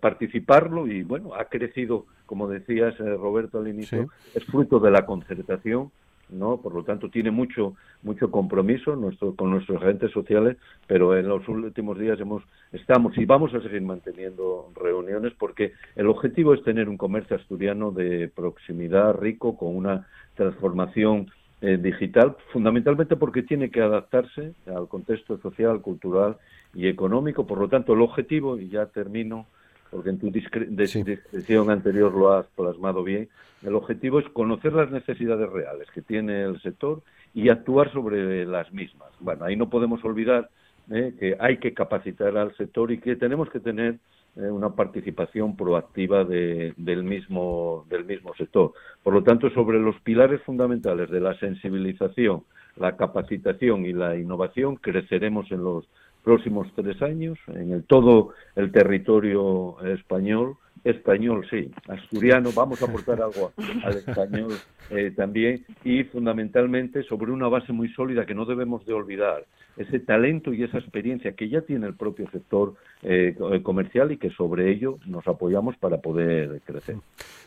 participarlo 0.00 0.86
y 0.86 1.02
bueno, 1.02 1.34
ha 1.34 1.46
crecido, 1.46 2.06
como 2.26 2.48
decías 2.48 2.98
eh, 3.00 3.16
Roberto 3.16 3.58
al 3.58 3.68
inicio, 3.68 4.08
es 4.34 4.44
fruto 4.44 4.78
de 4.78 4.90
la 4.90 5.04
concertación, 5.04 5.90
¿no? 6.30 6.56
Por 6.56 6.74
lo 6.74 6.82
tanto, 6.82 7.10
tiene 7.10 7.30
mucho 7.30 7.74
mucho 8.04 8.30
compromiso 8.30 8.94
nuestro, 8.94 9.34
con 9.34 9.50
nuestros 9.50 9.82
agentes 9.82 10.12
sociales, 10.12 10.56
pero 10.86 11.16
en 11.16 11.26
los 11.26 11.48
últimos 11.48 11.98
días 11.98 12.20
hemos 12.20 12.42
estamos 12.72 13.16
y 13.18 13.24
vamos 13.24 13.52
a 13.54 13.60
seguir 13.60 13.82
manteniendo 13.82 14.70
reuniones 14.76 15.32
porque 15.38 15.72
el 15.96 16.06
objetivo 16.06 16.54
es 16.54 16.62
tener 16.62 16.88
un 16.88 16.98
comercio 16.98 17.36
asturiano 17.36 17.90
de 17.90 18.28
proximidad 18.28 19.14
rico 19.14 19.56
con 19.56 19.74
una 19.74 20.06
transformación 20.36 21.30
eh, 21.62 21.78
digital, 21.78 22.36
fundamentalmente 22.52 23.16
porque 23.16 23.42
tiene 23.42 23.70
que 23.70 23.80
adaptarse 23.80 24.52
al 24.66 24.86
contexto 24.86 25.38
social, 25.38 25.80
cultural 25.80 26.36
y 26.74 26.88
económico. 26.88 27.46
Por 27.46 27.58
lo 27.58 27.68
tanto, 27.68 27.94
el 27.94 28.02
objetivo, 28.02 28.58
y 28.58 28.68
ya 28.68 28.86
termino, 28.86 29.46
porque 29.90 30.10
en 30.10 30.18
tu 30.18 30.30
descripción 30.30 31.70
anterior 31.70 32.12
lo 32.12 32.32
has 32.32 32.46
plasmado 32.48 33.04
bien, 33.04 33.28
el 33.62 33.74
objetivo 33.74 34.18
es 34.18 34.28
conocer 34.30 34.72
las 34.72 34.90
necesidades 34.90 35.48
reales 35.50 35.88
que 35.92 36.02
tiene 36.02 36.42
el 36.42 36.60
sector 36.60 37.02
y 37.32 37.48
actuar 37.48 37.92
sobre 37.92 38.44
las 38.44 38.72
mismas. 38.72 39.10
Bueno, 39.20 39.44
ahí 39.44 39.56
no 39.56 39.70
podemos 39.70 40.04
olvidar 40.04 40.50
eh, 40.90 41.14
que 41.18 41.36
hay 41.40 41.56
que 41.56 41.72
capacitar 41.72 42.36
al 42.36 42.54
sector 42.56 42.92
y 42.92 42.98
que 42.98 43.16
tenemos 43.16 43.48
que 43.48 43.60
tener 43.60 43.98
eh, 44.36 44.50
una 44.50 44.70
participación 44.70 45.56
proactiva 45.56 46.24
del, 46.24 47.04
mismo, 47.04 47.86
del 47.88 48.04
mismo 48.04 48.34
sector. 48.34 48.72
Por 49.02 49.14
lo 49.14 49.22
tanto, 49.22 49.48
sobre 49.50 49.78
los 49.78 49.98
pilares 50.00 50.42
fundamentales 50.42 51.08
de 51.08 51.20
la 51.20 51.38
sensibilización, 51.38 52.42
la 52.76 52.96
capacitación 52.96 53.86
y 53.86 53.92
la 53.92 54.16
innovación, 54.16 54.76
creceremos 54.76 55.50
en 55.52 55.62
los 55.62 55.88
próximos 56.24 56.66
tres 56.74 57.00
años 57.02 57.38
en 57.48 57.72
el, 57.72 57.84
todo 57.84 58.30
el 58.56 58.72
territorio 58.72 59.76
español. 59.86 60.56
Español, 60.84 61.46
sí, 61.48 61.70
asturiano, 61.88 62.50
vamos 62.54 62.82
a 62.82 62.84
aportar 62.84 63.22
algo 63.22 63.52
al 63.82 63.96
español 63.96 64.52
eh, 64.90 65.12
también 65.16 65.64
y 65.82 66.04
fundamentalmente 66.04 67.02
sobre 67.04 67.32
una 67.32 67.48
base 67.48 67.72
muy 67.72 67.88
sólida 67.94 68.26
que 68.26 68.34
no 68.34 68.44
debemos 68.44 68.84
de 68.84 68.92
olvidar, 68.92 69.46
ese 69.78 69.98
talento 69.98 70.52
y 70.52 70.62
esa 70.62 70.78
experiencia 70.78 71.32
que 71.32 71.48
ya 71.48 71.62
tiene 71.62 71.86
el 71.86 71.94
propio 71.94 72.30
sector 72.30 72.74
eh, 73.02 73.34
comercial 73.62 74.12
y 74.12 74.18
que 74.18 74.30
sobre 74.30 74.70
ello 74.70 74.98
nos 75.06 75.26
apoyamos 75.26 75.76
para 75.78 75.98
poder 75.98 76.60
crecer. 76.64 76.96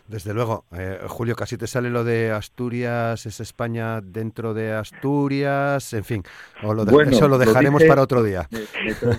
Desde 0.08 0.34
luego, 0.34 0.64
eh, 0.72 1.00
Julio, 1.08 1.36
casi 1.36 1.58
te 1.58 1.68
sale 1.68 1.90
lo 1.90 2.06
de 2.06 2.32
Asturias, 2.32 3.26
es 3.26 3.42
España 3.42 4.00
dentro 4.00 4.54
de 4.54 4.72
Asturias, 4.72 5.94
en 5.94 6.06
fin, 6.06 6.24
o 6.64 6.74
lo 6.74 6.84
eso 7.02 7.28
lo 7.28 7.38
dejaremos 7.38 7.84
para 7.84 8.04
otro 8.04 8.24
día. 8.24 8.48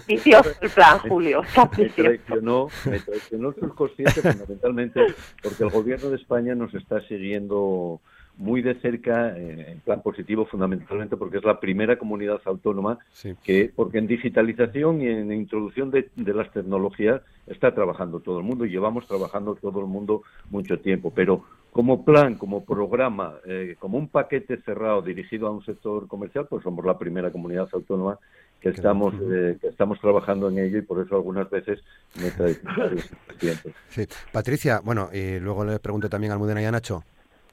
el 0.08 0.70
plan, 0.74 0.98
Julio. 1.00 1.42
Me 1.76 1.88
traicionó, 1.90 2.68
me 2.86 3.00
traicionó 3.00 3.50
el 3.50 3.54
subconsciente 3.56 4.07
fundamentalmente 4.22 5.00
porque 5.42 5.64
el 5.64 5.70
gobierno 5.70 6.10
de 6.10 6.16
España 6.16 6.54
nos 6.54 6.74
está 6.74 7.00
siguiendo 7.08 8.00
muy 8.38 8.62
de 8.62 8.76
cerca 8.76 9.36
eh, 9.36 9.72
en 9.72 9.80
plan 9.80 10.00
positivo 10.00 10.46
fundamentalmente 10.46 11.16
porque 11.16 11.38
es 11.38 11.44
la 11.44 11.58
primera 11.58 11.98
comunidad 11.98 12.40
autónoma 12.44 12.98
que 13.42 13.70
porque 13.74 13.98
en 13.98 14.06
digitalización 14.06 15.02
y 15.02 15.08
en 15.08 15.32
introducción 15.32 15.90
de, 15.90 16.08
las 16.16 16.50
tecnologías 16.52 17.20
está 17.46 17.74
trabajando 17.74 18.20
todo 18.20 18.38
el 18.38 18.44
mundo 18.44 18.64
y 18.64 18.70
llevamos 18.70 19.08
trabajando 19.08 19.56
todo 19.56 19.80
el 19.80 19.86
mundo 19.86 20.22
mucho 20.50 20.78
tiempo. 20.78 21.12
Pero 21.14 21.44
como 21.72 22.04
plan 22.04 22.36
como 22.36 22.64
programa 22.64 23.34
eh, 23.44 23.74
como 23.78 23.98
un 23.98 24.08
paquete 24.08 24.58
cerrado 24.62 25.02
dirigido 25.02 25.48
a 25.48 25.50
un 25.50 25.64
sector 25.64 26.06
comercial 26.06 26.46
pues 26.48 26.62
somos 26.62 26.84
la 26.84 26.96
primera 26.96 27.32
comunidad 27.32 27.68
autónoma 27.72 28.18
que 28.60 28.70
estamos 28.70 29.14
eh, 29.30 29.56
que 29.60 29.68
estamos 29.68 30.00
trabajando 30.00 30.48
en 30.48 30.58
ello 30.58 30.78
y 30.78 30.82
por 30.82 31.04
eso 31.04 31.14
algunas 31.14 31.48
veces 31.48 31.80
me 32.20 32.30
trae 32.30 32.54
sí. 33.88 34.06
Patricia 34.32 34.80
bueno 34.80 35.10
y 35.12 35.38
luego 35.38 35.64
le 35.64 35.78
pregunto 35.78 36.08
también 36.08 36.32
al 36.32 36.38
Mudena 36.38 36.60
y 36.62 36.64
a 36.64 36.72
Nacho 36.72 37.04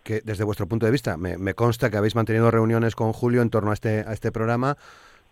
que 0.05 0.21
desde 0.23 0.43
vuestro 0.43 0.67
punto 0.67 0.85
de 0.85 0.91
vista, 0.91 1.17
me, 1.17 1.55
consta 1.55 1.89
que 1.89 1.97
habéis 1.97 2.15
mantenido 2.15 2.51
reuniones 2.51 2.95
con 2.95 3.11
Julio 3.11 3.41
en 3.41 3.49
torno 3.49 3.71
a 3.71 3.73
este, 3.73 4.01
a 4.07 4.13
este 4.13 4.31
programa, 4.31 4.77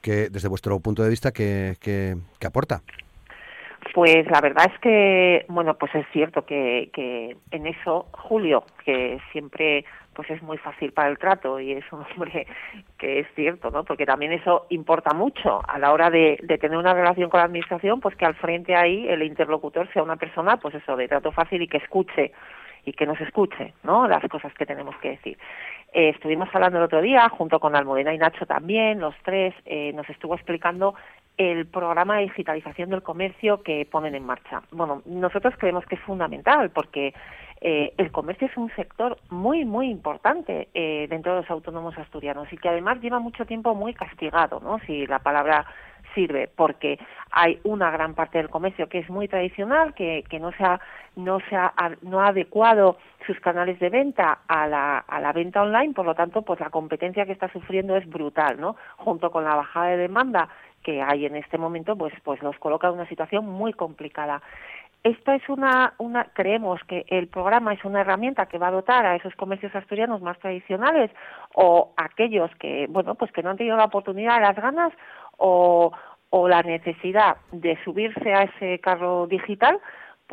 que 0.01 0.30
desde 0.32 0.47
vuestro 0.47 0.80
punto 0.80 1.03
de 1.03 1.09
vista, 1.09 1.32
¿qué, 1.32 1.78
qué, 1.80 2.17
aporta? 2.43 2.82
Pues 3.93 4.25
la 4.29 4.41
verdad 4.41 4.71
es 4.73 4.79
que, 4.79 5.45
bueno, 5.49 5.75
pues 5.75 5.93
es 5.93 6.05
cierto 6.11 6.45
que, 6.45 6.89
que 6.93 7.37
en 7.51 7.67
eso 7.67 8.07
Julio, 8.11 8.63
que 8.83 9.19
siempre 9.31 9.85
pues 10.13 10.29
es 10.29 10.41
muy 10.41 10.57
fácil 10.57 10.91
para 10.93 11.09
el 11.09 11.17
trato 11.17 11.59
y 11.59 11.73
es 11.73 11.83
un 11.91 12.03
hombre 12.03 12.47
que 12.97 13.19
es 13.19 13.27
cierto, 13.35 13.71
¿no? 13.71 13.83
Porque 13.83 14.05
también 14.05 14.31
eso 14.31 14.65
importa 14.69 15.13
mucho 15.13 15.61
a 15.67 15.79
la 15.79 15.91
hora 15.91 16.09
de, 16.09 16.37
tener 16.59 16.77
una 16.77 16.93
relación 16.93 17.29
con 17.29 17.39
la 17.39 17.45
administración, 17.45 17.99
pues 17.99 18.15
que 18.15 18.25
al 18.25 18.35
frente 18.35 18.75
ahí 18.75 19.07
el 19.07 19.23
interlocutor 19.23 19.91
sea 19.91 20.03
una 20.03 20.15
persona, 20.15 20.57
pues 20.57 20.75
eso, 20.75 20.95
de 20.95 21.07
trato 21.07 21.31
fácil 21.31 21.61
y 21.61 21.67
que 21.67 21.77
escuche 21.77 22.31
y 22.85 22.93
que 22.93 23.05
nos 23.05 23.19
escuche, 23.21 23.73
¿no? 23.83 24.07
Las 24.07 24.23
cosas 24.27 24.53
que 24.53 24.65
tenemos 24.65 24.95
que 24.97 25.11
decir. 25.11 25.37
Eh, 25.93 26.09
estuvimos 26.09 26.49
hablando 26.53 26.79
el 26.79 26.85
otro 26.85 27.01
día, 27.01 27.29
junto 27.29 27.59
con 27.59 27.75
Almudena 27.75 28.13
y 28.13 28.17
Nacho 28.17 28.45
también, 28.45 28.99
los 28.99 29.15
tres, 29.23 29.53
eh, 29.65 29.93
nos 29.93 30.09
estuvo 30.09 30.35
explicando 30.35 30.95
el 31.38 31.65
programa 31.65 32.17
de 32.17 32.23
digitalización 32.23 32.89
del 32.89 33.01
comercio 33.01 33.63
que 33.63 33.88
ponen 33.89 34.15
en 34.15 34.25
marcha. 34.25 34.61
Bueno, 34.71 35.01
nosotros 35.05 35.53
creemos 35.57 35.86
que 35.86 35.95
es 35.95 36.01
fundamental 36.01 36.69
porque 36.69 37.13
eh, 37.61 37.93
el 37.97 38.11
comercio 38.11 38.47
es 38.47 38.57
un 38.57 38.69
sector 38.75 39.17
muy, 39.29 39.65
muy 39.65 39.89
importante 39.89 40.67
dentro 40.73 41.34
de 41.34 41.41
los 41.41 41.49
autónomos 41.49 41.97
asturianos 41.97 42.51
y 42.51 42.57
que 42.57 42.69
además 42.69 43.01
lleva 43.01 43.19
mucho 43.19 43.45
tiempo 43.45 43.73
muy 43.73 43.93
castigado, 43.93 44.59
¿no? 44.59 44.79
Si 44.86 45.07
la 45.07 45.19
palabra 45.19 45.65
sirve 46.13 46.47
porque 46.47 46.99
hay 47.31 47.59
una 47.63 47.91
gran 47.91 48.13
parte 48.13 48.38
del 48.38 48.49
comercio 48.49 48.88
que 48.88 48.99
es 48.99 49.09
muy 49.09 49.27
tradicional, 49.27 49.93
que, 49.93 50.23
que 50.29 50.39
no, 50.39 50.51
se 50.51 50.63
ha, 50.63 50.79
no, 51.15 51.39
se 51.49 51.57
no 52.01 52.21
ha 52.21 52.27
adecuado 52.27 52.97
sus 53.25 53.39
canales 53.39 53.79
de 53.79 53.89
venta 53.89 54.39
a 54.47 54.67
la, 54.67 54.99
a 54.99 55.19
la 55.19 55.34
venta 55.34 55.61
online, 55.61 55.93
por 55.93 56.05
lo 56.05 56.15
tanto, 56.15 56.41
pues 56.41 56.59
la 56.59 56.69
competencia 56.69 57.25
que 57.25 57.31
está 57.31 57.51
sufriendo 57.51 57.95
es 57.95 58.07
brutal, 58.07 58.59
¿no? 58.59 58.75
Junto 58.97 59.31
con 59.31 59.43
la 59.43 59.55
bajada 59.55 59.88
de 59.88 59.97
demanda 59.97 60.49
que 60.84 61.01
hay 61.01 61.25
en 61.25 61.36
este 61.36 61.57
momento, 61.57 61.95
pues, 61.95 62.13
pues 62.23 62.41
los 62.43 62.57
coloca 62.59 62.88
en 62.88 62.95
una 62.95 63.07
situación 63.07 63.45
muy 63.45 63.73
complicada. 63.73 64.41
Esta 65.03 65.36
es 65.36 65.47
una, 65.49 65.95
una, 65.97 66.25
creemos 66.34 66.79
que 66.88 67.05
el 67.09 67.27
programa 67.27 67.73
es 67.73 67.84
una 67.84 68.01
herramienta 68.01 68.45
que 68.45 68.57
va 68.57 68.67
a 68.67 68.71
dotar 68.71 69.05
a 69.05 69.15
esos 69.15 69.36
comercios 69.36 69.75
asturianos 69.75 70.21
más 70.21 70.39
tradicionales 70.39 71.11
o 71.55 71.91
aquellos 71.97 72.49
que, 72.55 72.88
bueno, 72.89 73.15
pues 73.15 73.31
que 73.34 73.43
no 73.43 73.49
han 73.49 73.57
tenido 73.57 73.75
la 73.75 73.86
oportunidad, 73.86 74.39
las 74.39 74.55
ganas 74.55 74.93
o, 75.38 75.91
o 76.29 76.47
la 76.47 76.63
necesidad 76.63 77.36
de 77.51 77.77
subirse 77.84 78.34
a 78.34 78.43
ese 78.43 78.79
carro 78.79 79.27
digital 79.27 79.79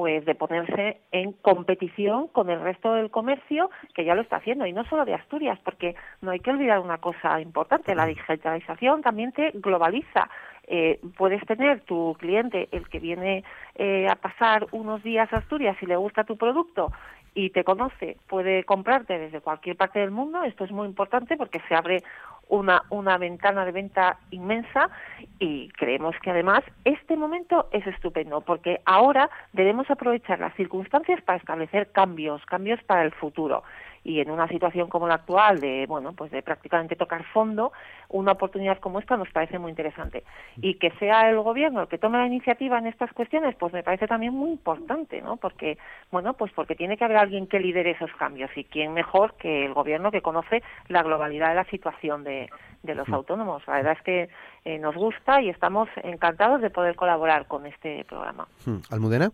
pues 0.01 0.25
de 0.25 0.35
ponerse 0.35 0.97
en 1.13 1.33
competición 1.33 2.29
con 2.29 2.49
el 2.49 2.63
resto 2.63 2.95
del 2.95 3.11
comercio 3.11 3.69
que 3.93 4.03
ya 4.03 4.15
lo 4.15 4.23
está 4.23 4.37
haciendo 4.37 4.65
y 4.65 4.73
no 4.73 4.83
solo 4.85 5.05
de 5.05 5.13
Asturias 5.13 5.59
porque 5.63 5.95
no 6.23 6.31
hay 6.31 6.41
que 6.41 6.49
olvidar 6.49 6.79
una 6.79 6.97
cosa 6.97 7.39
importante 7.39 7.95
la 7.95 8.07
digitalización 8.07 9.03
también 9.03 9.33
te 9.33 9.51
globaliza. 9.51 10.31
Eh, 10.67 11.01
puedes 11.19 11.45
tener 11.45 11.83
tu 11.83 12.17
cliente 12.19 12.71
el 12.73 12.89
que 12.89 12.99
viene 12.99 13.45
eh, 13.75 14.07
a 14.11 14.15
pasar 14.15 14.69
unos 14.73 15.03
días 15.03 15.31
a 15.35 15.37
Asturias 15.37 15.77
y 15.83 15.87
le 15.87 15.97
gusta 15.97 16.25
tu 16.25 16.39
producto 16.39 16.91
y 17.35 17.51
te 17.51 17.63
conoce 17.63 18.17
puede 18.27 18.65
comprarte 18.65 19.19
desde 19.19 19.43
cualquier 19.43 19.77
parte 19.77 19.99
del 19.99 20.13
mundo. 20.13 20.43
Esto 20.45 20.65
es 20.65 20.73
muy 20.73 20.87
importante 20.87 21.37
porque 21.37 21.61
se 21.69 21.75
abre 21.75 22.03
una, 22.51 22.83
una 22.91 23.17
ventana 23.17 23.65
de 23.65 23.73
venta 23.73 24.19
inmensa 24.31 24.91
y 25.39 25.69
creemos 25.71 26.15
que 26.23 26.31
además 26.31 26.63
este 26.85 27.17
momento 27.17 27.69
es 27.73 27.87
estupendo 27.87 28.43
porque 28.43 28.81
ahora 28.85 29.31
debemos 29.53 29.91
aprovechar 29.91 30.41
las 30.41 30.55
circunstancias 30.55 31.23
para 31.23 31.39
establecer 31.39 31.91
cambios, 31.93 32.45
cambios 32.47 32.83
para 32.85 33.05
el 33.05 33.13
futuro 33.13 33.63
y 34.05 34.21
en 34.21 34.31
una 34.31 34.49
situación 34.49 34.89
como 34.89 35.07
la 35.07 35.15
actual 35.15 35.61
de 35.61 35.87
bueno 35.87 36.13
pues 36.13 36.31
de 36.31 36.43
prácticamente 36.43 36.97
tocar 36.97 37.25
fondo 37.33 37.73
una 38.09 38.33
oportunidad 38.33 38.79
como 38.79 38.99
esta 38.99 39.17
nos 39.17 39.31
parece 39.31 39.59
muy 39.59 39.71
interesante. 39.71 40.25
Y 40.57 40.75
que 40.75 40.91
sea 40.93 41.31
el 41.31 41.41
gobierno 41.41 41.83
el 41.83 41.89
que 41.89 41.99
tome 41.99 42.19
la 42.19 42.27
iniciativa 42.27 42.79
en 42.79 42.87
estas 42.87 43.13
cuestiones 43.13 43.55
pues 43.57 43.73
me 43.73 43.83
parece 43.83 44.07
también 44.07 44.33
muy 44.35 44.51
importante 44.51 45.21
no 45.21 45.37
porque 45.37 45.79
bueno 46.11 46.35
pues 46.35 46.53
porque 46.53 46.75
tiene 46.75 46.97
que 46.97 47.05
haber 47.05 47.19
alguien 47.19 47.47
que 47.47 47.61
lidere 47.61 47.93
esos 47.93 48.13
cambios 48.13 48.51
y 48.57 48.65
quién 48.65 48.93
mejor 48.93 49.35
que 49.35 49.67
el 49.67 49.75
gobierno 49.75 50.11
que 50.11 50.23
conoce 50.23 50.63
la 50.89 51.03
globalidad 51.03 51.51
de 51.51 51.55
la 51.57 51.65
situación 51.65 52.25
de, 52.25 52.49
de 52.83 52.95
los 52.95 53.09
autónomos. 53.09 53.63
La 53.67 53.75
verdad 53.75 53.93
es 53.93 54.03
que 54.03 54.29
eh, 54.65 54.79
nos 54.79 54.95
gusta 54.95 55.41
y 55.43 55.49
estamos 55.49 55.89
encantados 56.03 56.61
de 56.61 56.71
poder 56.71 56.97
colaborar 56.97 57.47
con 57.47 57.67
este 57.67 58.05
programa. 58.05 58.47
Almudena 58.91 59.31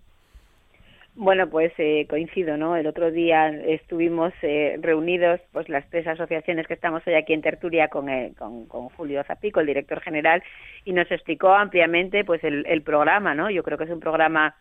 bueno, 1.17 1.49
pues 1.49 1.73
eh, 1.79 2.07
coincido, 2.09 2.57
¿no? 2.57 2.77
El 2.77 2.87
otro 2.87 3.11
día 3.11 3.49
estuvimos 3.49 4.33
eh, 4.43 4.77
reunidos, 4.81 5.41
pues 5.53 5.69
las 5.69 5.89
tres 5.89 6.07
asociaciones 6.07 6.67
que 6.67 6.75
estamos 6.75 7.03
hoy 7.07 7.14
aquí 7.14 7.33
en 7.33 7.41
Tertulia 7.43 7.89
con, 7.89 8.09
eh, 8.09 8.33
con, 8.39 8.67
Julio 8.91 9.25
Zapico, 9.25 9.61
el 9.61 9.67
director 9.67 10.01
general, 10.01 10.43
y 10.85 10.93
nos 10.93 11.11
explicó 11.11 11.53
ampliamente, 11.55 12.25
pues 12.25 12.45
el, 12.45 12.67
el 12.67 12.83
programa, 12.83 13.35
¿no? 13.35 13.51
Yo 13.51 13.62
creo 13.62 13.79
que 13.79 13.85
es 13.85 13.91
un 13.91 14.01
programa 14.01 14.55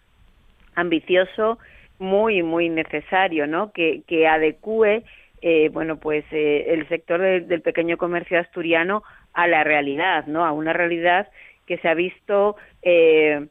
ambicioso, 0.75 1.59
muy, 1.99 2.41
muy 2.41 2.69
necesario, 2.69 3.47
¿no? 3.47 3.71
Que, 3.71 4.01
que 4.07 4.27
adecue, 4.27 5.03
eh, 5.41 5.69
bueno, 5.69 5.97
pues 5.97 6.25
eh, 6.31 6.65
el 6.69 6.87
sector 6.87 7.21
del 7.21 7.61
pequeño 7.61 7.97
comercio 7.97 8.39
asturiano 8.39 9.03
a 9.33 9.47
la 9.47 9.63
realidad, 9.63 10.25
¿no? 10.27 10.45
A 10.45 10.51
una 10.51 10.73
realidad 10.73 11.27
que 11.65 11.77
se 11.79 11.87
ha 11.87 11.93
visto 11.93 12.55
eh, 12.81 13.47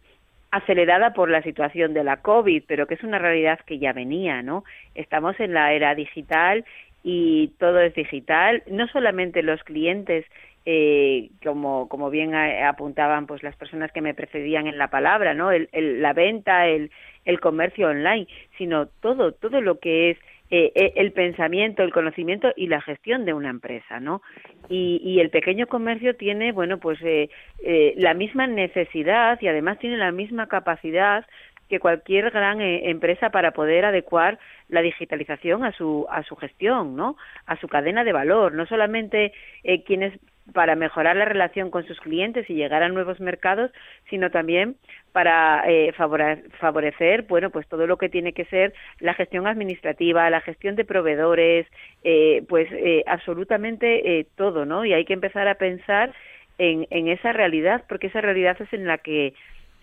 acelerada 0.55 1.13
por 1.13 1.31
la 1.31 1.43
situación 1.43 1.95
de 1.95 2.05
la 2.05 2.19
COVID, 2.19 2.63
pero 2.67 2.87
que 2.87 2.95
es 2.95 3.03
una 3.03 3.19
realidad 3.19 3.59
que 3.67 3.79
ya 3.79 3.93
venía, 3.93 4.43
¿no? 4.43 4.65
Estamos 4.95 5.39
en 5.41 5.53
la 5.53 5.73
era 5.73 5.95
digital 5.95 6.65
y 7.03 7.49
todo 7.59 7.81
es 7.81 7.95
digital, 7.95 8.63
no 8.69 8.87
solamente 8.89 9.43
los 9.43 9.63
clientes 9.65 10.25
eh, 10.65 11.31
como, 11.43 11.89
como 11.89 12.09
bien 12.09 12.35
apuntaban 12.35 13.27
pues 13.27 13.43
las 13.43 13.57
personas 13.57 13.93
que 13.93 14.01
me 14.01 14.15
precedían 14.15 14.67
en 14.67 14.79
la 14.79 14.89
palabra, 14.89 15.35
¿no? 15.35 15.51
El, 15.51 15.69
la 16.01 16.13
venta, 16.13 16.67
el, 16.69 16.91
el 17.25 17.41
comercio 17.41 17.89
online, 17.89 18.29
sino 18.57 18.87
todo, 18.87 19.33
todo 19.33 19.61
lo 19.61 19.81
que 19.81 20.11
es 20.11 20.19
eh, 20.57 20.71
eh, 20.77 20.93
el 20.95 21.11
pensamiento, 21.11 21.83
el 21.83 21.93
conocimiento 21.93 22.53
y 22.55 22.69
la 22.69 22.81
gestión 22.81 23.25
de 23.25 23.33
una 23.33 23.51
empresa, 23.51 23.99
¿no? 23.99 24.23
Y, 24.69 25.01
y 25.03 25.19
el 25.19 25.31
pequeño 25.31 25.67
comercio 25.67 26.15
tiene, 26.15 26.53
bueno, 26.53 26.79
pues 26.79 27.01
eh, 27.03 27.29
eh, 27.65 27.93
la 27.97 28.15
misma 28.15 28.47
necesidad 28.47 29.37
y 29.41 29.49
además 29.49 29.81
tiene 29.81 29.97
la 29.97 30.13
misma 30.13 30.47
capacidad 30.47 31.27
que 31.69 31.81
cualquier 31.81 32.31
gran 32.31 32.61
eh, 32.61 32.89
empresa 32.91 33.31
para 33.31 33.51
poder 33.51 33.85
adecuar 33.85 34.39
la 34.69 34.81
digitalización 34.81 35.65
a 35.65 35.73
su 35.73 36.07
a 36.09 36.23
su 36.23 36.37
gestión, 36.37 36.95
¿no? 36.95 37.17
A 37.47 37.57
su 37.57 37.67
cadena 37.67 38.05
de 38.05 38.13
valor, 38.13 38.53
no 38.53 38.65
solamente 38.67 39.33
eh, 39.65 39.83
quienes 39.83 40.13
para 40.53 40.77
mejorar 40.77 41.17
la 41.17 41.25
relación 41.25 41.71
con 41.71 41.87
sus 41.87 41.99
clientes 42.01 42.49
y 42.51 42.55
llegar 42.55 42.83
a 42.83 42.89
nuevos 42.89 43.19
mercados, 43.21 43.71
sino 44.11 44.31
también 44.31 44.77
para 45.13 45.65
eh, 45.67 45.93
favorecer, 45.93 47.23
bueno, 47.23 47.51
pues 47.51 47.67
todo 47.69 47.87
lo 47.87 47.97
que 47.97 48.09
tiene 48.09 48.33
que 48.33 48.45
ser 48.47 48.75
la 49.01 49.15
gestión 49.15 49.47
administrativa, 49.47 50.29
la 50.29 50.41
gestión 50.41 50.77
de 50.77 50.85
proveedores, 50.85 51.67
eh, 52.03 52.43
pues 52.49 52.69
eh, 52.73 53.05
absolutamente 53.07 54.19
eh, 54.19 54.27
todo, 54.37 54.67
¿no? 54.67 54.85
Y 54.85 54.93
hay 54.93 55.05
que 55.05 55.15
empezar 55.15 55.49
a 55.49 55.55
pensar 55.55 56.13
en, 56.59 56.87
en 56.91 57.09
esa 57.09 57.33
realidad, 57.33 57.85
porque 57.89 58.09
esa 58.09 58.21
realidad 58.21 58.57
es 58.61 58.73
en 58.73 58.87
la 58.87 58.99
que 58.99 59.35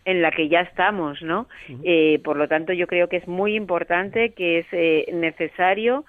en 0.05 0.21
la 0.21 0.31
que 0.31 0.49
ya 0.49 0.61
estamos, 0.61 1.21
¿no? 1.21 1.47
eh, 1.83 2.19
por 2.23 2.37
lo 2.37 2.47
tanto, 2.47 2.73
yo 2.73 2.87
creo 2.87 3.07
que 3.07 3.17
es 3.17 3.27
muy 3.27 3.55
importante, 3.55 4.31
que 4.31 4.59
es 4.59 4.65
eh, 4.71 5.05
necesario 5.13 6.05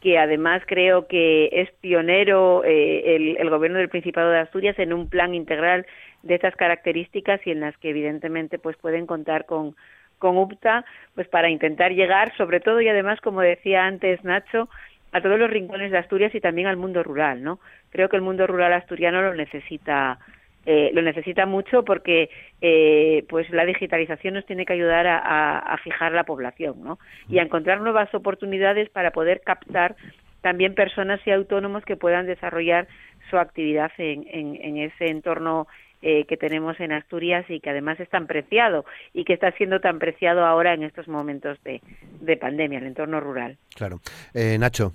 que 0.00 0.18
además 0.18 0.62
creo 0.66 1.06
que 1.06 1.48
es 1.52 1.70
pionero 1.80 2.62
eh, 2.64 3.16
el, 3.16 3.36
el, 3.38 3.50
gobierno 3.50 3.78
del 3.78 3.88
Principado 3.88 4.30
de 4.30 4.38
Asturias 4.38 4.78
en 4.78 4.92
un 4.92 5.08
plan 5.08 5.34
integral 5.34 5.86
de 6.22 6.34
estas 6.34 6.54
características 6.56 7.40
y 7.46 7.50
en 7.50 7.60
las 7.60 7.76
que 7.78 7.90
evidentemente 7.90 8.58
pues 8.58 8.76
pueden 8.76 9.06
contar 9.06 9.46
con 9.46 9.74
con 10.18 10.38
UPTA 10.38 10.84
pues 11.14 11.28
para 11.28 11.50
intentar 11.50 11.92
llegar 11.92 12.34
sobre 12.36 12.60
todo 12.60 12.80
y 12.80 12.88
además 12.88 13.20
como 13.20 13.40
decía 13.40 13.84
antes 13.84 14.22
Nacho 14.24 14.68
a 15.12 15.20
todos 15.20 15.38
los 15.38 15.50
rincones 15.50 15.90
de 15.90 15.98
Asturias 15.98 16.34
y 16.34 16.40
también 16.40 16.66
al 16.66 16.76
mundo 16.76 17.02
rural, 17.02 17.42
¿no? 17.42 17.58
Creo 17.90 18.08
que 18.08 18.16
el 18.16 18.22
mundo 18.22 18.46
rural 18.46 18.72
asturiano 18.72 19.22
lo 19.22 19.34
necesita 19.34 20.18
eh, 20.66 20.90
lo 20.92 21.00
necesita 21.00 21.46
mucho 21.46 21.84
porque 21.84 22.28
eh, 22.60 23.24
pues 23.28 23.48
la 23.50 23.64
digitalización 23.64 24.34
nos 24.34 24.46
tiene 24.46 24.66
que 24.66 24.72
ayudar 24.72 25.06
a, 25.06 25.18
a, 25.18 25.58
a, 25.58 25.78
fijar 25.78 26.12
la 26.12 26.24
población 26.24 26.82
¿no? 26.82 26.98
y 27.28 27.38
a 27.38 27.42
encontrar 27.42 27.80
nuevas 27.80 28.12
oportunidades 28.14 28.90
para 28.90 29.12
poder 29.12 29.42
captar 29.42 29.96
también 30.42 30.74
personas 30.74 31.20
y 31.24 31.30
autónomos 31.30 31.84
que 31.84 31.96
puedan 31.96 32.26
desarrollar 32.26 32.88
su 33.30 33.38
actividad 33.38 33.90
en, 33.98 34.26
en, 34.30 34.58
en 34.60 34.76
ese 34.78 35.06
entorno 35.06 35.66
eh, 36.02 36.24
que 36.26 36.36
tenemos 36.36 36.78
en 36.78 36.92
Asturias 36.92 37.44
y 37.48 37.58
que 37.58 37.70
además 37.70 37.98
es 38.00 38.08
tan 38.10 38.26
preciado 38.26 38.84
y 39.12 39.24
que 39.24 39.32
está 39.32 39.50
siendo 39.52 39.80
tan 39.80 39.98
preciado 39.98 40.44
ahora 40.44 40.74
en 40.74 40.82
estos 40.82 41.08
momentos 41.08 41.58
de, 41.64 41.80
de 42.20 42.36
pandemia, 42.36 42.78
el 42.78 42.86
entorno 42.86 43.18
rural. 43.18 43.56
Claro. 43.74 44.00
Eh, 44.34 44.58
Nacho. 44.58 44.92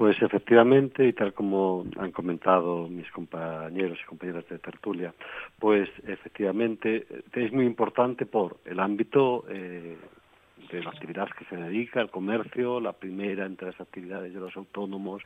Pues 0.00 0.16
efectivamente, 0.22 1.06
y 1.06 1.12
tal 1.12 1.34
como 1.34 1.84
han 1.98 2.10
comentado 2.10 2.88
mis 2.88 3.10
compañeros 3.10 3.98
y 4.02 4.06
compañeras 4.06 4.48
de 4.48 4.58
tertulia, 4.58 5.12
pues 5.58 5.90
efectivamente 6.06 7.06
es 7.34 7.52
muy 7.52 7.66
importante 7.66 8.24
por 8.24 8.56
el 8.64 8.80
ámbito 8.80 9.44
eh, 9.50 9.98
de 10.72 10.82
la 10.82 10.88
actividad 10.88 11.28
que 11.38 11.44
se 11.44 11.56
dedica, 11.56 12.00
el 12.00 12.08
comercio, 12.08 12.80
la 12.80 12.94
primera 12.94 13.44
entre 13.44 13.72
las 13.72 13.80
actividades 13.82 14.32
de 14.32 14.40
los 14.40 14.56
autónomos, 14.56 15.22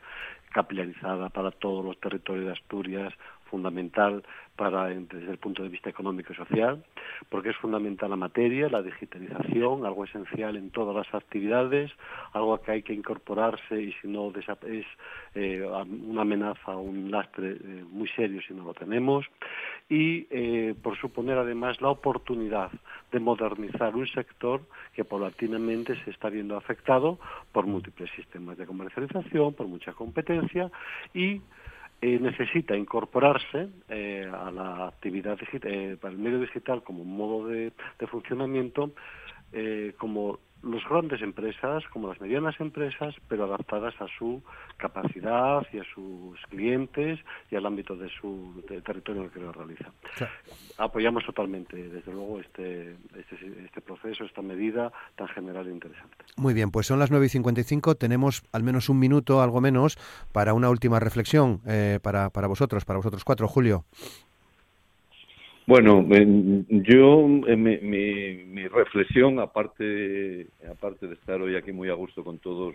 capilarizada 0.53 1.29
para 1.29 1.53
todos 1.53 1.85
los 1.85 2.01
territorios 2.01 2.47
de 2.47 2.53
Asturias, 2.55 3.15
fundamental 3.45 4.23
para 4.57 4.87
desde 4.87 5.31
el 5.31 5.39
punto 5.39 5.63
de 5.63 5.69
vista 5.69 5.91
económico 5.91 6.33
y 6.33 6.37
social, 6.37 6.85
porque 7.29 7.51
es 7.51 7.57
fundamental 7.57 8.11
la 8.11 8.17
materia, 8.17 8.69
la 8.69 8.83
digitalización, 8.83 9.85
algo 9.85 10.05
esencial 10.05 10.57
en 10.57 10.71
todas 10.71 10.95
las 10.95 11.13
actividades, 11.13 11.91
algo 12.33 12.61
que 12.61 12.71
hay 12.71 12.83
que 12.83 12.93
incorporarse 12.93 13.83
y 13.83 13.93
si 13.95 14.09
no 14.09 14.33
es 14.37 14.87
eh, 15.35 15.67
una 16.07 16.23
amenaza, 16.23 16.77
un 16.77 17.11
lastre 17.11 17.53
eh, 17.53 17.85
muy 17.91 18.09
serio 18.09 18.41
si 18.47 18.55
no 18.55 18.65
lo 18.65 18.75
tenemos, 18.75 19.27
y 19.89 20.27
eh, 20.31 20.75
por 20.81 20.97
suponer 20.99 21.37
además 21.37 21.81
la 21.81 21.89
oportunidad 21.89 22.71
de 23.11 23.21
modernizar 23.21 23.97
un 23.97 24.07
sector 24.07 24.63
que 24.95 25.05
paulatinamente 25.05 25.97
se 26.05 26.11
está 26.11 26.31
viendo 26.31 26.57
afectado 26.57 27.19
por 27.53 27.67
múltiples 27.67 28.11
sistemas 28.15 28.57
de 28.57 28.67
comercialización, 28.67 29.55
por 29.55 29.67
mucha 29.67 29.93
competencia 29.93 30.71
y 31.13 31.41
eh, 32.05 32.19
necesita 32.21 32.77
incorporarse 32.77 33.71
eh, 33.89 34.31
a 34.31 34.51
la 34.51 34.89
actividad 34.89 35.39
digital, 35.39 35.73
eh, 35.73 35.97
para 35.99 36.13
el 36.13 36.19
medio 36.21 36.39
digital 36.39 36.83
como 36.83 37.03
modo 37.03 37.49
de, 37.49 37.73
de 37.99 38.07
funcionamiento, 38.07 38.93
eh, 39.53 39.95
como 39.97 40.39
las 40.65 40.89
grandes 40.89 41.21
empresas 41.23 41.85
como 41.93 42.09
las 42.09 42.21
medianas 42.21 42.55
empresas, 42.59 43.15
pero 43.29 43.45
adaptadas 43.45 43.95
a 44.01 44.07
su 44.19 44.43
capacidad 44.77 45.67
y 45.73 45.79
a 45.79 45.85
sus 45.95 46.41
clientes 46.49 47.21
y 47.51 47.57
al 47.57 47.67
ámbito 47.67 47.97
de 47.97 48.09
su 48.09 48.63
de 48.69 48.81
territorio 48.81 49.23
en 49.23 49.27
el 49.27 49.33
que 49.33 49.41
lo 49.41 49.53
realiza. 49.53 49.93
Claro. 50.17 50.33
Apoyamos 50.79 51.25
totalmente, 51.25 51.77
desde 51.77 52.13
luego, 52.13 52.41
este, 52.41 52.97
este, 53.17 53.65
este, 53.65 53.81
proceso, 53.81 54.25
esta 54.25 54.43
medida 54.43 54.93
tan 55.17 55.29
general 55.29 55.69
e 55.69 55.73
interesante. 55.73 56.17
Muy 56.37 56.55
bien, 56.55 56.71
pues 56.71 56.87
son 56.87 56.99
las 56.99 57.11
9 57.11 57.27
y 57.27 57.29
55, 57.29 57.95
tenemos 57.97 58.43
al 58.53 58.63
menos 58.63 58.89
un 58.89 58.99
minuto, 58.99 59.43
algo 59.43 59.61
menos, 59.61 59.99
para 60.33 60.55
una 60.55 60.71
última 60.71 61.01
reflexión 61.01 61.61
eh, 61.67 61.99
para, 62.03 62.31
para 62.31 62.47
vosotros, 62.47 62.85
para 62.85 62.99
vosotros 62.99 63.25
cuatro. 63.25 63.49
Julio. 63.49 63.85
Bueno, 65.67 66.07
yo 66.69 67.27
mi, 67.27 67.79
mi, 67.79 68.45
mi, 68.45 68.69
reflexión, 68.69 69.39
aparte, 69.41 70.49
aparte 70.71 71.07
de 71.09 71.15
estar 71.15 71.41
hoy 71.41 71.57
aquí 71.57 71.73
muy 71.73 71.89
a 71.89 71.95
gusto 71.95 72.23
con 72.23 72.39
todos 72.39 72.75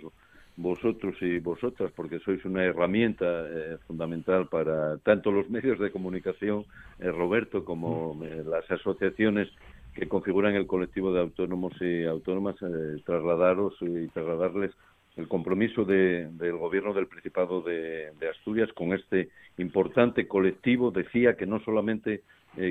vosotros 0.56 1.16
y 1.22 1.38
vosotras, 1.38 1.92
porque 1.96 2.20
sois 2.20 2.44
una 2.46 2.66
herramienta 2.66 3.26
eh, 3.26 3.78
fundamental 3.86 4.48
para 4.48 4.98
tanto 4.98 5.32
los 5.32 5.48
medios 5.52 5.78
de 5.78 5.92
comunicación, 5.92 6.66
eh, 6.98 7.12
Roberto, 7.12 7.64
como 7.64 8.20
eh, 8.24 8.44
las 8.44 8.70
asociaciones 8.72 9.48
que 9.94 10.08
configuran 10.08 10.56
el 10.56 10.66
colectivo 10.66 11.14
de 11.14 11.22
autónomos 11.22 11.74
y 11.82 12.06
autónomas, 12.06 12.56
trasladaros 13.06 13.76
y 13.82 14.08
trasladarles 14.08 14.72
el 15.20 15.28
compromiso 15.28 15.86
del 15.86 16.57
gobierno 16.57 16.93
del 16.93 17.07
Principado 17.07 17.61
de, 17.61 18.11
Asturias 18.30 18.72
con 18.74 18.93
este 18.93 19.30
importante 19.57 20.28
colectivo. 20.28 20.91
Decía 20.91 21.36
que 21.36 21.45
no 21.45 21.59
solamente 21.59 22.24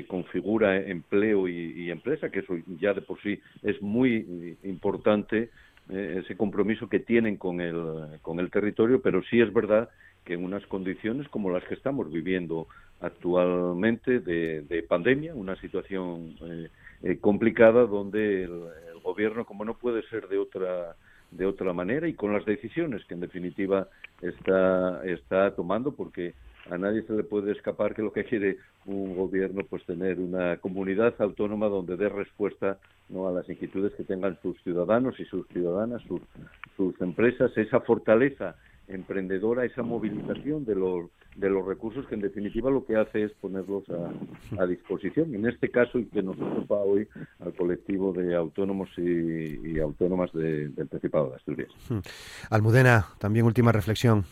configura 0.07 0.77
empleo 0.77 1.47
y, 1.47 1.89
empresa, 1.89 2.29
que 2.29 2.39
eso 2.39 2.55
ya 2.79 2.93
de 2.93 3.01
por 3.01 3.21
sí 3.21 3.39
es 3.63 3.81
muy 3.81 4.57
importante, 4.63 5.49
eh, 5.89 6.21
ese 6.23 6.37
compromiso 6.37 6.87
que 6.87 6.99
tienen 6.99 7.37
con 7.37 7.61
el, 7.61 8.19
con 8.21 8.39
el 8.39 8.51
territorio, 8.51 9.01
pero 9.01 9.23
sí 9.23 9.41
es 9.41 9.51
verdad 9.51 9.89
que 10.23 10.35
en 10.35 10.43
unas 10.43 10.63
condiciones 10.67 11.27
como 11.29 11.49
las 11.49 11.63
que 11.63 11.73
estamos 11.73 12.11
viviendo 12.11 12.67
actualmente 13.01 14.19
de, 14.19 14.85
pandemia, 14.87 15.33
una 15.33 15.55
situación 15.55 16.35
eh, 16.43 16.69
eh, 17.01 17.17
complicada 17.19 17.87
donde 17.87 18.43
el, 18.43 18.61
gobierno, 19.01 19.45
como 19.45 19.63
no 19.63 19.75
puede 19.75 20.03
ser 20.09 20.27
de 20.27 20.37
otra 20.37 20.95
de 21.31 21.45
otra 21.45 21.73
manera 21.73 22.07
y 22.07 22.13
con 22.13 22.33
las 22.33 22.45
decisiones 22.45 23.03
que 23.05 23.13
en 23.13 23.19
definitiva 23.21 23.87
está 24.21 25.03
está 25.05 25.55
tomando 25.55 25.91
porque 25.91 26.33
a 26.69 26.77
nadie 26.77 27.03
se 27.03 27.13
le 27.13 27.23
puede 27.23 27.51
escapar 27.51 27.95
que 27.95 28.01
lo 28.01 28.11
que 28.11 28.25
quiere 28.25 28.57
un 28.85 29.15
gobierno 29.15 29.63
pues 29.69 29.85
tener 29.85 30.19
una 30.19 30.57
comunidad 30.57 31.13
autónoma 31.19 31.67
donde 31.67 31.97
dé 31.97 32.09
respuesta 32.09 32.77
no 33.09 33.27
a 33.27 33.31
las 33.31 33.49
inquietudes 33.49 33.93
que 33.95 34.03
tengan 34.03 34.37
sus 34.41 34.61
ciudadanos 34.63 35.19
y 35.19 35.25
sus 35.25 35.47
ciudadanas, 35.47 36.01
sus, 36.03 36.21
sus 36.77 36.99
empresas, 37.01 37.55
esa 37.57 37.79
fortaleza 37.81 38.55
emprendedora, 38.89 39.65
esa 39.65 39.83
movilización 39.83 40.65
de 40.65 40.75
los, 40.75 41.09
de 41.35 41.49
los 41.49 41.65
recursos 41.65 42.05
que 42.07 42.15
en 42.15 42.21
definitiva 42.21 42.69
lo 42.69 42.85
que 42.85 42.95
hace 42.95 43.23
es 43.23 43.31
ponerlos 43.33 43.83
a, 43.89 44.61
a 44.61 44.65
disposición. 44.65 45.33
En 45.33 45.47
este 45.47 45.69
caso, 45.69 45.99
y 45.99 46.05
que 46.05 46.21
nos 46.21 46.39
ocupa 46.39 46.75
hoy 46.75 47.07
al 47.39 47.53
colectivo 47.53 48.11
de 48.13 48.35
autónomos 48.35 48.89
y, 48.97 49.79
autónomas 49.79 50.31
del 50.33 50.73
Principado 50.89 51.29
de 51.29 51.35
Asturias. 51.35 51.69
Hmm. 51.87 51.99
Almudena, 52.49 53.05
también 53.19 53.45
última 53.45 53.71
reflexión. 53.71 54.25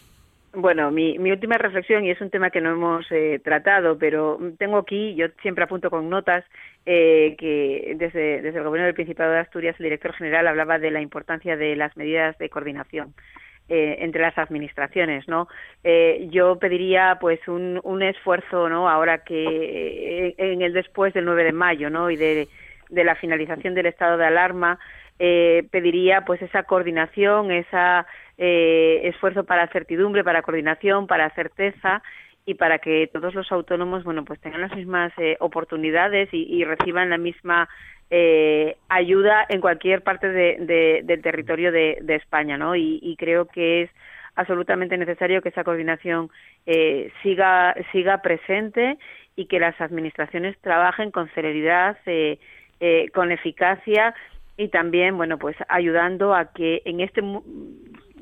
Bueno, 0.53 0.89
mi, 0.89 1.19
mi, 1.19 1.31
última 1.31 1.57
reflexión, 1.57 2.03
y 2.03 2.09
es 2.09 2.19
un 2.19 2.31
tema 2.31 2.49
que 2.49 2.61
no 2.61 2.71
hemos 2.71 3.05
eh, 3.11 3.39
tratado, 3.43 3.97
pero 3.97 4.39
tengo 4.57 4.77
aquí, 4.77 5.13
yo 5.13 5.27
siempre 5.41 5.63
apunto 5.63 5.91
con 5.91 6.09
notas, 6.09 6.43
eh, 6.85 7.35
que 7.37 7.95
desde, 7.97 8.41
desde 8.41 8.57
el 8.57 8.63
Gobierno 8.63 8.87
del 8.87 8.95
Principado 8.95 9.33
de 9.33 9.39
Asturias 9.39 9.75
el 9.77 9.83
director 9.83 10.13
general 10.13 10.47
hablaba 10.47 10.79
de 10.79 10.89
la 10.89 11.01
importancia 11.01 11.55
de 11.57 11.75
las 11.75 11.95
medidas 11.95 12.37
de 12.39 12.49
coordinación. 12.49 13.13
Eh, 13.69 13.97
entre 13.99 14.21
las 14.21 14.37
administraciones, 14.37 15.27
¿no? 15.27 15.49
Eh, 15.83 16.29
yo 16.31 16.57
pediría, 16.57 17.17
pues, 17.19 17.45
un, 17.49 17.81
un 17.83 18.01
esfuerzo, 18.01 18.69
¿no? 18.69 18.89
Ahora 18.89 19.25
que 19.25 20.29
eh, 20.29 20.35
en 20.37 20.61
el 20.61 20.71
después 20.71 21.13
del 21.13 21.25
9 21.25 21.43
de 21.43 21.51
mayo, 21.51 21.89
¿no? 21.89 22.09
Y 22.09 22.15
de, 22.15 22.47
la 22.89 23.15
finalización 23.15 23.73
del 23.73 23.87
estado 23.87 24.15
de 24.15 24.25
alarma, 24.25 24.79
eh, 25.19 25.67
pediría, 25.69 26.21
pues, 26.21 26.41
esa 26.41 26.63
coordinación, 26.63 27.51
esa 27.51 28.07
eh, 28.37 29.01
esfuerzo 29.03 29.43
para 29.43 29.67
certidumbre, 29.67 30.23
para 30.23 30.43
coordinación, 30.43 31.05
para 31.05 31.29
certeza 31.31 32.01
y 32.47 32.53
para 32.53 32.79
que 32.79 33.09
todos 33.11 33.35
los 33.35 33.51
autónomos, 33.51 34.05
bueno, 34.05 34.23
pues 34.23 34.39
tengan 34.39 34.61
las 34.61 34.73
mismas 34.73 35.11
eh, 35.17 35.35
oportunidades 35.41 36.29
y, 36.31 36.63
reciban 36.63 37.09
la 37.09 37.17
misma 37.17 37.67
eh, 38.09 38.77
ayuda 38.87 39.45
en 39.49 39.59
cualquier 39.59 40.01
parte 40.01 40.29
de, 40.29 41.03
del 41.03 41.21
territorio 41.21 41.73
de, 41.73 42.01
España, 42.07 42.57
¿no? 42.57 42.73
Y, 42.73 43.15
creo 43.19 43.47
que 43.47 43.83
es 43.83 43.89
absolutamente 44.35 44.97
necesario 44.97 45.41
que 45.41 45.49
esa 45.49 45.65
coordinación 45.65 46.29
eh, 46.65 47.11
siga 47.21 47.75
siga 47.91 48.21
presente 48.21 48.97
y 49.35 49.47
que 49.47 49.59
las 49.59 49.79
administraciones 49.81 50.57
trabajen 50.59 51.11
con 51.11 51.27
celeridad, 51.29 51.97
eh, 52.05 52.39
eh, 52.79 53.09
con 53.13 53.31
eficacia 53.33 54.15
y 54.55 54.69
también, 54.69 55.17
bueno, 55.17 55.37
pues 55.37 55.57
ayudando 55.67 56.33
a 56.33 56.51
que 56.53 56.81
en 56.85 57.01
este 57.01 57.21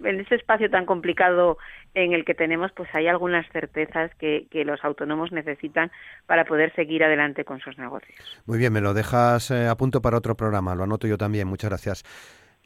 en 0.06 0.20
este 0.20 0.36
espacio 0.36 0.70
tan 0.70 0.86
complicado 0.86 1.58
en 1.94 2.14
el 2.14 2.26
que 2.26 2.34
tenemos, 2.34 2.72
pues 2.74 2.90
hay 2.94 3.08
algunas 3.08 3.48
certezas 3.52 4.14
que, 4.16 4.48
que 4.52 4.66
los 4.66 4.84
autónomos 4.84 5.32
necesitan 5.32 5.92
para 6.26 6.46
poder 6.46 6.74
seguir 6.76 7.04
adelante 7.04 7.46
con 7.46 7.60
sus 7.60 7.78
negocios. 7.78 8.20
Muy 8.46 8.58
bien, 8.58 8.74
me 8.74 8.82
lo 8.82 8.94
dejas 8.94 9.52
eh, 9.52 9.68
a 9.68 9.76
punto 9.76 10.02
para 10.02 10.18
otro 10.18 10.36
programa, 10.36 10.76
lo 10.76 10.84
anoto 10.84 11.08
yo 11.08 11.18
también, 11.18 11.48
muchas 11.48 11.70
gracias. 11.70 12.04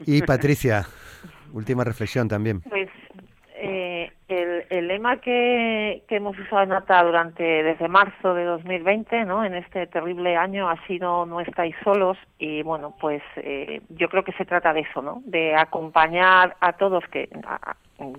Y 0.00 0.22
Patricia, 0.26 0.86
última 1.52 1.84
reflexión 1.84 2.28
también. 2.28 2.60
Pues 2.62 2.88
eh, 3.56 4.10
el, 4.30 4.64
el, 4.70 4.88
lema 4.88 5.16
que, 5.18 6.02
hemos 6.08 6.38
usado 6.38 6.62
en 6.62 6.72
ATA 6.72 7.02
durante 7.02 7.42
desde 7.42 7.88
marzo 7.88 8.34
de 8.34 8.44
2020, 8.44 9.24
¿no? 9.24 9.44
En 9.44 9.54
este 9.54 9.86
terrible 9.86 10.36
año 10.36 10.68
ha 10.68 10.76
sido 10.86 11.26
no 11.26 11.40
estáis 11.40 11.74
solos 11.84 12.16
y 12.38 12.62
bueno, 12.62 12.94
pues 13.00 13.22
eh, 13.36 13.82
yo 13.90 14.08
creo 14.08 14.24
que 14.24 14.32
se 14.32 14.44
trata 14.44 14.72
de 14.72 14.80
eso, 14.80 15.02
¿no? 15.02 15.22
De 15.24 15.54
acompañar 15.54 16.56
a 16.60 16.72
todos 16.74 17.04
que 17.08 17.28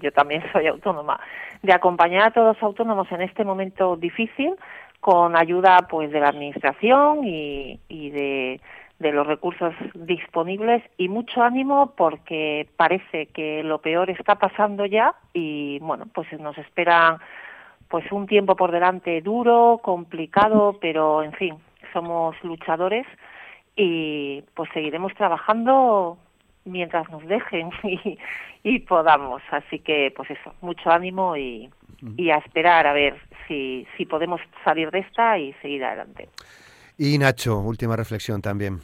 yo 0.02 0.12
también 0.12 0.44
soy 0.52 0.68
autónoma, 0.68 1.20
de 1.62 1.74
acompañar 1.74 2.28
a 2.28 2.32
todos 2.32 2.56
los 2.56 2.64
autónomos 2.64 3.12
en 3.12 3.22
este 3.22 3.44
momento 3.44 3.96
difícil 3.96 4.56
con 5.00 5.36
ayuda 5.36 5.88
pues 5.90 6.12
de 6.12 6.20
la 6.20 6.30
administración 6.30 7.24
y, 7.24 7.80
y 7.90 8.12
de 8.12 8.62
de 9.02 9.12
los 9.12 9.26
recursos 9.26 9.74
disponibles 9.96 10.84
y 10.98 11.10
mucho 11.10 11.42
ánimo 11.42 11.94
porque 11.98 12.70
parece 12.78 13.28
que 13.28 13.64
lo 13.64 13.80
peor 13.80 14.10
está 14.10 14.36
pasando 14.36 14.86
ya 14.86 15.16
y 15.34 15.80
bueno, 15.80 16.06
pues 16.14 16.32
nos 16.40 16.58
espera 16.58 17.20
pues 17.90 18.10
un 18.12 18.28
tiempo 18.28 18.56
por 18.56 18.72
delante 18.72 19.22
duro, 19.22 19.82
complicado, 19.84 20.78
pero 20.80 21.24
en 21.24 21.34
fin, 21.34 21.56
somos 21.92 22.36
luchadores 22.44 23.06
y 23.76 24.44
pues 24.54 24.70
seguiremos 24.74 25.14
trabajando 25.16 26.18
mientras 26.66 27.10
nos 27.10 27.26
dejen 27.28 27.72
y, 27.84 28.18
y 28.64 28.80
podamos. 28.80 29.42
Así 29.52 29.80
que 29.80 30.14
pues 30.16 30.30
eso, 30.30 30.54
mucho 30.62 30.92
ánimo 30.92 31.36
y, 31.36 31.70
y 32.18 32.30
a 32.30 32.38
esperar 32.38 32.86
a 32.86 32.94
ver 32.94 33.16
si, 33.48 33.88
si 33.98 34.06
podemos 34.06 34.40
salir 34.64 34.92
de 34.92 35.00
esta 35.00 35.38
y 35.38 35.54
seguir 35.62 35.84
adelante. 35.84 36.30
Y 36.98 37.18
Nacho, 37.18 37.60
última 37.60 37.96
reflexión 37.96 38.42
también. 38.42 38.80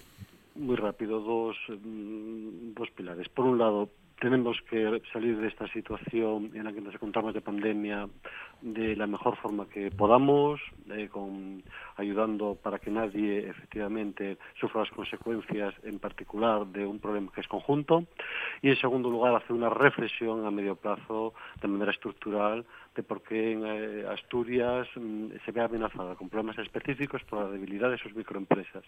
Muy 0.57 0.75
rápido, 0.75 1.19
dos, 1.19 1.55
mm, 1.69 2.73
dos 2.73 2.89
pilares. 2.91 3.29
Por 3.29 3.45
un 3.45 3.59
lado, 3.59 3.89
tenemos 4.19 4.57
que 4.67 5.01
salir 5.13 5.37
de 5.37 5.47
esta 5.47 5.67
situación 5.67 6.51
en 6.55 6.63
la 6.63 6.73
que 6.73 6.81
nos 6.81 6.95
encontramos 6.95 7.35
de 7.35 7.41
pandemia 7.41 8.09
de 8.61 8.95
la 8.95 9.05
mejor 9.05 9.37
forma 9.37 9.69
que 9.69 9.91
podamos, 9.91 10.59
eh, 10.89 11.07
con, 11.09 11.61
ayudando 11.95 12.55
para 12.55 12.79
que 12.79 12.89
nadie 12.89 13.47
efectivamente 13.47 14.39
sufra 14.59 14.81
las 14.81 14.89
consecuencias 14.89 15.75
en 15.83 15.99
particular 15.99 16.65
de 16.65 16.87
un 16.87 16.99
problema 16.99 17.31
que 17.31 17.41
es 17.41 17.47
conjunto. 17.47 18.05
Y 18.63 18.69
en 18.69 18.77
segundo 18.77 19.11
lugar, 19.11 19.35
hacer 19.35 19.51
una 19.51 19.69
reflexión 19.69 20.43
a 20.47 20.49
medio 20.49 20.75
plazo 20.75 21.35
de 21.61 21.67
manera 21.67 21.91
estructural 21.91 22.65
de 22.97 23.03
por 23.03 23.21
qué 23.21 23.53
en 23.53 23.63
eh, 23.63 24.05
Asturias 24.11 24.87
mm, 24.95 25.27
se 25.45 25.51
ve 25.51 25.61
amenazada 25.61 26.15
con 26.15 26.29
problemas 26.29 26.57
específicos 26.57 27.21
por 27.29 27.43
la 27.43 27.49
debilidad 27.49 27.91
de 27.91 27.97
sus 27.99 28.13
microempresas, 28.15 28.83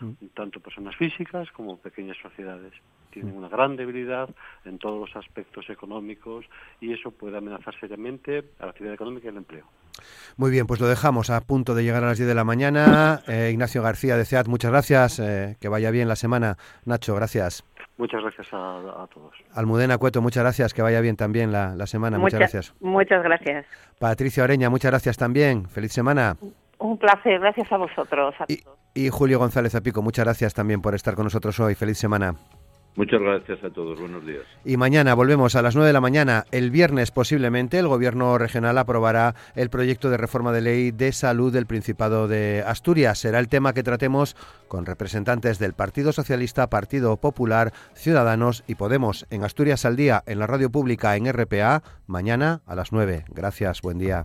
mm. 0.00 0.26
tanto 0.34 0.58
personas 0.58 0.96
físicas 0.96 1.48
como 1.52 1.78
pequeñas 1.78 2.16
sociedades. 2.20 2.72
Tienen 3.10 3.34
mm. 3.34 3.38
una 3.38 3.48
gran 3.48 3.76
debilidad 3.76 4.28
en 4.64 4.78
todos 4.78 5.08
los 5.08 5.16
aspectos 5.16 5.70
económicos 5.70 6.44
y 6.80 6.92
eso 6.92 7.12
puede 7.12 7.38
amenazar 7.38 7.78
seriamente 7.78 8.44
a 8.58 8.64
la 8.64 8.70
actividad 8.70 8.94
económica 8.94 9.26
y 9.26 9.30
el 9.30 9.36
empleo. 9.36 9.64
Muy 10.36 10.50
bien, 10.50 10.66
pues 10.66 10.80
lo 10.80 10.88
dejamos 10.88 11.30
a 11.30 11.40
punto 11.42 11.76
de 11.76 11.84
llegar 11.84 12.02
a 12.02 12.08
las 12.08 12.18
10 12.18 12.28
de 12.28 12.34
la 12.34 12.44
mañana. 12.44 13.22
Eh, 13.28 13.50
Ignacio 13.52 13.82
García 13.82 14.16
de 14.16 14.24
CEAT, 14.24 14.48
muchas 14.48 14.72
gracias. 14.72 15.20
Eh, 15.20 15.56
que 15.60 15.68
vaya 15.68 15.92
bien 15.92 16.08
la 16.08 16.16
semana. 16.16 16.56
Nacho, 16.84 17.14
gracias. 17.14 17.62
Muchas 18.02 18.20
gracias 18.20 18.48
a, 18.50 19.06
todos. 19.14 19.32
Almudena 19.54 19.96
Cueto, 19.96 20.20
muchas 20.20 20.42
gracias. 20.42 20.74
Que 20.74 20.82
vaya 20.82 21.00
bien 21.00 21.14
también 21.14 21.52
la, 21.52 21.86
semana. 21.86 22.18
muchas 22.18 22.40
gracias. 22.40 22.74
Muchas 22.80 23.22
gracias. 23.22 23.64
Patricia 24.00 24.42
Oreña, 24.42 24.70
muchas 24.70 24.90
gracias 24.90 25.16
también. 25.16 25.68
Feliz 25.68 25.92
semana. 25.92 26.36
Un 26.80 26.98
placer, 26.98 27.38
gracias 27.38 27.70
a 27.70 27.76
vosotros. 27.76 28.34
y 28.92 29.08
Julio 29.08 29.38
González 29.38 29.76
Apico, 29.76 30.02
muchas 30.02 30.24
gracias 30.24 30.52
también 30.52 30.82
por 30.82 30.96
estar 30.96 31.14
con 31.14 31.26
nosotros 31.26 31.60
hoy. 31.60 31.76
Feliz 31.76 31.96
semana. 31.96 32.34
Muchas 32.94 33.20
gracias 33.20 33.64
a 33.64 33.70
todos. 33.70 33.98
Buenos 33.98 34.24
días. 34.26 34.42
Y 34.64 34.76
mañana 34.76 35.14
volvemos 35.14 35.56
a 35.56 35.62
las 35.62 35.74
9 35.74 35.86
de 35.86 35.92
la 35.94 36.02
mañana. 36.02 36.44
El 36.50 36.70
viernes 36.70 37.10
posiblemente 37.10 37.78
el 37.78 37.88
Gobierno 37.88 38.36
regional 38.36 38.76
aprobará 38.76 39.34
el 39.54 39.70
proyecto 39.70 40.10
de 40.10 40.18
reforma 40.18 40.52
de 40.52 40.60
ley 40.60 40.90
de 40.90 41.12
salud 41.12 41.52
del 41.52 41.66
Principado 41.66 42.28
de 42.28 42.62
Asturias. 42.66 43.18
Será 43.18 43.38
el 43.38 43.48
tema 43.48 43.72
que 43.72 43.82
tratemos 43.82 44.36
con 44.68 44.84
representantes 44.84 45.58
del 45.58 45.72
Partido 45.72 46.12
Socialista, 46.12 46.68
Partido 46.68 47.16
Popular, 47.16 47.72
Ciudadanos 47.94 48.62
y 48.66 48.74
Podemos 48.74 49.26
en 49.30 49.44
Asturias 49.44 49.86
al 49.86 49.96
día, 49.96 50.22
en 50.26 50.38
la 50.38 50.46
radio 50.46 50.70
pública 50.70 51.16
en 51.16 51.32
RPA, 51.32 51.82
mañana 52.06 52.60
a 52.66 52.74
las 52.74 52.92
9. 52.92 53.24
Gracias. 53.30 53.80
Buen 53.80 53.98
día. 53.98 54.24